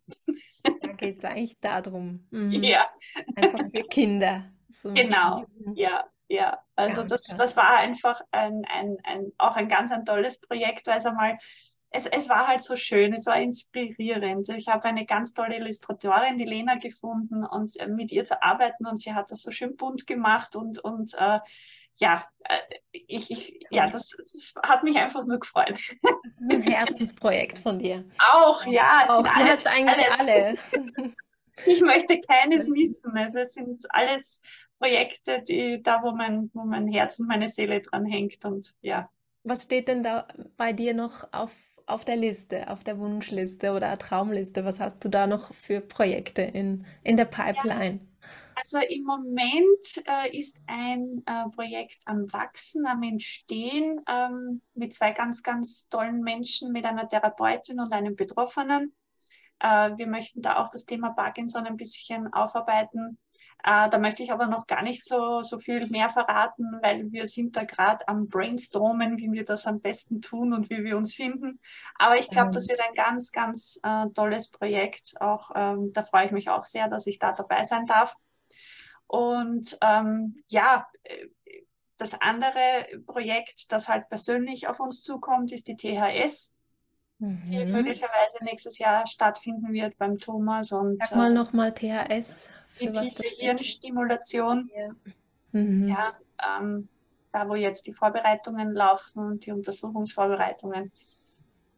Da 0.82 0.92
geht 0.94 1.20
es 1.20 1.26
eigentlich 1.26 1.60
darum. 1.60 2.28
Mhm. 2.32 2.52
Ja. 2.64 2.88
Einfach 3.36 3.70
für 3.72 3.84
Kinder. 3.84 4.46
So. 4.70 4.94
Genau, 4.94 5.46
ja. 5.74 6.06
Ja, 6.30 6.60
also 6.76 7.04
das, 7.04 7.24
das 7.38 7.56
war 7.56 7.78
einfach 7.78 8.20
ein, 8.32 8.66
ein, 8.66 8.98
ein, 9.04 9.32
auch 9.38 9.56
ein 9.56 9.70
ganz 9.70 9.94
ein 9.94 10.04
tolles 10.04 10.42
Projekt, 10.42 10.86
weil 10.86 10.98
es 10.98 11.06
einmal 11.06 11.38
es, 11.90 12.06
es 12.06 12.30
war 12.30 12.48
halt 12.48 12.62
so 12.62 12.76
schön, 12.76 13.14
es 13.14 13.26
war 13.26 13.40
inspirierend. 13.40 14.50
Ich 14.50 14.68
habe 14.68 14.86
eine 14.86 15.06
ganz 15.06 15.34
tolle 15.34 15.58
Illustratorin, 15.58 16.38
die 16.38 16.46
Lena, 16.46 16.76
gefunden 16.76 17.46
und 17.46 17.78
äh, 17.80 17.88
mit 17.88 18.12
ihr 18.12 18.26
zu 18.26 18.42
arbeiten 18.44 18.86
und 18.86 18.98
sie 19.00 19.14
hat 19.14 19.32
das 19.32 19.42
so 19.42 19.52
schön 19.52 19.76
bunt 19.76 20.06
gemacht 20.06 20.56
und, 20.56 20.80
und 20.80 21.14
äh, 21.18 21.40
ja, 22.00 22.24
äh, 22.44 22.56
ich, 22.92 23.32
ich, 23.32 23.60
ja 23.72 23.90
das, 23.90 24.16
das, 24.18 24.54
hat 24.64 24.84
mich 24.84 24.98
einfach 24.98 25.26
nur 25.26 25.40
gefreut. 25.40 25.96
Das 26.24 26.34
ist 26.34 26.52
ein 26.52 26.62
Herzensprojekt 26.62 27.60
von 27.60 27.80
dir. 27.80 28.06
Auch, 28.34 28.66
ja. 28.66 29.06
Auch, 29.08 29.24
du 29.24 29.30
alles, 29.30 29.66
hast 29.66 29.68
eigentlich 29.68 30.20
alles. 30.20 30.74
alle. 30.74 31.14
Ich 31.66 31.82
möchte 31.82 32.22
keines 32.22 32.68
missen. 32.68 33.14
Das 33.16 33.34
also 33.34 33.48
sind 33.48 33.86
alles 33.90 34.44
Projekte, 34.78 35.42
die 35.42 35.82
da, 35.82 36.04
wo 36.04 36.12
mein, 36.12 36.52
wo 36.54 36.64
mein 36.64 36.88
Herz 36.88 37.18
und 37.18 37.28
meine 37.28 37.50
Seele 37.50 37.82
dran 37.82 38.06
hängt 38.06 38.46
und 38.46 38.76
ja. 38.82 39.10
Was 39.44 39.64
steht 39.64 39.88
denn 39.88 40.04
da 40.04 40.28
bei 40.56 40.72
dir 40.72 40.94
noch 40.94 41.34
auf 41.34 41.52
auf 41.88 42.06
der 42.06 42.18
Liste, 42.18 42.70
auf 42.70 42.84
der 42.84 43.00
Wunschliste 43.00 43.72
oder 43.72 43.98
Traumliste? 43.98 44.66
Was 44.66 44.80
hast 44.80 45.04
du 45.04 45.10
da 45.10 45.26
noch 45.26 45.54
für 45.54 45.82
Projekte 45.82 46.44
in, 46.44 46.86
in 47.04 47.18
der 47.18 47.26
Pipeline? 47.26 48.02
Also 48.56 48.80
im 48.80 49.04
Moment 49.04 50.04
äh, 50.06 50.38
ist 50.38 50.62
ein 50.68 51.24
äh, 51.26 51.50
Projekt 51.56 52.00
am 52.06 52.32
Wachsen, 52.34 52.86
am 52.88 53.04
Entstehen 53.04 54.02
ähm, 54.10 54.62
mit 54.74 54.94
zwei 54.94 55.12
ganz, 55.12 55.44
ganz 55.44 55.90
tollen 55.90 56.22
Menschen, 56.22 56.72
mit 56.72 56.86
einer 56.86 57.08
Therapeutin 57.08 57.80
und 57.80 57.94
einem 57.94 58.16
Betroffenen. 58.16 58.94
Äh, 59.60 59.92
wir 59.98 60.08
möchten 60.08 60.42
da 60.42 60.58
auch 60.58 60.70
das 60.70 60.86
Thema 60.86 61.12
Parkinson 61.12 61.68
ein 61.68 61.78
bisschen 61.78 62.34
aufarbeiten. 62.34 63.20
Äh, 63.64 63.90
da 63.90 63.98
möchte 63.98 64.24
ich 64.24 64.32
aber 64.32 64.48
noch 64.48 64.68
gar 64.68 64.84
nicht 64.84 65.06
so, 65.06 65.42
so 65.42 65.60
viel 65.60 65.82
mehr 65.90 66.10
verraten, 66.10 66.80
weil 66.82 67.12
wir 67.12 67.28
sind 67.28 67.56
da 67.56 67.64
gerade 67.64 68.08
am 68.08 68.28
Brainstormen, 68.28 69.18
wie 69.18 69.32
wir 69.32 69.44
das 69.44 69.66
am 69.66 69.82
besten 69.82 70.22
tun 70.22 70.54
und 70.54 70.70
wie 70.70 70.84
wir 70.84 70.98
uns 70.98 71.16
finden. 71.16 71.60
Aber 71.96 72.18
ich 72.18 72.30
glaube, 72.30 72.52
das 72.52 72.68
wird 72.70 72.80
ein 72.80 72.94
ganz, 72.94 73.32
ganz 73.32 73.80
äh, 73.84 74.06
tolles 74.14 74.50
Projekt. 74.50 75.16
Auch 75.20 75.52
ähm, 75.56 75.92
da 75.94 76.04
freue 76.04 76.26
ich 76.26 76.32
mich 76.32 76.50
auch 76.50 76.66
sehr, 76.66 76.88
dass 76.88 77.08
ich 77.08 77.20
da 77.20 77.32
dabei 77.32 77.64
sein 77.64 77.86
darf. 77.86 78.16
Und 79.08 79.78
ähm, 79.82 80.44
ja, 80.50 80.88
äh, 81.04 81.28
das 81.98 82.22
andere 82.22 83.02
Projekt, 83.08 83.72
das 83.72 83.90
halt 83.90 84.08
persönlich 84.10 84.68
auf 84.68 84.80
uns 84.80 85.02
zukommt, 85.02 85.52
ist 85.52 85.68
die 85.68 85.76
THS 85.76 86.58
mhm. 87.20 87.42
die 87.50 87.66
möglicherweise 87.66 88.44
nächstes 88.44 88.78
Jahr 88.78 89.08
stattfinden 89.08 89.74
wird 89.74 89.98
beim 89.98 90.18
Thomas. 90.18 90.72
Und, 90.72 91.02
Sag 91.02 91.16
mal 91.16 91.32
äh, 91.32 91.34
nochmal 91.34 91.74
THS 91.74 92.50
die 92.80 92.92
tiefe 92.92 93.24
Hirnstimulation. 93.24 94.70
Ja, 94.76 94.90
mhm. 95.52 95.88
ja 95.88 96.14
ähm, 96.60 96.90
da 97.32 97.48
wo 97.50 97.56
jetzt 97.56 97.88
die 97.88 97.94
Vorbereitungen 97.94 98.74
laufen 98.74 99.20
und 99.20 99.46
die 99.46 99.52
Untersuchungsvorbereitungen. 99.52 100.92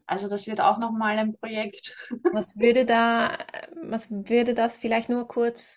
Also 0.06 0.28
das 0.28 0.46
wird 0.46 0.60
auch 0.60 0.78
nochmal 0.78 1.18
ein 1.18 1.34
Projekt. 1.34 1.96
Was 2.32 2.58
würde 2.58 2.84
da, 2.84 3.38
was 3.82 4.10
würde 4.10 4.54
das 4.54 4.76
vielleicht 4.76 5.08
nur 5.08 5.28
kurz 5.28 5.72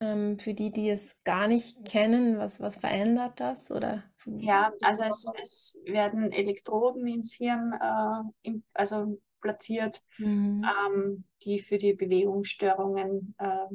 ähm, 0.00 0.38
für 0.38 0.52
die, 0.52 0.72
die 0.72 0.90
es 0.90 1.22
gar 1.22 1.46
nicht 1.46 1.84
kennen, 1.84 2.38
was, 2.38 2.60
was 2.60 2.76
verändert 2.76 3.38
das? 3.38 3.70
Oder? 3.70 4.02
Ja, 4.26 4.72
also 4.82 5.04
es, 5.04 5.32
es 5.40 5.80
werden 5.84 6.32
Elektroden 6.32 7.06
ins 7.06 7.34
Hirn 7.34 7.72
äh, 7.80 8.48
in, 8.48 8.64
also 8.74 9.20
platziert, 9.40 10.00
mhm. 10.18 10.64
ähm, 10.64 11.24
die 11.44 11.60
für 11.60 11.76
die 11.76 11.92
Bewegungsstörungen 11.92 13.34
äh, 13.38 13.66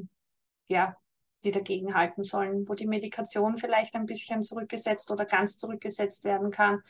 ja, 0.67 0.95
die 1.43 1.51
dagegen 1.51 1.93
halten 1.93 2.23
sollen, 2.23 2.67
wo 2.67 2.73
die 2.73 2.87
Medikation 2.87 3.57
vielleicht 3.57 3.95
ein 3.95 4.05
bisschen 4.05 4.41
zurückgesetzt 4.41 5.11
oder 5.11 5.25
ganz 5.25 5.57
zurückgesetzt 5.57 6.25
werden 6.25 6.51
kann. 6.51 6.81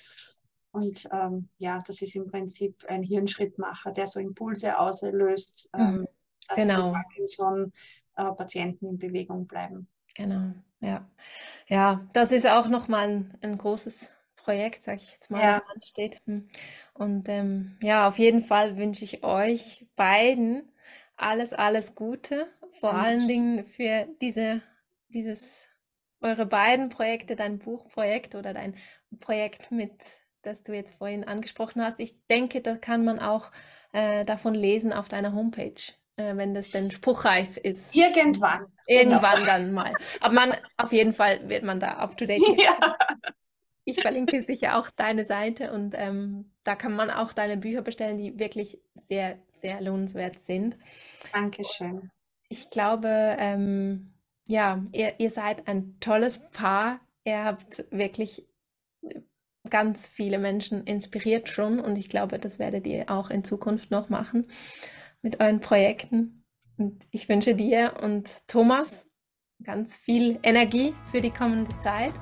Und 0.72 1.08
ähm, 1.12 1.50
ja, 1.58 1.82
das 1.86 2.02
ist 2.02 2.16
im 2.16 2.28
Prinzip 2.28 2.84
ein 2.88 3.04
Hirnschrittmacher, 3.04 3.92
der 3.92 4.08
so 4.08 4.20
Impulse 4.20 4.78
auslöst, 4.78 5.70
ähm, 5.74 6.08
dass 6.48 6.58
genau. 6.58 6.88
die 6.88 6.94
Parkinson-Patienten 6.94 8.86
äh, 8.86 8.90
in 8.90 8.98
Bewegung 8.98 9.48
bleiben. 9.48 9.88
Genau, 10.16 10.52
ja. 10.80 11.08
Ja, 11.68 12.08
das 12.14 12.32
ist 12.32 12.48
auch 12.48 12.68
nochmal 12.68 13.08
ein, 13.08 13.38
ein 13.42 13.58
großes 13.58 14.12
Projekt, 14.36 14.84
sage 14.84 15.02
ich 15.02 15.14
jetzt 15.14 15.30
mal, 15.30 15.42
ja. 15.42 15.60
das 15.60 15.76
ansteht. 15.76 16.22
Hm. 16.26 16.48
Und 16.94 17.28
ähm, 17.28 17.78
ja, 17.82 18.08
auf 18.08 18.18
jeden 18.18 18.42
Fall 18.42 18.78
wünsche 18.78 19.04
ich 19.04 19.24
euch 19.24 19.86
beiden 19.96 20.72
alles, 21.16 21.54
alles 21.54 21.96
Gute 21.96 22.48
vor 22.80 22.94
allen 22.94 23.28
Dingen 23.28 23.66
für 23.66 24.08
diese, 24.22 24.62
dieses, 25.10 25.70
eure 26.22 26.46
beiden 26.46 26.90
Projekte, 26.90 27.36
dein 27.36 27.60
Buchprojekt 27.60 28.36
oder 28.36 28.54
dein 28.54 28.76
Projekt 29.20 29.72
mit, 29.72 29.92
das 30.42 30.64
du 30.64 30.74
jetzt 30.74 30.96
vorhin 30.96 31.24
angesprochen 31.24 31.82
hast. 31.82 32.00
Ich 32.00 32.26
denke, 32.28 32.62
da 32.62 32.76
kann 32.76 33.06
man 33.06 33.20
auch 33.20 33.52
äh, 33.94 34.24
davon 34.26 34.54
lesen 34.54 34.94
auf 34.94 35.10
deiner 35.10 35.34
Homepage, 35.34 35.82
äh, 36.16 36.36
wenn 36.36 36.54
das 36.54 36.72
denn 36.72 36.92
spruchreif 36.92 37.58
ist. 37.58 37.96
Irgendwann. 37.96 38.66
Irgendwann 38.88 39.36
genau. 39.36 39.46
dann 39.46 39.72
mal. 39.72 39.94
Aber 40.22 40.34
man, 40.34 40.54
auf 40.78 40.92
jeden 40.92 41.14
Fall 41.14 41.48
wird 41.50 41.64
man 41.64 41.80
da 41.80 41.94
up 41.94 42.18
to 42.18 42.26
date. 42.26 42.42
Ja. 42.58 42.98
Ich 43.90 44.02
verlinke 44.02 44.42
sicher 44.42 44.78
auch 44.78 44.90
deine 44.90 45.24
Seite 45.24 45.72
und 45.72 45.96
ähm, 45.98 46.52
da 46.66 46.76
kann 46.76 46.94
man 46.94 47.10
auch 47.10 47.32
deine 47.32 47.56
Bücher 47.56 47.82
bestellen, 47.82 48.18
die 48.18 48.38
wirklich 48.38 48.82
sehr, 48.96 49.40
sehr 49.48 49.80
lohnenswert 49.80 50.42
sind. 50.42 50.78
Dankeschön. 51.32 51.92
Und 51.92 52.10
ich 52.50 52.70
glaube, 52.70 53.36
ähm, 53.40 54.14
ja, 54.48 54.84
ihr, 54.92 55.20
ihr 55.20 55.30
seid 55.30 55.68
ein 55.68 56.00
tolles 56.00 56.40
Paar. 56.52 57.00
Ihr 57.24 57.44
habt 57.44 57.86
wirklich 57.92 58.48
ganz 59.70 60.08
viele 60.08 60.40
Menschen 60.40 60.86
inspiriert 60.86 61.50
schon 61.50 61.80
und 61.80 61.98
ich 61.98 62.08
glaube, 62.10 62.40
das 62.40 62.58
werdet 62.58 62.88
ihr 62.88 63.10
auch 63.10 63.30
in 63.30 63.44
Zukunft 63.44 63.92
noch 63.92 64.10
machen 64.10 64.48
mit 65.22 65.42
euren 65.42 65.60
Projekten. 65.60 66.46
Und 66.78 67.06
ich 67.12 67.28
wünsche 67.28 67.56
dir 67.56 67.96
und 68.02 68.48
Thomas 68.48 69.08
ganz 69.64 69.96
viel 69.96 70.40
Energie 70.44 70.94
für 71.12 71.22
die 71.22 71.32
kommende 71.32 71.76
Zeit. 71.80 72.14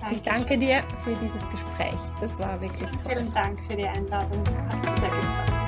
Danke. 0.00 0.14
Ich 0.14 0.22
danke 0.22 0.58
dir 0.58 0.82
für 1.04 1.14
dieses 1.14 1.48
Gespräch. 1.50 2.00
Das 2.20 2.38
war 2.38 2.60
wirklich 2.60 2.90
toll. 2.90 3.14
Vielen 3.14 3.32
Dank 3.32 3.60
für 3.64 3.76
die 3.76 3.86
Einladung. 3.86 4.42
Hat 4.68 4.84
mich 4.84 4.94
sehr 4.94 5.10
gefreut. 5.10 5.61